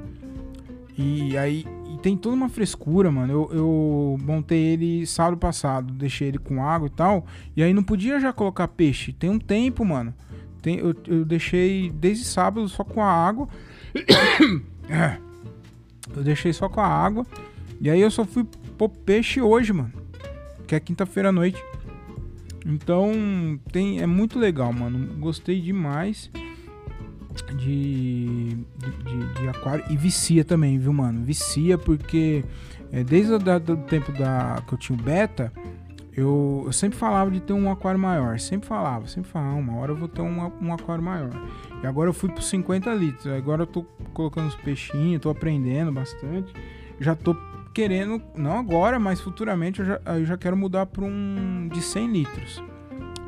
E 0.98 1.38
aí 1.38 1.66
e 1.94 1.98
tem 2.00 2.18
toda 2.18 2.36
uma 2.36 2.50
frescura, 2.50 3.12
mano. 3.12 3.32
Eu, 3.32 3.50
eu 3.52 4.18
montei 4.22 4.60
ele 4.60 5.06
sábado 5.06 5.38
passado, 5.38 5.94
deixei 5.94 6.28
ele 6.28 6.38
com 6.38 6.64
água 6.64 6.88
e 6.88 6.92
tal. 6.92 7.26
E 7.56 7.64
aí 7.64 7.74
não 7.74 7.84
podia 7.84 8.20
já 8.20 8.34
colocar 8.34 8.68
peixe. 8.68 9.14
Tem 9.14 9.30
um 9.30 9.40
tempo, 9.40 9.86
mano. 9.86 10.14
Tem, 10.62 10.78
eu, 10.78 10.96
eu 11.08 11.24
deixei 11.24 11.90
desde 11.90 12.26
sábado 12.26 12.68
só 12.68 12.84
com 12.84 13.02
a 13.02 13.12
água. 13.12 13.48
É. 14.90 15.18
eu 16.16 16.24
deixei 16.24 16.54
só 16.54 16.70
com 16.70 16.80
a 16.80 16.88
água. 16.88 17.28
E 17.82 17.90
aí 17.90 18.00
eu 18.00 18.10
só 18.10 18.24
fui 18.24 18.46
pôr 18.78 18.88
peixe 18.88 19.42
hoje, 19.42 19.74
mano. 19.74 19.92
Que 20.68 20.76
é 20.76 20.80
quinta-feira 20.80 21.30
à 21.30 21.32
noite. 21.32 21.64
Então 22.66 23.58
tem, 23.72 24.02
é 24.02 24.06
muito 24.06 24.38
legal, 24.38 24.74
mano. 24.74 25.16
Gostei 25.20 25.62
demais 25.62 26.30
de, 27.56 28.58
de, 28.58 29.34
de, 29.40 29.48
aquário 29.48 29.86
e 29.90 29.96
vicia 29.96 30.44
também, 30.44 30.78
viu, 30.78 30.92
mano? 30.92 31.24
Vicia 31.24 31.78
porque 31.78 32.44
é, 32.92 33.04
desde 33.04 33.34
o 33.34 33.40
tempo 33.88 34.12
da, 34.12 34.62
que 34.68 34.74
eu 34.74 34.78
tinha 34.78 34.98
o 34.98 35.02
beta, 35.02 35.52
eu, 36.16 36.64
eu, 36.66 36.74
sempre 36.74 36.98
falava 36.98 37.30
de 37.30 37.40
ter 37.40 37.54
um 37.54 37.72
aquário 37.72 38.00
maior. 38.00 38.40
Sempre 38.40 38.68
falava, 38.68 39.08
sempre 39.08 39.30
falava, 39.30 39.52
ah, 39.52 39.56
uma 39.56 39.76
hora 39.78 39.92
eu 39.92 39.96
vou 39.96 40.08
ter 40.08 40.22
um, 40.22 40.52
um 40.62 40.74
aquário 40.74 41.04
maior. 41.04 41.30
E 41.84 41.88
agora 41.88 42.10
eu 42.10 42.14
fui 42.14 42.30
para 42.30 42.42
50 42.42 42.94
litros. 42.96 43.28
Agora 43.28 43.64
eu 43.64 43.68
tô 43.68 43.84
colocando 44.14 44.48
os 44.48 44.56
peixinhos, 44.56 45.22
tô 45.22 45.30
aprendendo 45.30 45.92
bastante. 45.92 46.52
Já 47.00 47.16
tô 47.16 47.36
querendo, 47.78 48.20
não 48.36 48.58
agora, 48.58 48.98
mas 48.98 49.22
futuramente 49.22 49.82
eu 49.82 49.86
já, 49.86 50.02
eu 50.18 50.26
já 50.26 50.36
quero 50.36 50.58
mudar 50.58 50.88
para 50.88 51.06
um 51.06 51.70
de 51.72 51.80
100 51.80 52.12
litros. 52.12 52.64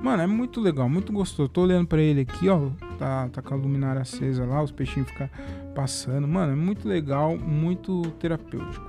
Mano, 0.02 0.24
é 0.24 0.28
muito 0.28 0.60
legal, 0.60 0.90
muito 0.90 1.14
gostoso. 1.14 1.48
Tô 1.50 1.62
olhando 1.62 1.86
para 1.86 2.02
ele 2.02 2.22
aqui, 2.22 2.50
ó 2.50 2.72
tá, 3.00 3.30
tá 3.30 3.42
com 3.42 3.54
a 3.54 3.58
luminária 3.58 4.02
acesa 4.02 4.46
lá, 4.46 4.62
os 4.62 4.72
peixinhos 4.72 5.08
ficam 5.10 5.30
passando. 5.74 6.28
Mano, 6.28 6.52
é 6.52 6.56
muito 6.56 6.88
legal, 6.88 7.38
muito 7.38 8.02
terapêutico. 8.20 8.86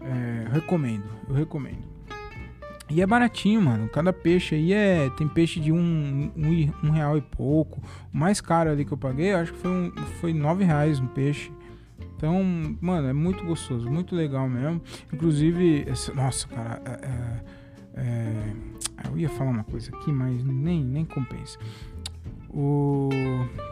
É, 0.00 0.48
recomendo, 0.50 1.04
eu 1.28 1.34
recomendo. 1.34 1.84
E 2.88 3.02
é 3.02 3.06
baratinho, 3.06 3.60
mano. 3.60 3.88
Cada 3.88 4.12
peixe 4.12 4.54
aí 4.54 4.72
é. 4.72 5.10
Tem 5.10 5.26
peixe 5.26 5.58
de 5.60 5.72
um, 5.72 6.30
um, 6.36 6.72
um 6.84 6.90
real 6.90 7.18
e 7.18 7.20
pouco. 7.20 7.82
O 8.14 8.16
mais 8.16 8.40
caro 8.40 8.70
ali 8.70 8.84
que 8.84 8.92
eu 8.92 8.98
paguei, 8.98 9.32
acho 9.34 9.52
que 9.52 9.58
foi, 9.58 9.70
um, 9.70 9.92
foi 10.20 10.32
nove 10.32 10.64
reais 10.64 11.00
um 11.00 11.06
peixe. 11.06 11.52
Então, 12.16 12.42
mano, 12.80 13.08
é 13.08 13.12
muito 13.12 13.44
gostoso, 13.44 13.90
muito 13.90 14.16
legal 14.16 14.48
mesmo. 14.48 14.80
Inclusive, 15.12 15.84
esse, 15.86 16.14
nossa, 16.14 16.48
cara, 16.48 16.82
é, 16.86 18.00
é, 18.00 18.02
é, 18.02 19.08
eu 19.10 19.18
ia 19.18 19.28
falar 19.28 19.50
uma 19.50 19.64
coisa 19.64 19.94
aqui, 19.94 20.10
mas 20.10 20.42
nem, 20.42 20.82
nem 20.82 21.04
compensa. 21.04 21.58
O 22.48 23.10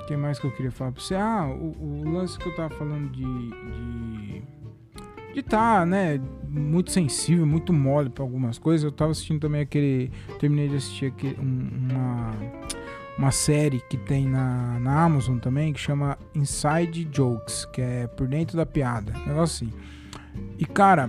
que 0.06 0.14
mais 0.14 0.38
que 0.38 0.46
eu 0.46 0.50
queria 0.50 0.70
falar 0.70 0.92
pra 0.92 1.02
você? 1.02 1.14
Ah, 1.14 1.46
o, 1.46 2.02
o 2.02 2.12
lance 2.12 2.38
que 2.38 2.46
eu 2.46 2.54
tava 2.54 2.74
falando 2.74 3.10
de. 3.10 3.22
de. 3.22 4.42
de 5.32 5.42
tá, 5.42 5.86
né? 5.86 6.20
Muito 6.46 6.90
sensível, 6.90 7.46
muito 7.46 7.72
mole 7.72 8.10
pra 8.10 8.22
algumas 8.22 8.58
coisas. 8.58 8.84
Eu 8.84 8.92
tava 8.92 9.12
assistindo 9.12 9.40
também 9.40 9.62
aquele. 9.62 10.10
Terminei 10.38 10.68
de 10.68 10.76
assistir 10.76 11.06
aquele, 11.06 11.36
uma. 11.40 12.32
Uma 13.16 13.30
série 13.30 13.80
que 13.88 13.96
tem 13.96 14.26
na, 14.26 14.78
na 14.80 15.02
Amazon 15.02 15.38
também 15.38 15.72
que 15.72 15.80
chama 15.80 16.18
Inside 16.34 17.08
Jokes, 17.12 17.64
que 17.66 17.80
é 17.80 18.06
por 18.06 18.26
dentro 18.26 18.56
da 18.56 18.66
piada. 18.66 19.12
Negócio 19.26 19.68
assim. 19.68 19.72
E 20.58 20.64
cara, 20.64 21.08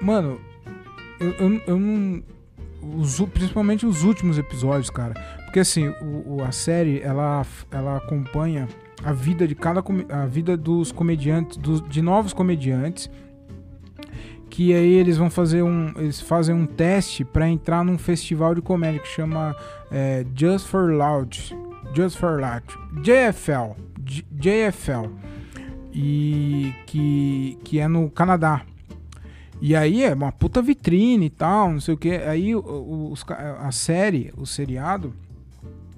mano, 0.00 0.40
eu, 1.20 1.30
eu, 1.32 1.62
eu 1.66 1.78
não. 1.78 2.22
Os, 2.98 3.20
principalmente 3.32 3.86
os 3.86 4.02
últimos 4.02 4.38
episódios, 4.38 4.90
cara 4.90 5.14
porque 5.52 5.60
assim, 5.60 5.88
o, 6.00 6.36
o, 6.36 6.42
a 6.42 6.50
série 6.50 7.02
ela, 7.02 7.44
ela 7.70 7.98
acompanha 7.98 8.66
a 9.04 9.12
vida 9.12 9.46
de 9.46 9.54
cada 9.54 9.84
a 10.08 10.24
vida 10.24 10.56
dos 10.56 10.90
comediantes, 10.90 11.58
dos, 11.58 11.86
de 11.86 12.00
novos 12.00 12.32
comediantes, 12.32 13.10
que 14.52 14.74
aí 14.74 14.92
eles 14.92 15.16
vão 15.16 15.30
fazer 15.30 15.62
um 15.62 15.94
eles 15.96 16.20
fazem 16.20 16.54
um 16.54 16.66
teste 16.66 17.24
para 17.24 17.48
entrar 17.48 17.82
num 17.82 17.96
festival 17.96 18.54
de 18.54 18.60
comédia 18.60 19.00
que 19.00 19.08
chama 19.08 19.56
é, 19.90 20.26
Just 20.36 20.66
for 20.66 20.92
Loud, 20.92 21.56
Just 21.96 22.18
for 22.18 22.38
Loud, 22.38 22.66
JFL, 23.02 23.80
J, 24.04 24.26
JFL 24.30 25.08
e 25.90 26.74
que 26.84 27.58
que 27.64 27.78
é 27.78 27.88
no 27.88 28.10
Canadá. 28.10 28.60
E 29.58 29.74
aí 29.74 30.04
é 30.04 30.12
uma 30.12 30.30
puta 30.30 30.60
vitrine 30.60 31.26
e 31.26 31.30
tal, 31.30 31.72
não 31.72 31.80
sei 31.80 31.94
o 31.94 31.96
que. 31.96 32.10
Aí 32.10 32.54
os, 32.54 33.24
a 33.58 33.72
série, 33.72 34.34
o 34.36 34.44
seriado, 34.44 35.14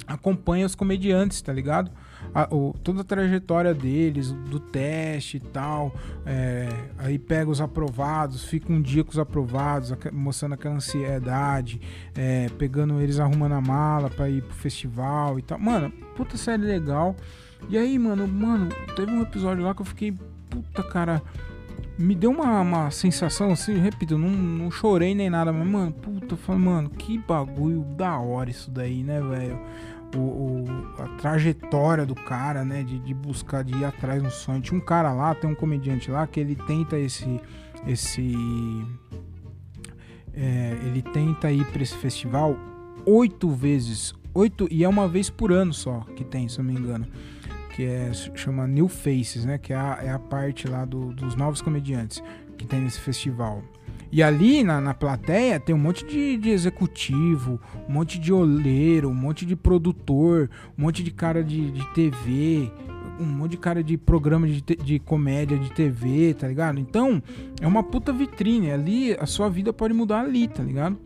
acompanha 0.06 0.64
os 0.64 0.76
comediantes, 0.76 1.42
tá 1.42 1.52
ligado? 1.52 1.90
A, 2.32 2.48
o, 2.54 2.74
toda 2.82 3.00
a 3.00 3.04
trajetória 3.04 3.74
deles, 3.74 4.32
do 4.32 4.60
teste 4.60 5.38
e 5.38 5.40
tal. 5.40 5.94
É, 6.24 6.68
aí 6.98 7.18
pega 7.18 7.50
os 7.50 7.60
aprovados, 7.60 8.44
fica 8.44 8.72
um 8.72 8.80
dia 8.80 9.02
com 9.02 9.10
os 9.10 9.18
aprovados, 9.18 9.92
mostrando 10.12 10.54
aquela 10.54 10.76
ansiedade, 10.76 11.80
é, 12.14 12.48
pegando 12.58 13.00
eles 13.00 13.18
arrumando 13.18 13.52
a 13.52 13.60
mala 13.60 14.10
pra 14.10 14.28
ir 14.28 14.42
pro 14.42 14.54
festival 14.54 15.38
e 15.38 15.42
tal. 15.42 15.58
Mano, 15.58 15.90
puta 16.16 16.36
série 16.36 16.62
legal. 16.62 17.16
E 17.68 17.78
aí, 17.78 17.98
mano, 17.98 18.28
mano, 18.28 18.68
teve 18.94 19.10
um 19.10 19.22
episódio 19.22 19.64
lá 19.64 19.74
que 19.74 19.82
eu 19.82 19.86
fiquei, 19.86 20.12
puta 20.50 20.82
cara 20.82 21.22
me 21.98 22.14
deu 22.14 22.30
uma, 22.30 22.60
uma 22.60 22.90
sensação 22.90 23.52
assim, 23.52 23.78
repito, 23.78 24.18
não, 24.18 24.28
não 24.28 24.70
chorei 24.70 25.14
nem 25.14 25.30
nada, 25.30 25.52
mas, 25.52 25.66
mano, 25.66 25.92
puta, 25.92 26.36
mano, 26.56 26.90
que 26.90 27.18
bagulho 27.18 27.82
da 27.96 28.18
hora 28.18 28.50
isso 28.50 28.70
daí, 28.70 29.02
né, 29.02 29.20
velho? 29.20 29.58
O, 30.14 30.20
o, 30.20 30.64
a 30.98 31.08
trajetória 31.16 32.06
do 32.06 32.14
cara, 32.14 32.64
né, 32.64 32.82
de, 32.82 32.98
de 32.98 33.14
buscar, 33.14 33.64
de 33.64 33.76
ir 33.76 33.84
atrás 33.84 34.22
no 34.22 34.30
sonho. 34.30 34.60
Tinha 34.60 34.78
um 34.78 34.84
cara 34.84 35.12
lá, 35.12 35.34
tem 35.34 35.50
um 35.50 35.54
comediante 35.54 36.10
lá, 36.10 36.26
que 36.26 36.40
ele 36.40 36.54
tenta 36.54 36.98
esse. 36.98 37.40
esse 37.86 38.34
é, 40.32 40.76
ele 40.84 41.02
tenta 41.02 41.50
ir 41.50 41.64
para 41.66 41.82
esse 41.82 41.96
festival 41.96 42.56
oito 43.06 43.50
vezes. 43.50 44.14
Oito, 44.32 44.66
e 44.70 44.82
é 44.82 44.88
uma 44.88 45.06
vez 45.06 45.30
por 45.30 45.52
ano 45.52 45.72
só 45.72 46.00
que 46.16 46.24
tem, 46.24 46.48
se 46.48 46.58
eu 46.58 46.64
não 46.64 46.72
me 46.72 46.78
engano 46.78 47.06
que 47.74 47.84
é, 47.84 48.12
chama 48.36 48.68
New 48.68 48.88
Faces, 48.88 49.44
né? 49.44 49.58
Que 49.58 49.72
é 49.72 49.76
a, 49.76 49.98
é 50.00 50.10
a 50.10 50.18
parte 50.18 50.68
lá 50.68 50.84
do, 50.84 51.12
dos 51.12 51.34
novos 51.34 51.60
comediantes 51.60 52.22
que 52.56 52.64
tem 52.64 52.80
nesse 52.80 53.00
festival. 53.00 53.62
E 54.14 54.22
ali 54.22 54.62
na, 54.62 54.80
na 54.80 54.94
plateia 54.94 55.58
tem 55.58 55.74
um 55.74 55.78
monte 55.78 56.06
de, 56.06 56.36
de, 56.36 56.50
executivo, 56.50 57.60
um 57.88 57.92
monte 57.92 58.16
de 58.16 58.32
oleiro, 58.32 59.08
um 59.08 59.14
monte 59.14 59.44
de 59.44 59.56
produtor, 59.56 60.48
um 60.78 60.82
monte 60.82 61.02
de 61.02 61.10
cara 61.10 61.42
de, 61.42 61.72
de 61.72 61.84
TV, 61.92 62.70
um 63.18 63.24
monte 63.24 63.50
de 63.50 63.56
cara 63.56 63.82
de 63.82 63.98
programa 63.98 64.46
de, 64.46 64.60
de 64.60 65.00
comédia 65.00 65.58
de 65.58 65.72
TV, 65.72 66.32
tá 66.32 66.46
ligado? 66.46 66.78
Então 66.78 67.20
é 67.60 67.66
uma 67.66 67.82
puta 67.82 68.12
vitrine. 68.12 68.70
Ali 68.70 69.14
a 69.14 69.26
sua 69.26 69.50
vida 69.50 69.72
pode 69.72 69.92
mudar 69.92 70.20
ali, 70.20 70.46
tá 70.46 70.62
ligado? 70.62 70.96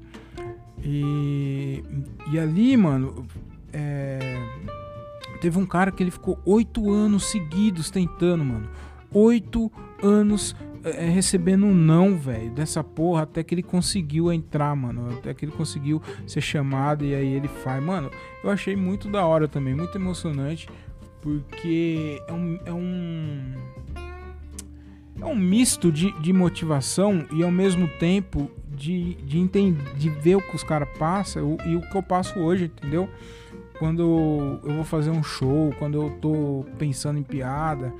E, 0.84 1.82
e 2.30 2.38
ali, 2.38 2.76
mano, 2.76 3.26
é, 3.72 4.36
Teve 5.40 5.58
um 5.58 5.66
cara 5.66 5.92
que 5.92 6.02
ele 6.02 6.10
ficou 6.10 6.38
oito 6.44 6.90
anos 6.90 7.30
seguidos 7.30 7.90
tentando, 7.90 8.44
mano. 8.44 8.68
Oito 9.12 9.70
anos 10.02 10.54
é, 10.84 11.08
recebendo 11.08 11.66
um 11.66 11.74
não, 11.74 12.16
velho, 12.16 12.50
dessa 12.50 12.82
porra, 12.82 13.22
até 13.22 13.42
que 13.42 13.54
ele 13.54 13.62
conseguiu 13.62 14.32
entrar, 14.32 14.74
mano. 14.74 15.10
Até 15.18 15.34
que 15.34 15.44
ele 15.44 15.52
conseguiu 15.52 16.02
ser 16.26 16.40
chamado 16.40 17.04
e 17.04 17.14
aí 17.14 17.32
ele 17.32 17.48
faz. 17.48 17.82
Mano, 17.82 18.10
eu 18.42 18.50
achei 18.50 18.76
muito 18.76 19.08
da 19.08 19.24
hora 19.24 19.48
também, 19.48 19.74
muito 19.74 19.96
emocionante, 19.96 20.68
porque 21.20 22.22
é 22.26 22.32
um. 22.32 22.58
É 22.64 22.72
um, 22.72 23.54
é 25.20 25.24
um 25.24 25.34
misto 25.34 25.90
de, 25.90 26.12
de 26.20 26.32
motivação 26.32 27.26
e 27.32 27.42
ao 27.42 27.50
mesmo 27.50 27.88
tempo 27.98 28.48
de, 28.68 29.14
de 29.14 29.38
entender, 29.38 29.94
de 29.94 30.08
ver 30.08 30.36
o 30.36 30.40
que 30.40 30.54
os 30.54 30.62
caras 30.62 30.88
passam 30.96 31.56
e 31.66 31.74
o 31.74 31.80
que 31.80 31.96
eu 31.96 32.02
passo 32.02 32.38
hoje, 32.38 32.66
entendeu? 32.66 33.08
quando 33.78 34.60
eu 34.64 34.74
vou 34.74 34.84
fazer 34.84 35.10
um 35.10 35.22
show, 35.22 35.72
quando 35.78 36.02
eu 36.02 36.10
tô 36.20 36.64
pensando 36.78 37.18
em 37.18 37.22
piada. 37.22 37.92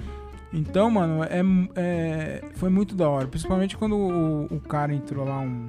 Então, 0.53 0.91
mano, 0.91 1.23
é, 1.25 1.43
é 1.77 2.45
foi 2.55 2.71
muito 2.71 2.95
da 2.95 3.09
hora. 3.09 3.27
Principalmente 3.27 3.77
quando 3.77 3.97
o, 3.97 4.45
o, 4.47 4.61
cara 4.61 4.95
entrou 4.95 5.25
lá, 5.25 5.41
um, 5.41 5.69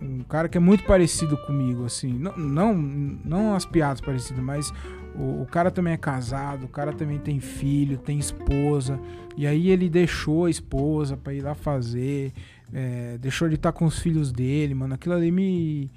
um 0.00 0.20
cara 0.20 0.48
que 0.48 0.56
é 0.56 0.60
muito 0.60 0.84
parecido 0.84 1.36
comigo, 1.36 1.84
assim. 1.84 2.12
Não, 2.12 2.36
não, 2.36 2.74
não 2.74 3.54
as 3.54 3.66
piadas 3.66 4.00
parecidas, 4.00 4.42
mas 4.42 4.72
o, 5.14 5.42
o, 5.42 5.46
cara 5.46 5.70
também 5.70 5.92
é 5.92 5.98
casado, 5.98 6.64
o 6.64 6.68
cara 6.68 6.92
também 6.92 7.18
tem 7.18 7.38
filho, 7.40 7.98
tem 7.98 8.18
esposa. 8.18 8.98
E 9.36 9.46
aí 9.46 9.68
ele 9.68 9.88
deixou 9.88 10.46
a 10.46 10.50
esposa 10.50 11.16
pra 11.16 11.34
ir 11.34 11.42
lá 11.42 11.54
fazer. 11.54 12.32
É, 12.72 13.18
deixou 13.18 13.48
de 13.48 13.56
estar 13.56 13.72
com 13.72 13.84
os 13.84 13.98
filhos 13.98 14.32
dele, 14.32 14.74
mano. 14.74 14.94
Aquilo 14.94 15.14
ali 15.14 15.30
me 15.30 15.90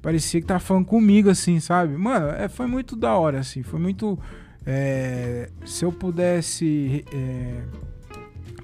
parecia 0.00 0.40
que 0.40 0.46
tava 0.46 0.60
falando 0.60 0.86
comigo, 0.86 1.28
assim, 1.28 1.60
sabe? 1.60 1.96
Mano, 1.96 2.28
é, 2.28 2.48
foi 2.48 2.66
muito 2.66 2.96
da 2.96 3.16
hora, 3.16 3.40
assim. 3.40 3.62
Foi 3.62 3.80
muito. 3.80 4.18
É, 4.66 5.48
se 5.64 5.84
eu 5.84 5.92
pudesse 5.92 7.04
é, 7.12 7.62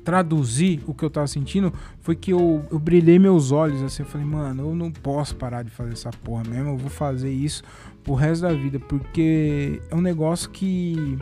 traduzir 0.05 0.81
o 0.87 0.95
que 0.95 1.05
eu 1.05 1.11
tava 1.11 1.27
sentindo, 1.27 1.73
foi 2.01 2.15
que 2.15 2.33
eu, 2.33 2.65
eu 2.71 2.79
brilhei 2.79 3.19
meus 3.19 3.51
olhos, 3.51 3.83
assim. 3.83 4.05
Eu 4.05 4.09
falei, 4.09 4.27
mano, 4.27 4.71
eu 4.71 4.75
não 4.75 4.91
posso 4.93 5.35
parar 5.35 5.63
de 5.63 5.71
fazer 5.71 5.95
essa 5.95 6.11
porra 6.11 6.45
mesmo. 6.49 6.71
Eu 6.71 6.77
vou 6.77 6.89
fazer 6.91 7.31
isso 7.31 7.65
pro 8.05 8.15
resto 8.15 8.43
da 8.43 8.53
vida, 8.53 8.79
porque 8.79 9.83
é 9.91 9.95
um 9.95 10.01
negócio 10.01 10.49
que. 10.51 11.19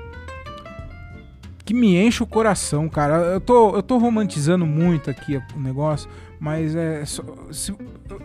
Que 1.64 1.72
me 1.72 1.96
enche 1.96 2.22
o 2.22 2.26
coração, 2.26 2.90
cara. 2.90 3.14
Eu 3.16 3.40
tô, 3.40 3.74
eu 3.74 3.82
tô 3.82 3.96
romantizando 3.96 4.66
muito 4.66 5.08
aqui 5.08 5.40
o 5.56 5.58
negócio, 5.58 6.10
mas 6.38 6.76
é. 6.76 7.02
Se, 7.06 7.72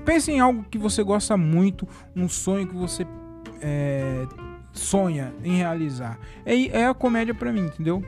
pense 0.03 0.29
em 0.29 0.41
algo 0.41 0.65
que 0.69 0.77
você 0.77 1.01
gosta 1.03 1.37
muito, 1.37 1.87
um 2.13 2.27
sonho 2.27 2.67
que 2.67 2.75
você 2.75 3.07
é, 3.61 4.27
sonha 4.79 5.33
em 5.43 5.57
realizar. 5.57 6.19
É, 6.45 6.55
é 6.67 6.87
a 6.87 6.93
comédia 6.93 7.33
pra 7.33 7.51
mim, 7.51 7.65
entendeu? 7.65 8.03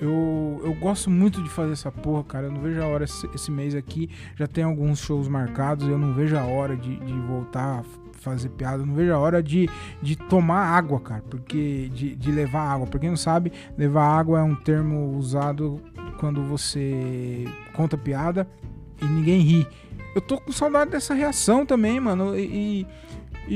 Eu, 0.00 0.60
eu 0.64 0.74
gosto 0.74 1.08
muito 1.08 1.40
de 1.42 1.48
fazer 1.48 1.72
essa 1.72 1.92
porra, 1.92 2.24
cara. 2.24 2.46
Eu 2.46 2.50
não 2.50 2.60
vejo 2.60 2.82
a 2.82 2.86
hora 2.86 3.04
esse, 3.04 3.28
esse 3.34 3.50
mês 3.52 3.74
aqui. 3.74 4.10
Já 4.34 4.48
tem 4.48 4.64
alguns 4.64 4.98
shows 4.98 5.28
marcados. 5.28 5.86
Eu 5.86 5.96
não 5.96 6.12
vejo 6.12 6.36
a 6.36 6.44
hora 6.44 6.76
de, 6.76 6.96
de 6.96 7.12
voltar 7.12 7.80
a 7.80 7.84
fazer 8.18 8.48
piada. 8.48 8.82
Eu 8.82 8.86
não 8.86 8.94
vejo 8.94 9.12
a 9.12 9.18
hora 9.18 9.40
de, 9.40 9.70
de 10.02 10.16
tomar 10.16 10.76
água, 10.76 10.98
cara. 10.98 11.22
Porque. 11.30 11.88
De, 11.94 12.16
de 12.16 12.32
levar 12.32 12.62
água. 12.62 12.86
Pra 12.86 12.98
quem 12.98 13.10
não 13.10 13.16
sabe, 13.16 13.52
levar 13.78 14.04
água 14.04 14.40
é 14.40 14.42
um 14.42 14.56
termo 14.56 15.16
usado 15.16 15.80
quando 16.18 16.42
você 16.42 17.44
conta 17.72 17.96
piada 17.96 18.48
e 19.00 19.04
ninguém 19.04 19.40
ri. 19.40 19.68
Eu 20.14 20.20
tô 20.20 20.40
com 20.40 20.52
saudade 20.52 20.90
dessa 20.90 21.14
reação 21.14 21.64
também, 21.64 21.98
mano. 21.98 22.36
E, 22.36 22.42
e, 22.42 22.86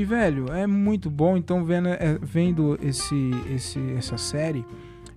velho, 0.05 0.53
é 0.53 0.67
muito 0.67 1.11
bom. 1.11 1.37
Então, 1.37 1.65
vendo, 1.65 1.89
é, 1.89 2.19
vendo 2.21 2.79
esse, 2.83 3.31
esse, 3.55 3.79
essa 3.97 4.19
série, 4.19 4.65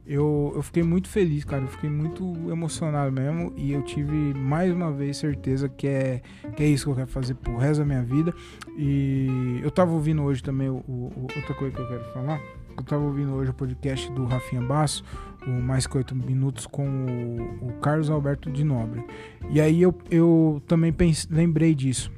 eu, 0.06 0.54
eu 0.56 0.62
fiquei 0.62 0.84
muito 0.84 1.08
feliz, 1.08 1.44
cara. 1.44 1.64
Eu 1.64 1.68
fiquei 1.68 1.90
muito 1.90 2.34
emocionado 2.50 3.12
mesmo. 3.12 3.54
E 3.56 3.74
eu 3.74 3.82
tive 3.84 4.34
mais 4.34 4.72
uma 4.72 4.92
vez 4.92 5.18
certeza 5.18 5.68
que 5.68 5.88
é, 5.88 6.22
que 6.56 6.64
é 6.64 6.68
isso 6.68 6.86
que 6.86 6.92
eu 6.92 6.96
quero 6.96 7.10
fazer 7.10 7.36
pro 7.36 7.58
resto 7.58 7.80
da 7.80 7.86
minha 7.86 8.04
vida. 8.04 8.34
E 8.78 9.60
eu 9.64 9.72
tava 9.72 9.92
ouvindo 9.92 10.24
hoje 10.24 10.44
também 10.44 10.70
o, 10.70 10.84
o 10.88 11.28
outra 11.36 11.54
coisa 11.54 11.76
que 11.76 11.82
eu 11.82 11.88
quero 11.88 12.14
falar. 12.14 12.42
Eu 12.78 12.84
tava 12.84 13.04
ouvindo 13.04 13.34
hoje 13.34 13.52
o 13.52 13.54
podcast 13.54 14.10
do 14.14 14.26
Rafinha 14.26 14.62
Basso 14.62 15.04
o 15.48 15.52
Mais 15.62 15.88
Que 15.88 15.98
Oito 15.98 16.16
Minutos 16.16 16.66
com 16.66 16.86
o, 16.88 17.68
o, 17.68 17.74
Carlos 17.80 18.10
Alberto 18.10 18.52
de 18.52 18.64
Nobre. 18.64 19.04
E 19.50 19.60
aí 19.62 19.82
eu, 19.82 19.96
eu 20.10 20.62
também 20.68 20.92
pense, 20.92 21.28
lembrei 21.30 21.74
disso. 21.74 22.12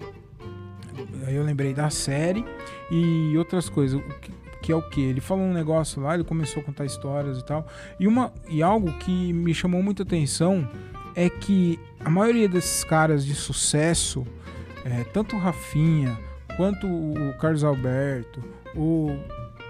Aí 1.25 1.35
eu 1.35 1.43
lembrei 1.43 1.73
da 1.73 1.89
série 1.89 2.45
e 2.89 3.37
outras 3.37 3.69
coisas. 3.69 4.01
Que, 4.21 4.31
que 4.61 4.71
é 4.71 4.75
o 4.75 4.81
que? 4.81 5.01
Ele 5.01 5.21
falou 5.21 5.43
um 5.43 5.53
negócio 5.53 6.01
lá, 6.01 6.13
ele 6.13 6.23
começou 6.23 6.61
a 6.61 6.65
contar 6.65 6.85
histórias 6.85 7.39
e 7.39 7.45
tal. 7.45 7.67
E, 7.99 8.07
uma, 8.07 8.31
e 8.49 8.61
algo 8.61 8.91
que 8.99 9.33
me 9.33 9.53
chamou 9.53 9.81
muita 9.81 10.03
atenção 10.03 10.67
é 11.15 11.29
que 11.29 11.79
a 11.99 12.09
maioria 12.09 12.47
desses 12.47 12.83
caras 12.83 13.25
de 13.25 13.35
sucesso, 13.35 14.25
é, 14.85 15.03
tanto 15.05 15.35
o 15.35 15.39
Rafinha 15.39 16.17
quanto 16.55 16.87
o 16.87 17.37
Carlos 17.37 17.63
Alberto, 17.63 18.43
o 18.75 19.17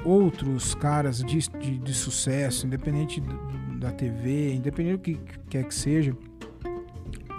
outros 0.04 0.74
caras 0.74 1.20
de, 1.20 1.38
de, 1.38 1.78
de 1.78 1.94
sucesso, 1.94 2.66
independente 2.66 3.22
da 3.78 3.92
TV, 3.92 4.54
independente 4.54 4.98
do 4.98 5.00
que 5.00 5.20
quer 5.50 5.64
que 5.64 5.74
seja, 5.74 6.16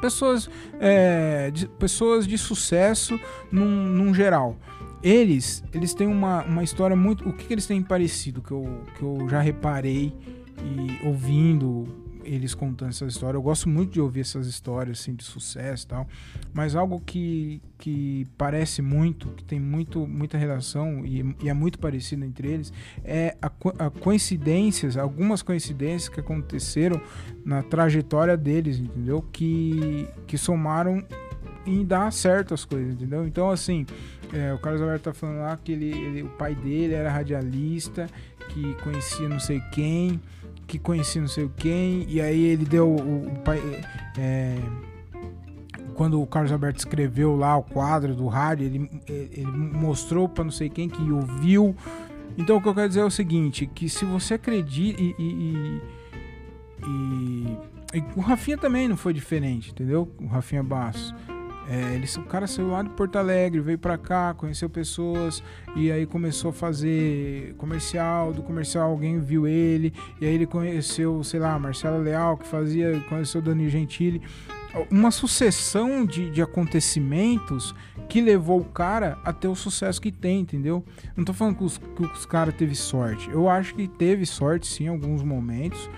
pessoas, 0.02 0.50
é, 0.80 1.50
de, 1.52 1.68
pessoas 1.68 2.26
de 2.26 2.36
sucesso 2.36 3.18
num, 3.50 3.86
num, 3.86 4.12
geral. 4.12 4.56
Eles, 5.00 5.62
eles 5.72 5.94
têm 5.94 6.08
uma, 6.08 6.42
uma 6.42 6.64
história 6.64 6.96
muito. 6.96 7.26
O 7.28 7.32
que, 7.32 7.46
que 7.46 7.54
eles 7.54 7.66
têm 7.66 7.80
parecido 7.80 8.42
que 8.42 8.50
eu, 8.50 8.84
que 8.98 9.02
eu 9.02 9.28
já 9.28 9.40
reparei 9.40 10.12
e 10.58 11.06
ouvindo 11.06 11.86
eles 12.24 12.54
contando 12.54 12.90
essa 12.90 13.06
história. 13.06 13.36
Eu 13.36 13.42
gosto 13.42 13.68
muito 13.68 13.92
de 13.92 14.00
ouvir 14.00 14.20
essas 14.20 14.46
histórias 14.46 15.00
assim 15.00 15.14
de 15.14 15.24
sucesso 15.24 15.84
e 15.84 15.88
tal, 15.88 16.08
mas 16.52 16.74
algo 16.74 17.00
que, 17.00 17.60
que 17.78 18.26
parece 18.36 18.82
muito, 18.82 19.28
que 19.28 19.44
tem 19.44 19.60
muito, 19.60 20.06
muita 20.06 20.36
relação 20.38 21.04
e, 21.04 21.34
e 21.42 21.48
é 21.48 21.54
muito 21.54 21.78
parecido 21.78 22.24
entre 22.24 22.48
eles, 22.48 22.72
é 23.04 23.36
a, 23.40 23.50
a, 23.78 23.90
coincidências, 23.90 24.96
algumas 24.96 25.42
coincidências 25.42 26.08
que 26.08 26.20
aconteceram 26.20 27.00
na 27.44 27.62
trajetória 27.62 28.36
deles, 28.36 28.78
entendeu? 28.78 29.22
Que, 29.32 30.08
que 30.26 30.38
somaram 30.38 31.04
em 31.66 31.84
dar 31.84 32.12
certo 32.12 32.54
as 32.54 32.64
coisas, 32.64 32.94
entendeu? 32.94 33.26
Então, 33.26 33.50
assim, 33.50 33.86
é, 34.32 34.52
o 34.52 34.58
Carlos 34.58 34.80
Alberto 34.80 35.04
tá 35.04 35.14
falando 35.14 35.40
lá 35.40 35.56
que 35.56 35.72
ele, 35.72 35.90
ele, 35.90 36.22
o 36.22 36.28
pai 36.28 36.54
dele 36.54 36.94
era 36.94 37.10
radialista, 37.10 38.08
que 38.48 38.74
conhecia 38.82 39.28
não 39.28 39.38
sei 39.38 39.60
quem, 39.72 40.20
que 40.66 40.78
conhecia 40.78 41.20
não 41.20 41.28
sei 41.28 41.50
quem, 41.56 42.04
e 42.08 42.20
aí 42.20 42.42
ele 42.42 42.64
deu 42.64 42.88
o, 42.88 43.26
o 43.26 43.38
pai. 43.40 43.60
É, 44.18 44.56
quando 45.94 46.20
o 46.20 46.26
Carlos 46.26 46.50
Alberto 46.52 46.78
escreveu 46.78 47.36
lá 47.36 47.56
o 47.56 47.62
quadro 47.62 48.14
do 48.14 48.26
rádio, 48.26 48.66
ele, 48.66 48.90
ele 49.08 49.46
mostrou 49.46 50.28
para 50.28 50.44
não 50.44 50.50
sei 50.50 50.70
quem 50.70 50.88
que 50.88 51.02
ouviu 51.12 51.76
Então 52.36 52.56
o 52.56 52.62
que 52.62 52.68
eu 52.68 52.74
quero 52.74 52.88
dizer 52.88 53.00
é 53.00 53.04
o 53.04 53.10
seguinte, 53.10 53.66
que 53.66 53.88
se 53.88 54.04
você 54.04 54.34
acredita 54.34 55.00
e, 55.00 55.14
e, 55.18 55.82
e, 56.82 57.58
e 57.94 58.04
o 58.16 58.20
Rafinha 58.20 58.56
também 58.56 58.88
não 58.88 58.96
foi 58.96 59.12
diferente, 59.12 59.70
entendeu? 59.70 60.10
O 60.18 60.26
Rafinha 60.26 60.62
Bastos. 60.62 61.14
É, 61.68 61.94
ele, 61.94 62.06
o 62.16 62.24
cara 62.24 62.46
saiu 62.46 62.70
lá 62.70 62.82
de 62.82 62.90
Porto 62.90 63.16
Alegre, 63.16 63.60
veio 63.60 63.78
para 63.78 63.96
cá, 63.96 64.34
conheceu 64.34 64.68
pessoas 64.68 65.42
e 65.76 65.92
aí 65.92 66.06
começou 66.06 66.50
a 66.50 66.52
fazer 66.52 67.54
comercial. 67.56 68.32
Do 68.32 68.42
comercial 68.42 68.90
alguém 68.90 69.20
viu 69.20 69.46
ele 69.46 69.92
e 70.20 70.26
aí 70.26 70.34
ele 70.34 70.46
conheceu, 70.46 71.22
sei 71.22 71.40
lá, 71.40 71.58
Marcelo 71.58 72.02
Leal 72.02 72.36
que 72.36 72.46
fazia, 72.46 73.00
conheceu 73.08 73.40
Dani 73.40 73.68
Gentili. 73.68 74.20
Uma 74.90 75.10
sucessão 75.10 76.04
de, 76.06 76.30
de 76.30 76.40
acontecimentos 76.40 77.74
que 78.08 78.22
levou 78.22 78.60
o 78.60 78.64
cara 78.64 79.18
a 79.22 79.32
ter 79.32 79.48
o 79.48 79.54
sucesso 79.54 80.00
que 80.00 80.10
tem, 80.10 80.40
entendeu? 80.40 80.82
Não 81.14 81.24
tô 81.24 81.34
falando 81.34 81.56
que 81.56 81.64
os, 81.64 81.78
que 81.78 82.02
os 82.02 82.24
caras 82.24 82.54
teve 82.54 82.74
sorte. 82.74 83.30
Eu 83.30 83.50
acho 83.50 83.74
que 83.74 83.86
teve 83.86 84.24
sorte 84.24 84.66
sim 84.66 84.84
em 84.84 84.88
alguns 84.88 85.22
momentos. 85.22 85.90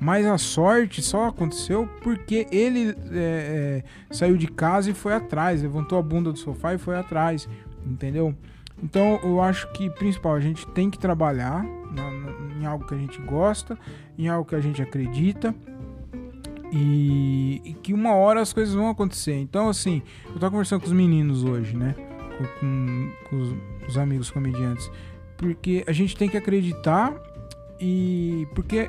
Mas 0.00 0.26
a 0.26 0.38
sorte 0.38 1.02
só 1.02 1.26
aconteceu 1.26 1.88
porque 2.02 2.46
ele 2.52 2.94
é, 3.10 3.82
é, 4.12 4.14
saiu 4.14 4.36
de 4.36 4.46
casa 4.46 4.90
e 4.90 4.94
foi 4.94 5.12
atrás, 5.12 5.62
levantou 5.62 5.98
a 5.98 6.02
bunda 6.02 6.30
do 6.30 6.38
sofá 6.38 6.74
e 6.74 6.78
foi 6.78 6.96
atrás, 6.96 7.48
entendeu? 7.84 8.34
Então 8.82 9.18
eu 9.24 9.40
acho 9.40 9.70
que 9.72 9.90
principal 9.90 10.34
a 10.34 10.40
gente 10.40 10.66
tem 10.68 10.88
que 10.88 10.98
trabalhar 10.98 11.64
na, 11.90 12.10
na, 12.10 12.60
em 12.60 12.64
algo 12.64 12.86
que 12.86 12.94
a 12.94 12.98
gente 12.98 13.20
gosta, 13.22 13.76
em 14.16 14.28
algo 14.28 14.48
que 14.48 14.54
a 14.54 14.60
gente 14.60 14.80
acredita 14.80 15.52
e, 16.70 17.60
e, 17.64 17.74
que 17.74 17.92
uma 17.92 18.14
hora 18.14 18.40
as 18.40 18.52
coisas 18.52 18.74
vão 18.74 18.88
acontecer. 18.88 19.34
Então 19.34 19.68
assim, 19.68 20.00
eu 20.26 20.34
tava 20.34 20.52
conversando 20.52 20.80
com 20.80 20.86
os 20.86 20.92
meninos 20.92 21.42
hoje, 21.42 21.76
né? 21.76 21.96
Com, 22.36 22.44
com, 22.60 23.12
com 23.28 23.36
os, 23.36 23.56
os 23.88 23.98
amigos 23.98 24.30
comediantes, 24.30 24.88
porque 25.36 25.82
a 25.88 25.92
gente 25.92 26.16
tem 26.16 26.28
que 26.28 26.36
acreditar 26.36 27.12
e 27.80 28.46
porque 28.54 28.88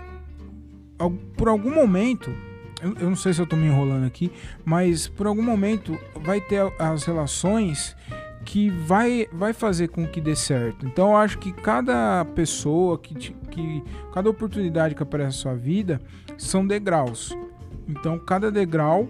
por 1.37 1.47
algum 1.47 1.73
momento, 1.73 2.33
eu, 2.81 2.93
eu 2.99 3.09
não 3.09 3.15
sei 3.15 3.33
se 3.33 3.41
eu 3.41 3.47
tô 3.47 3.55
me 3.55 3.67
enrolando 3.67 4.05
aqui, 4.05 4.31
mas 4.65 5.07
por 5.07 5.27
algum 5.27 5.43
momento 5.43 5.97
vai 6.21 6.41
ter 6.41 6.61
as 6.77 7.03
relações 7.03 7.95
que 8.45 8.69
vai, 8.69 9.27
vai 9.31 9.53
fazer 9.53 9.89
com 9.89 10.07
que 10.07 10.19
dê 10.19 10.35
certo. 10.35 10.85
Então 10.85 11.09
eu 11.09 11.17
acho 11.17 11.37
que 11.37 11.51
cada 11.51 12.25
pessoa, 12.35 12.97
que, 12.97 13.13
que 13.13 13.83
cada 14.13 14.29
oportunidade 14.29 14.95
que 14.95 15.03
aparece 15.03 15.37
na 15.37 15.41
sua 15.41 15.55
vida 15.55 16.01
são 16.37 16.65
degraus. 16.65 17.37
Então 17.87 18.17
cada 18.17 18.51
degrau 18.51 19.07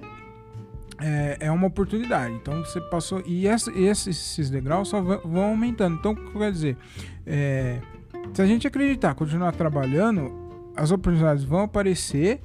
é, 0.99 1.37
é 1.39 1.51
uma 1.51 1.67
oportunidade. 1.67 2.33
Então 2.33 2.59
você 2.65 2.81
passou. 2.81 3.21
E 3.25 3.47
essa, 3.47 3.71
esses 3.71 4.49
degraus 4.49 4.89
só 4.89 5.01
vão 5.01 5.43
aumentando. 5.43 5.95
Então 5.97 6.11
o 6.11 6.15
que 6.15 6.37
quer 6.37 6.51
dizer? 6.51 6.77
É, 7.25 7.79
se 8.33 8.41
a 8.41 8.45
gente 8.45 8.67
acreditar, 8.67 9.15
continuar 9.15 9.53
trabalhando, 9.53 10.48
as 10.79 10.91
oportunidades 10.91 11.43
vão 11.43 11.61
aparecer 11.61 12.41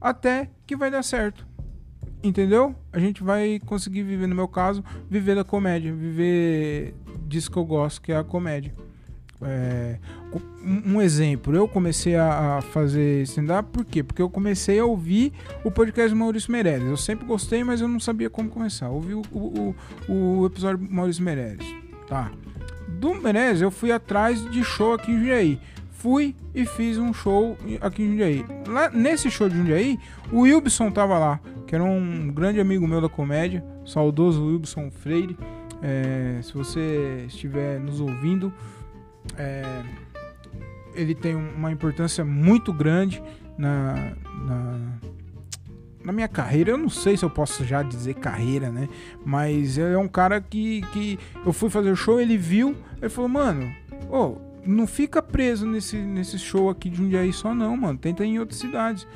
até 0.00 0.48
que 0.66 0.74
vai 0.74 0.90
dar 0.90 1.02
certo. 1.02 1.46
Entendeu? 2.22 2.74
A 2.92 2.98
gente 2.98 3.22
vai 3.22 3.60
conseguir 3.66 4.02
viver, 4.02 4.26
no 4.26 4.34
meu 4.34 4.48
caso, 4.48 4.82
viver 5.10 5.34
da 5.34 5.44
comédia, 5.44 5.92
viver 5.92 6.94
disso 7.26 7.50
que 7.50 7.56
eu 7.56 7.64
gosto, 7.64 8.00
que 8.00 8.12
é 8.12 8.16
a 8.16 8.24
comédia. 8.24 8.74
É, 9.44 9.98
um 10.64 11.02
exemplo, 11.02 11.54
eu 11.54 11.66
comecei 11.66 12.14
a, 12.14 12.60
fazer 12.70 13.22
stand-up 13.24 13.70
por 13.70 13.84
quê? 13.84 14.02
Porque 14.02 14.22
eu 14.22 14.30
comecei 14.30 14.78
a 14.78 14.84
ouvir 14.84 15.32
o 15.64 15.70
podcast 15.70 16.10
do 16.10 16.16
Maurício 16.16 16.50
Meirelles. 16.50 16.88
Eu 16.88 16.96
sempre 16.96 17.26
gostei, 17.26 17.64
mas 17.64 17.80
eu 17.80 17.88
não 17.88 17.98
sabia 17.98 18.30
como 18.30 18.48
começar. 18.48 18.88
ouvi 18.88 19.14
o, 19.14 19.22
o, 19.32 19.74
o, 20.08 20.46
episódio 20.46 20.86
do 20.86 20.94
Maurício 20.94 21.24
Meirelles. 21.24 21.66
Tá. 22.08 22.30
Do 22.88 23.14
Meirelles, 23.14 23.60
eu 23.60 23.70
fui 23.72 23.90
atrás 23.90 24.48
de 24.52 24.62
show 24.62 24.94
aqui 24.94 25.10
em 25.10 25.18
Jundiaí 25.18 25.60
fui 26.02 26.34
e 26.52 26.66
fiz 26.66 26.98
um 26.98 27.14
show 27.14 27.56
aqui 27.80 28.02
em 28.02 28.08
Jundiaí. 28.10 28.44
Lá, 28.66 28.90
nesse 28.90 29.30
show 29.30 29.48
de 29.48 29.56
Jundiaí, 29.56 30.00
o 30.32 30.40
Wilson 30.40 30.90
tava 30.90 31.16
lá, 31.16 31.38
que 31.64 31.76
era 31.76 31.84
um 31.84 32.28
grande 32.32 32.58
amigo 32.58 32.86
meu 32.88 33.00
da 33.00 33.08
comédia, 33.08 33.64
saudoso 33.86 34.44
Wilson 34.44 34.90
Freire. 34.90 35.38
É, 35.80 36.40
se 36.42 36.52
você 36.52 37.24
estiver 37.28 37.78
nos 37.78 38.00
ouvindo, 38.00 38.52
é, 39.38 39.62
ele 40.92 41.14
tem 41.14 41.36
uma 41.36 41.70
importância 41.70 42.24
muito 42.24 42.72
grande 42.72 43.22
na, 43.56 44.12
na, 44.44 44.78
na, 46.04 46.12
minha 46.12 46.28
carreira. 46.28 46.72
Eu 46.72 46.78
não 46.78 46.88
sei 46.88 47.16
se 47.16 47.24
eu 47.24 47.30
posso 47.30 47.64
já 47.64 47.80
dizer 47.80 48.14
carreira, 48.14 48.70
né? 48.70 48.88
Mas 49.24 49.78
é 49.78 49.96
um 49.96 50.08
cara 50.08 50.40
que, 50.40 50.82
que 50.92 51.16
eu 51.46 51.52
fui 51.52 51.70
fazer 51.70 51.92
o 51.92 51.96
show, 51.96 52.20
ele 52.20 52.36
viu, 52.36 52.76
ele 53.00 53.08
falou, 53.08 53.28
mano, 53.28 53.72
ô. 54.10 54.16
Oh, 54.16 54.51
não 54.64 54.86
fica 54.86 55.20
preso 55.20 55.66
nesse, 55.66 55.96
nesse 55.96 56.38
show 56.38 56.70
aqui 56.70 56.88
de 56.88 56.96
Jundiaí 56.96 57.32
só 57.32 57.54
não, 57.54 57.76
mano. 57.76 57.98
Tenta 57.98 58.24
em 58.24 58.38
outras 58.38 58.58
cidades. 58.58 59.06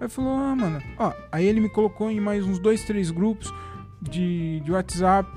Aí 0.00 0.08
falou, 0.08 0.32
ah, 0.32 0.56
mano. 0.56 0.82
Ó, 0.98 1.12
aí 1.30 1.46
ele 1.46 1.60
me 1.60 1.68
colocou 1.68 2.10
em 2.10 2.20
mais 2.20 2.44
uns 2.44 2.58
dois, 2.58 2.84
três 2.84 3.10
grupos 3.10 3.52
de, 4.00 4.60
de 4.60 4.72
WhatsApp. 4.72 5.28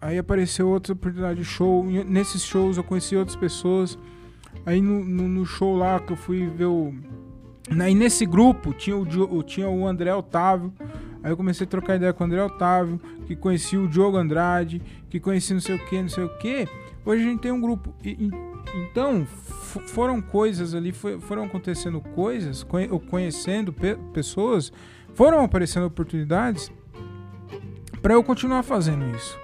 Aí 0.00 0.16
apareceu 0.18 0.68
outra 0.68 0.92
oportunidade 0.92 1.40
de 1.40 1.44
show. 1.44 1.84
Nesses 1.84 2.42
shows 2.42 2.76
eu 2.76 2.84
conheci 2.84 3.16
outras 3.16 3.36
pessoas. 3.36 3.98
Aí 4.64 4.80
no, 4.80 5.04
no, 5.04 5.28
no 5.28 5.46
show 5.46 5.76
lá 5.76 5.98
que 6.00 6.12
eu 6.12 6.16
fui 6.16 6.46
ver 6.46 6.66
o. 6.66 6.94
Aí 7.80 7.94
nesse 7.94 8.26
grupo 8.26 8.72
tinha 8.72 8.96
o, 8.96 9.42
tinha 9.42 9.68
o 9.68 9.86
André 9.86 10.14
Otávio. 10.14 10.72
Aí 11.22 11.30
eu 11.30 11.36
comecei 11.36 11.66
a 11.66 11.68
trocar 11.68 11.96
ideia 11.96 12.12
com 12.12 12.24
o 12.24 12.26
André 12.26 12.42
Otávio, 12.42 12.98
que 13.26 13.36
conheci 13.36 13.76
o 13.76 13.86
Diogo 13.86 14.16
Andrade, 14.16 14.80
que 15.10 15.20
conheci 15.20 15.52
não 15.52 15.60
sei 15.60 15.74
o 15.76 15.78
que, 15.86 16.00
não 16.00 16.08
sei 16.08 16.24
o 16.24 16.38
que. 16.38 16.66
Hoje 17.04 17.22
a 17.22 17.26
gente 17.26 17.40
tem 17.40 17.52
um 17.52 17.60
grupo. 17.60 17.94
E, 18.02 18.30
então, 18.74 19.26
foram 19.86 20.20
coisas 20.20 20.74
ali, 20.74 20.92
foram 20.92 21.44
acontecendo 21.44 22.00
coisas, 22.00 22.66
conhecendo 23.08 23.74
pessoas, 24.12 24.72
foram 25.14 25.44
aparecendo 25.44 25.86
oportunidades 25.86 26.70
para 28.00 28.14
eu 28.14 28.24
continuar 28.24 28.62
fazendo 28.62 29.04
isso. 29.14 29.38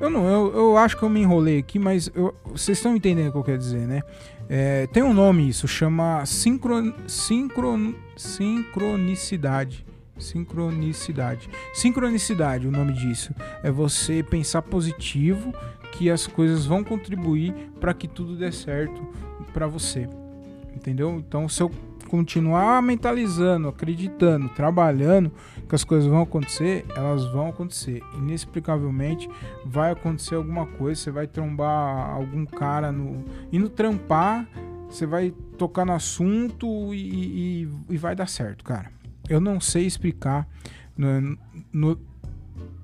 Eu 0.00 0.08
não, 0.08 0.26
eu, 0.26 0.54
eu 0.54 0.76
acho 0.78 0.96
que 0.96 1.02
eu 1.02 1.08
me 1.10 1.20
enrolei 1.20 1.58
aqui, 1.58 1.78
mas 1.78 2.10
eu, 2.14 2.34
vocês 2.46 2.78
estão 2.78 2.96
entendendo 2.96 3.28
o 3.28 3.32
que 3.32 3.38
eu 3.38 3.44
quero 3.44 3.58
dizer, 3.58 3.86
né? 3.86 4.02
É, 4.48 4.86
tem 4.88 5.02
um 5.02 5.12
nome 5.12 5.48
isso, 5.48 5.68
chama 5.68 6.24
sincron, 6.24 6.92
sincron, 7.06 7.94
sincronicidade. 8.16 9.84
Sincronicidade. 10.18 11.48
Sincronicidade, 11.72 12.66
o 12.66 12.70
nome 12.70 12.92
disso. 12.92 13.32
É 13.62 13.70
você 13.70 14.22
pensar 14.22 14.62
positivo 14.62 15.54
que 15.92 16.10
as 16.10 16.26
coisas 16.26 16.66
vão 16.66 16.82
contribuir 16.84 17.52
para 17.80 17.94
que 17.94 18.08
tudo 18.08 18.36
dê 18.36 18.50
certo 18.52 19.06
para 19.52 19.66
você. 19.66 20.08
Entendeu? 20.74 21.16
Então, 21.18 21.48
se 21.48 21.62
eu 21.62 21.70
continuar 22.08 22.82
mentalizando, 22.82 23.68
acreditando, 23.68 24.48
trabalhando 24.48 25.30
que 25.68 25.74
as 25.76 25.84
coisas 25.84 26.10
vão 26.10 26.22
acontecer, 26.22 26.84
elas 26.96 27.24
vão 27.26 27.48
acontecer. 27.48 28.02
Inexplicavelmente 28.16 29.30
vai 29.64 29.92
acontecer 29.92 30.34
alguma 30.34 30.66
coisa, 30.66 31.00
você 31.00 31.10
vai 31.12 31.28
trombar 31.28 32.10
algum 32.10 32.44
cara 32.44 32.90
no 32.90 33.24
indo 33.52 33.68
trampar, 33.68 34.48
você 34.88 35.06
vai 35.06 35.32
tocar 35.56 35.84
no 35.84 35.92
assunto 35.92 36.92
e, 36.92 37.62
e, 37.62 37.68
e 37.90 37.96
vai 37.96 38.16
dar 38.16 38.26
certo, 38.26 38.64
cara. 38.64 38.90
Eu 39.28 39.40
não 39.40 39.60
sei 39.60 39.86
explicar 39.86 40.48
no, 40.96 41.38
no, 41.72 41.96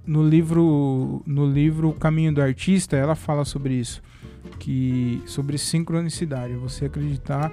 no 0.06 0.26
livro 0.26 1.22
no 1.26 1.44
livro 1.44 1.92
Caminho 1.92 2.32
do 2.32 2.40
Artista 2.40 2.96
ela 2.96 3.14
fala 3.14 3.44
sobre 3.44 3.74
isso 3.74 4.00
que 4.58 5.22
sobre 5.26 5.58
sincronicidade 5.58 6.54
você 6.54 6.86
acreditar 6.86 7.52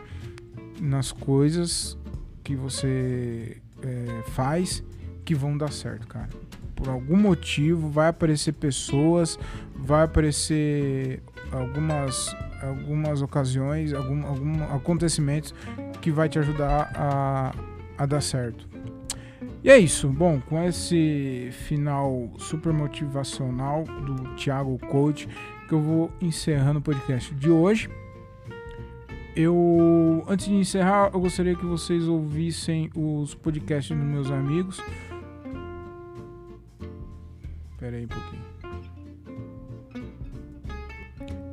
nas 0.79 1.11
coisas 1.11 1.97
que 2.43 2.55
você 2.55 3.57
é, 3.81 4.23
faz 4.31 4.83
que 5.25 5.33
vão 5.33 5.57
dar 5.57 5.71
certo 5.71 6.05
cara. 6.07 6.29
Por 6.75 6.89
algum 6.89 7.17
motivo 7.17 7.89
vai 7.89 8.09
aparecer 8.09 8.53
pessoas 8.53 9.39
vai 9.75 10.03
aparecer 10.03 11.23
algumas 11.51 12.35
algumas 12.61 13.21
ocasiões 13.21 13.93
algum, 13.93 14.25
algum 14.25 14.63
acontecimentos 14.65 15.53
que 16.01 16.11
vai 16.11 16.29
te 16.29 16.37
ajudar 16.37 16.91
a, 16.95 17.55
a 17.97 18.05
dar 18.05 18.21
certo 18.21 18.72
e 19.63 19.69
é 19.69 19.77
isso. 19.77 20.09
Bom, 20.09 20.41
com 20.41 20.61
esse 20.61 21.49
final 21.51 22.29
super 22.37 22.73
motivacional 22.73 23.85
do 23.85 24.35
Thiago 24.35 24.77
Coach, 24.89 25.27
que 25.67 25.73
eu 25.73 25.79
vou 25.79 26.11
encerrando 26.19 26.79
o 26.79 26.81
podcast 26.81 27.33
de 27.33 27.49
hoje. 27.49 27.89
Eu, 29.35 30.23
antes 30.27 30.47
de 30.47 30.53
encerrar, 30.53 31.11
eu 31.13 31.19
gostaria 31.19 31.55
que 31.55 31.65
vocês 31.65 32.07
ouvissem 32.07 32.89
os 32.93 33.33
podcasts 33.33 33.95
dos 33.95 34.05
meus 34.05 34.29
amigos. 34.29 34.81
Espera 37.71 37.95
aí 37.95 38.05
um 38.05 38.09
pouquinho. 38.09 38.43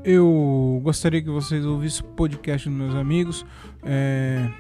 Eu 0.05 0.81
gostaria 0.83 1.23
que 1.23 1.31
vocês 1.31 1.65
ouvissem 1.65 2.05
o 2.05 2.09
podcast 2.09 2.69
dos 2.69 2.77
meus 2.77 2.95
amigos. 2.95 3.47
É 3.85 4.51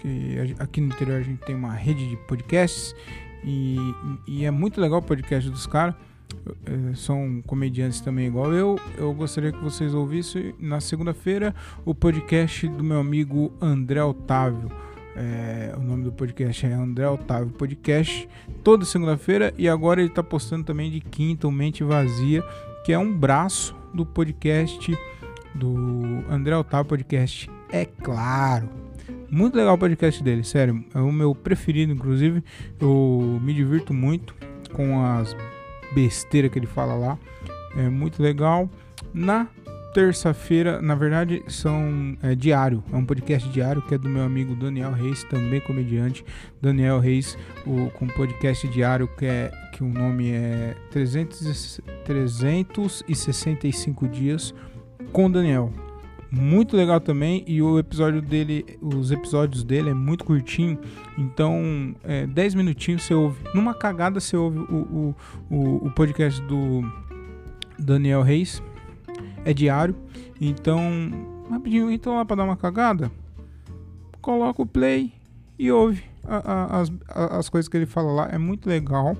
que 0.00 0.54
aqui 0.58 0.80
no 0.80 0.88
interior 0.88 1.18
a 1.18 1.22
gente 1.22 1.40
tem 1.44 1.54
uma 1.54 1.72
rede 1.72 2.08
de 2.08 2.16
podcasts 2.16 2.94
e, 3.44 3.76
e 4.26 4.44
é 4.44 4.50
muito 4.50 4.80
legal 4.80 4.98
o 4.98 5.02
podcast 5.02 5.48
dos 5.50 5.66
caras. 5.66 5.94
é, 6.66 6.94
são 6.94 7.42
comediantes 7.46 8.00
também 8.00 8.26
igual 8.26 8.52
eu. 8.52 8.78
Eu 8.96 9.12
gostaria 9.12 9.52
que 9.52 9.62
vocês 9.62 9.94
ouvissem 9.94 10.54
na 10.58 10.80
segunda-feira 10.80 11.54
o 11.84 11.94
podcast 11.94 12.68
do 12.68 12.84
meu 12.84 13.00
amigo 13.00 13.52
André 13.60 14.02
Otávio. 14.02 14.70
É, 15.16 15.74
o 15.76 15.80
nome 15.80 16.04
do 16.04 16.12
podcast 16.12 16.64
é 16.64 16.72
André 16.72 17.08
Otávio 17.08 17.50
Podcast, 17.50 18.28
toda 18.62 18.84
segunda-feira. 18.84 19.52
E 19.58 19.68
agora 19.68 20.00
ele 20.00 20.10
está 20.10 20.22
postando 20.22 20.64
também 20.64 20.90
de 20.90 21.00
quinta, 21.00 21.48
o 21.48 21.52
Mente 21.52 21.82
Vazia, 21.82 22.42
que 22.84 22.92
é 22.92 22.98
um 22.98 23.12
braço 23.12 23.74
do 23.92 24.06
podcast 24.06 24.96
do 25.54 25.74
André 26.30 26.56
Otávio 26.56 26.86
Podcast. 26.86 27.50
É 27.72 27.84
claro. 27.84 28.87
Muito 29.30 29.56
legal 29.56 29.74
o 29.74 29.78
podcast 29.78 30.22
dele, 30.22 30.42
sério. 30.42 30.82
É 30.94 31.00
o 31.00 31.12
meu 31.12 31.34
preferido, 31.34 31.92
inclusive. 31.92 32.42
Eu 32.80 33.38
me 33.42 33.52
divirto 33.52 33.92
muito 33.92 34.34
com 34.72 35.04
as 35.04 35.36
besteiras 35.94 36.50
que 36.50 36.58
ele 36.58 36.66
fala 36.66 36.94
lá. 36.94 37.18
É 37.76 37.88
muito 37.88 38.22
legal. 38.22 38.70
Na 39.12 39.48
terça-feira, 39.92 40.80
na 40.80 40.94
verdade, 40.94 41.42
são 41.48 42.16
é, 42.22 42.34
diário, 42.34 42.82
é 42.92 42.96
um 42.96 43.04
podcast 43.04 43.48
diário 43.48 43.82
que 43.82 43.94
é 43.94 43.98
do 43.98 44.08
meu 44.08 44.22
amigo 44.22 44.54
Daniel 44.54 44.92
Reis, 44.92 45.24
também 45.24 45.60
comediante. 45.60 46.24
Daniel 46.60 47.00
Reis, 47.00 47.36
o, 47.66 47.90
com 47.90 48.06
podcast 48.06 48.68
diário 48.68 49.08
que 49.08 49.26
é 49.26 49.50
que 49.72 49.82
o 49.82 49.88
nome 49.88 50.30
é 50.30 50.74
300, 50.90 51.80
365 52.04 54.08
dias 54.08 54.54
com 55.12 55.30
Daniel. 55.30 55.87
Muito 56.30 56.76
legal 56.76 57.00
também 57.00 57.42
e 57.46 57.62
o 57.62 57.78
episódio 57.78 58.20
dele, 58.20 58.78
os 58.82 59.10
episódios 59.10 59.64
dele 59.64 59.90
é 59.90 59.94
muito 59.94 60.24
curtinho, 60.24 60.78
então 61.16 61.94
é, 62.04 62.26
10 62.26 62.54
minutinhos 62.54 63.02
você 63.02 63.14
ouve. 63.14 63.38
Numa 63.54 63.72
cagada 63.72 64.20
você 64.20 64.36
ouve 64.36 64.58
o, 64.58 64.62
o, 64.62 65.14
o, 65.50 65.86
o 65.86 65.90
podcast 65.90 66.42
do 66.42 66.82
Daniel 67.78 68.22
Reis 68.22 68.62
é 69.44 69.54
diário. 69.54 69.96
Então, 70.38 70.80
rapidinho, 71.50 71.90
então 71.90 72.14
lá 72.14 72.24
para 72.24 72.36
dar 72.36 72.44
uma 72.44 72.56
cagada, 72.56 73.10
coloca 74.20 74.60
o 74.60 74.66
play 74.66 75.12
e 75.58 75.72
ouve 75.72 76.04
a, 76.24 76.36
a, 76.36 76.80
as, 76.80 76.92
a, 77.08 77.38
as 77.38 77.48
coisas 77.48 77.68
que 77.68 77.76
ele 77.76 77.86
fala 77.86 78.12
lá. 78.12 78.28
É 78.30 78.36
muito 78.36 78.68
legal. 78.68 79.16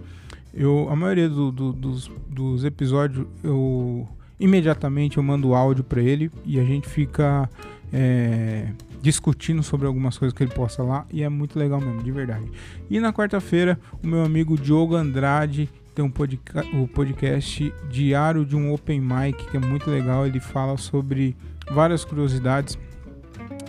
Eu, 0.53 0.89
a 0.91 0.97
maioria 0.97 1.29
do, 1.29 1.51
do, 1.51 1.73
dos, 1.73 2.11
dos 2.29 2.65
episódios 2.65 3.27
eu 3.43 4.07
imediatamente 4.39 5.17
eu 5.17 5.23
mando 5.23 5.55
áudio 5.55 5.85
para 5.85 6.01
ele 6.01 6.31
e 6.45 6.59
a 6.59 6.65
gente 6.65 6.89
fica 6.89 7.49
é, 7.93 8.69
discutindo 9.01 9.63
sobre 9.63 9.87
algumas 9.87 10.19
coisas 10.19 10.37
que 10.37 10.43
ele 10.43 10.53
posta 10.53 10.83
lá 10.83 11.07
e 11.11 11.23
é 11.23 11.29
muito 11.29 11.59
legal 11.59 11.81
mesmo, 11.81 12.03
de 12.03 12.13
verdade. 12.13 12.51
E 12.91 13.01
na 13.01 13.13
quarta-feira, 13.13 13.79
o 14.03 14.07
meu 14.07 14.23
amigo 14.23 14.57
Diogo 14.57 14.95
Andrade 14.95 15.69
tem 15.95 16.05
um 16.05 16.11
podcast, 16.11 16.77
o 16.77 16.87
podcast 16.87 17.75
Diário 17.91 18.45
de 18.45 18.55
um 18.55 18.73
Open 18.73 19.01
Mic, 19.01 19.51
que 19.51 19.57
é 19.57 19.61
muito 19.61 19.91
legal. 19.91 20.27
Ele 20.27 20.39
fala 20.39 20.77
sobre 20.77 21.37
várias 21.73 22.05
curiosidades 22.05 22.79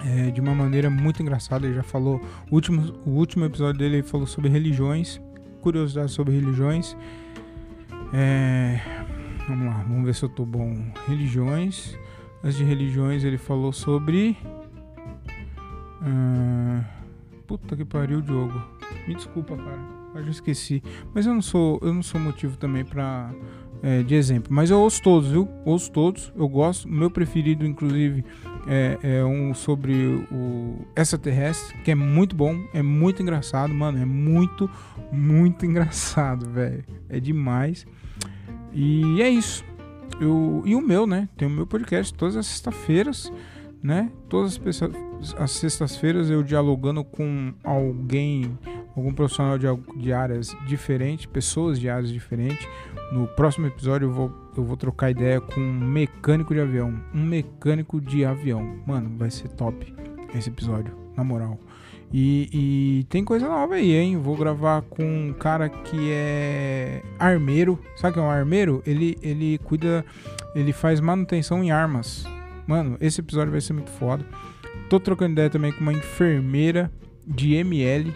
é, 0.05 0.29
de 0.29 0.39
uma 0.39 0.53
maneira 0.53 0.89
muito 0.89 1.21
engraçada. 1.21 1.65
Ele 1.65 1.75
já 1.75 1.83
falou, 1.83 2.21
o 2.49 2.55
último, 2.55 2.93
o 3.05 3.11
último 3.11 3.45
episódio 3.45 3.79
dele 3.79 3.97
ele 3.97 4.03
falou 4.03 4.27
sobre 4.27 4.49
religiões, 4.49 5.19
curiosidades 5.61 6.13
sobre 6.13 6.35
religiões. 6.35 6.95
É, 8.13 8.79
vamos 9.49 9.65
lá, 9.65 9.83
vamos 9.87 10.05
ver 10.05 10.13
se 10.13 10.23
eu 10.23 10.29
tô 10.29 10.45
bom. 10.45 10.77
Religiões. 11.07 11.97
Antes 12.43 12.57
de 12.57 12.63
religiões, 12.63 13.23
ele 13.23 13.37
falou 13.37 13.73
sobre. 13.73 14.37
Uh, 16.01 16.85
puta 17.47 17.75
que 17.75 17.83
pariu, 17.83 18.21
Diogo. 18.21 18.61
Me 19.07 19.15
desculpa, 19.15 19.57
cara. 19.57 19.79
Eu 20.15 20.23
já 20.23 20.31
esqueci. 20.31 20.83
Mas 21.13 21.25
eu 21.25 21.33
não 21.33 21.41
sou, 21.41 21.79
eu 21.81 21.93
não 21.93 22.03
sou 22.03 22.19
motivo 22.21 22.57
também 22.57 22.85
para 22.85 23.33
é, 23.81 24.03
de 24.03 24.15
exemplo. 24.15 24.53
Mas 24.53 24.69
eu 24.69 24.79
ouço 24.79 25.01
todos, 25.01 25.29
viu? 25.29 25.47
Ouço 25.65 25.91
todos. 25.91 26.31
Eu 26.35 26.47
gosto. 26.47 26.85
O 26.87 26.91
meu 26.91 27.09
preferido, 27.09 27.65
inclusive, 27.65 28.23
é, 28.67 28.97
é 29.01 29.25
um 29.25 29.53
sobre 29.53 30.25
o 30.31 30.85
extraterrestre, 30.95 31.77
que 31.81 31.91
é 31.91 31.95
muito 31.95 32.35
bom, 32.35 32.55
é 32.73 32.81
muito 32.81 33.21
engraçado, 33.21 33.73
mano. 33.73 33.97
É 33.97 34.05
muito, 34.05 34.69
muito 35.11 35.65
engraçado, 35.67 36.49
velho. 36.49 36.83
É 37.09 37.19
demais. 37.19 37.85
E 38.73 39.21
é 39.21 39.29
isso. 39.29 39.63
Eu, 40.19 40.63
e 40.65 40.75
o 40.75 40.81
meu, 40.81 41.07
né? 41.07 41.29
Tem 41.37 41.47
o 41.47 41.51
meu 41.51 41.65
podcast 41.65 42.13
todas 42.13 42.35
as 42.35 42.45
sextas-feiras, 42.47 43.31
né? 43.81 44.11
Todas 44.27 44.59
as 44.59 44.59
as 45.37 45.51
sextas-feiras 45.51 46.29
eu 46.29 46.41
dialogando 46.43 47.03
com 47.03 47.53
alguém, 47.63 48.57
algum 48.95 49.13
profissional 49.13 49.57
de, 49.57 49.67
de 49.97 50.13
áreas 50.13 50.55
diferentes, 50.65 51.25
pessoas 51.25 51.79
de 51.79 51.89
áreas 51.89 52.11
diferentes. 52.11 52.65
No 53.11 53.27
próximo 53.27 53.67
episódio 53.67 54.05
eu 54.05 54.11
vou, 54.11 54.51
eu 54.55 54.63
vou 54.63 54.77
trocar 54.77 55.11
ideia 55.11 55.41
com 55.41 55.59
um 55.59 55.79
mecânico 55.79 56.53
de 56.53 56.61
avião. 56.61 56.93
Um 57.13 57.23
mecânico 57.23 57.99
de 57.99 58.23
avião. 58.23 58.81
Mano, 58.85 59.17
vai 59.17 59.29
ser 59.29 59.49
top 59.49 59.93
esse 60.33 60.49
episódio, 60.49 60.95
na 61.17 61.23
moral. 61.23 61.59
E, 62.11 62.49
e, 62.51 63.03
tem 63.05 63.23
coisa 63.23 63.47
nova 63.47 63.75
aí, 63.75 63.93
hein? 63.93 64.17
Vou 64.17 64.35
gravar 64.35 64.81
com 64.81 65.03
um 65.03 65.33
cara 65.33 65.69
que 65.69 66.11
é 66.11 67.03
armeiro. 67.19 67.79
Sabe 67.95 68.13
que 68.13 68.19
é 68.19 68.23
um 68.23 68.29
armeiro? 68.29 68.81
Ele, 68.85 69.17
ele 69.21 69.59
cuida, 69.59 70.03
ele 70.55 70.73
faz 70.73 70.99
manutenção 70.99 71.63
em 71.63 71.69
armas. 71.69 72.25
Mano, 72.65 72.97
esse 72.99 73.21
episódio 73.21 73.51
vai 73.51 73.61
ser 73.61 73.73
muito 73.73 73.91
foda. 73.91 74.25
Tô 74.89 74.99
trocando 74.99 75.33
ideia 75.33 75.49
também 75.49 75.71
com 75.71 75.81
uma 75.81 75.93
enfermeira 75.93 76.91
de 77.27 77.53
ML. 77.53 78.11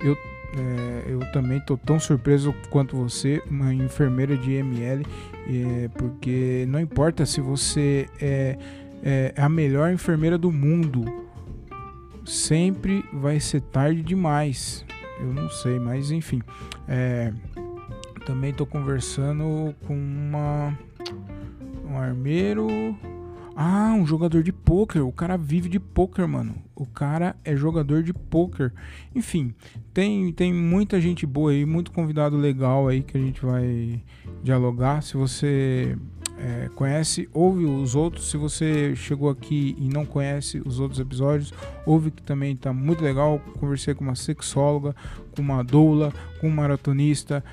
Eu, 0.00 0.16
é, 0.56 1.12
eu 1.12 1.20
também 1.32 1.58
tô 1.60 1.76
tão 1.76 1.98
surpreso 1.98 2.54
quanto 2.70 2.96
você, 2.96 3.42
uma 3.50 3.74
enfermeira 3.74 4.36
de 4.36 4.52
ML, 4.52 5.04
é, 5.48 5.88
porque 5.96 6.64
não 6.68 6.78
importa 6.78 7.26
se 7.26 7.40
você 7.40 8.06
é, 8.20 8.56
é 9.02 9.34
a 9.36 9.48
melhor 9.48 9.90
enfermeira 9.92 10.38
do 10.38 10.52
mundo, 10.52 11.21
sempre 12.24 13.04
vai 13.12 13.40
ser 13.40 13.60
tarde 13.60 14.02
demais. 14.02 14.84
Eu 15.20 15.32
não 15.32 15.48
sei, 15.48 15.78
mas 15.78 16.10
enfim. 16.10 16.42
É, 16.88 17.32
também 18.26 18.52
tô 18.52 18.66
conversando 18.66 19.74
com 19.86 19.94
uma 19.94 20.76
um 21.84 21.98
armeiro 21.98 22.68
ah, 23.54 23.92
um 23.94 24.06
jogador 24.06 24.42
de 24.42 24.52
poker. 24.52 25.06
O 25.06 25.12
cara 25.12 25.36
vive 25.36 25.68
de 25.68 25.78
poker, 25.78 26.26
mano. 26.26 26.54
O 26.74 26.86
cara 26.86 27.36
é 27.44 27.54
jogador 27.54 28.02
de 28.02 28.12
poker. 28.12 28.72
Enfim, 29.14 29.54
tem, 29.92 30.32
tem 30.32 30.52
muita 30.52 31.00
gente 31.00 31.26
boa 31.26 31.50
aí, 31.50 31.66
muito 31.66 31.92
convidado 31.92 32.36
legal 32.36 32.88
aí 32.88 33.02
que 33.02 33.16
a 33.16 33.20
gente 33.20 33.44
vai 33.44 34.02
dialogar. 34.42 35.02
Se 35.02 35.16
você 35.16 35.96
é, 36.42 36.68
conhece, 36.74 37.28
ouve 37.32 37.64
os 37.64 37.94
outros. 37.94 38.28
Se 38.28 38.36
você 38.36 38.96
chegou 38.96 39.30
aqui 39.30 39.76
e 39.78 39.88
não 39.88 40.04
conhece 40.04 40.60
os 40.66 40.80
outros 40.80 40.98
episódios, 40.98 41.52
ouve 41.86 42.10
que 42.10 42.22
também 42.22 42.56
tá 42.56 42.72
muito 42.72 43.02
legal. 43.02 43.40
Conversei 43.60 43.94
com 43.94 44.02
uma 44.02 44.16
sexóloga, 44.16 44.94
com 45.36 45.40
uma 45.40 45.62
doula, 45.62 46.12
com 46.40 46.48
um 46.48 46.50
maratonista, 46.50 47.44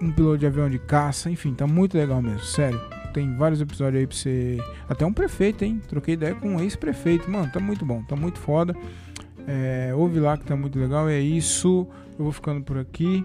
um 0.00 0.12
piloto 0.12 0.38
de 0.38 0.46
avião 0.46 0.70
de 0.70 0.78
caça. 0.78 1.28
Enfim, 1.28 1.52
tá 1.52 1.66
muito 1.66 1.98
legal 1.98 2.22
mesmo, 2.22 2.44
sério 2.44 2.80
tem 3.12 3.36
vários 3.36 3.60
episódios 3.60 4.00
aí 4.00 4.06
pra 4.06 4.16
você. 4.16 4.58
Até 4.88 5.04
um 5.04 5.12
prefeito, 5.12 5.62
hein? 5.64 5.82
Troquei 5.86 6.14
ideia 6.14 6.34
com 6.34 6.56
um 6.56 6.60
ex-prefeito. 6.60 7.30
Mano, 7.30 7.50
tá 7.52 7.60
muito 7.60 7.84
bom, 7.84 8.02
tá 8.02 8.16
muito 8.16 8.38
foda. 8.38 8.74
É, 9.46 9.92
ouve 9.94 10.18
lá 10.18 10.38
que 10.38 10.46
tá 10.46 10.56
muito 10.56 10.78
legal. 10.78 11.10
É 11.10 11.20
isso. 11.20 11.86
Eu 12.18 12.24
vou 12.24 12.32
ficando 12.32 12.62
por 12.62 12.78
aqui. 12.78 13.22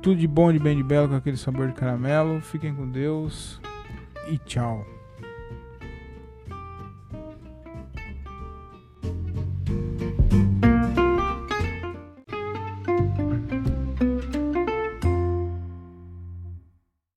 Tudo 0.00 0.18
de 0.18 0.26
bom, 0.26 0.50
de 0.50 0.58
bem, 0.58 0.74
de 0.74 0.82
belo, 0.82 1.06
com 1.06 1.16
aquele 1.16 1.36
sabor 1.36 1.66
de 1.66 1.74
caramelo. 1.74 2.40
Fiquem 2.40 2.74
com 2.74 2.88
Deus 2.88 3.60
e 4.30 4.38
tchau. 4.38 4.99